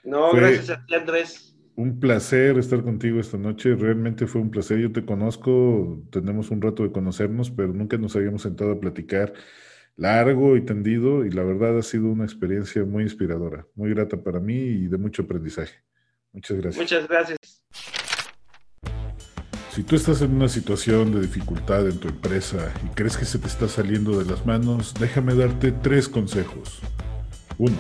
[0.04, 1.55] No, gracias a ti, Andrés.
[1.78, 3.76] Un placer estar contigo esta noche.
[3.76, 4.80] Realmente fue un placer.
[4.80, 9.34] Yo te conozco, tenemos un rato de conocernos, pero nunca nos habíamos sentado a platicar
[9.98, 14.40] largo y tendido y la verdad ha sido una experiencia muy inspiradora, muy grata para
[14.40, 15.84] mí y de mucho aprendizaje.
[16.32, 16.82] Muchas gracias.
[16.82, 17.38] Muchas gracias.
[19.72, 23.40] Si tú estás en una situación de dificultad en tu empresa y crees que se
[23.40, 26.80] te está saliendo de las manos, déjame darte tres consejos.
[27.58, 27.78] Uno,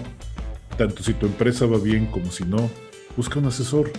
[0.77, 2.69] tanto si tu empresa va bien como si no,
[3.15, 3.91] busca un asesor.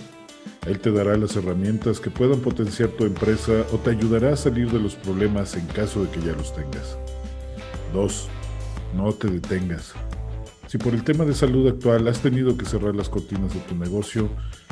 [0.67, 4.71] Él te dará las herramientas que puedan potenciar tu empresa o te ayudará a salir
[4.71, 6.99] de los problemas en caso de que ya los tengas.
[7.93, 8.29] 2.
[8.97, 9.95] No te detengas.
[10.67, 13.77] Si por el tema de salud actual has tenido que cerrar las cortinas de tu
[13.77, 14.29] negocio,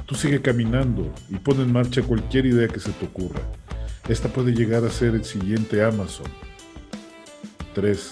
[0.06, 3.40] tú sigue caminando y pon en marcha cualquier idea que se te ocurra.
[4.08, 6.26] Esta puede llegar a ser el siguiente Amazon.
[7.74, 8.10] 3.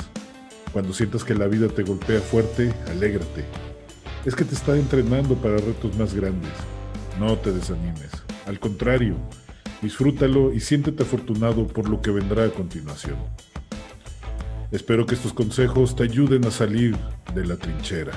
[0.73, 3.72] Cuando sientas que la vida te golpea fuerte, alégrate.
[4.25, 6.53] Es que te está entrenando para retos más grandes.
[7.19, 8.11] No te desanimes.
[8.47, 9.17] Al contrario,
[9.81, 13.17] disfrútalo y siéntete afortunado por lo que vendrá a continuación.
[14.71, 16.97] Espero que estos consejos te ayuden a salir
[17.35, 18.13] de la trinchera.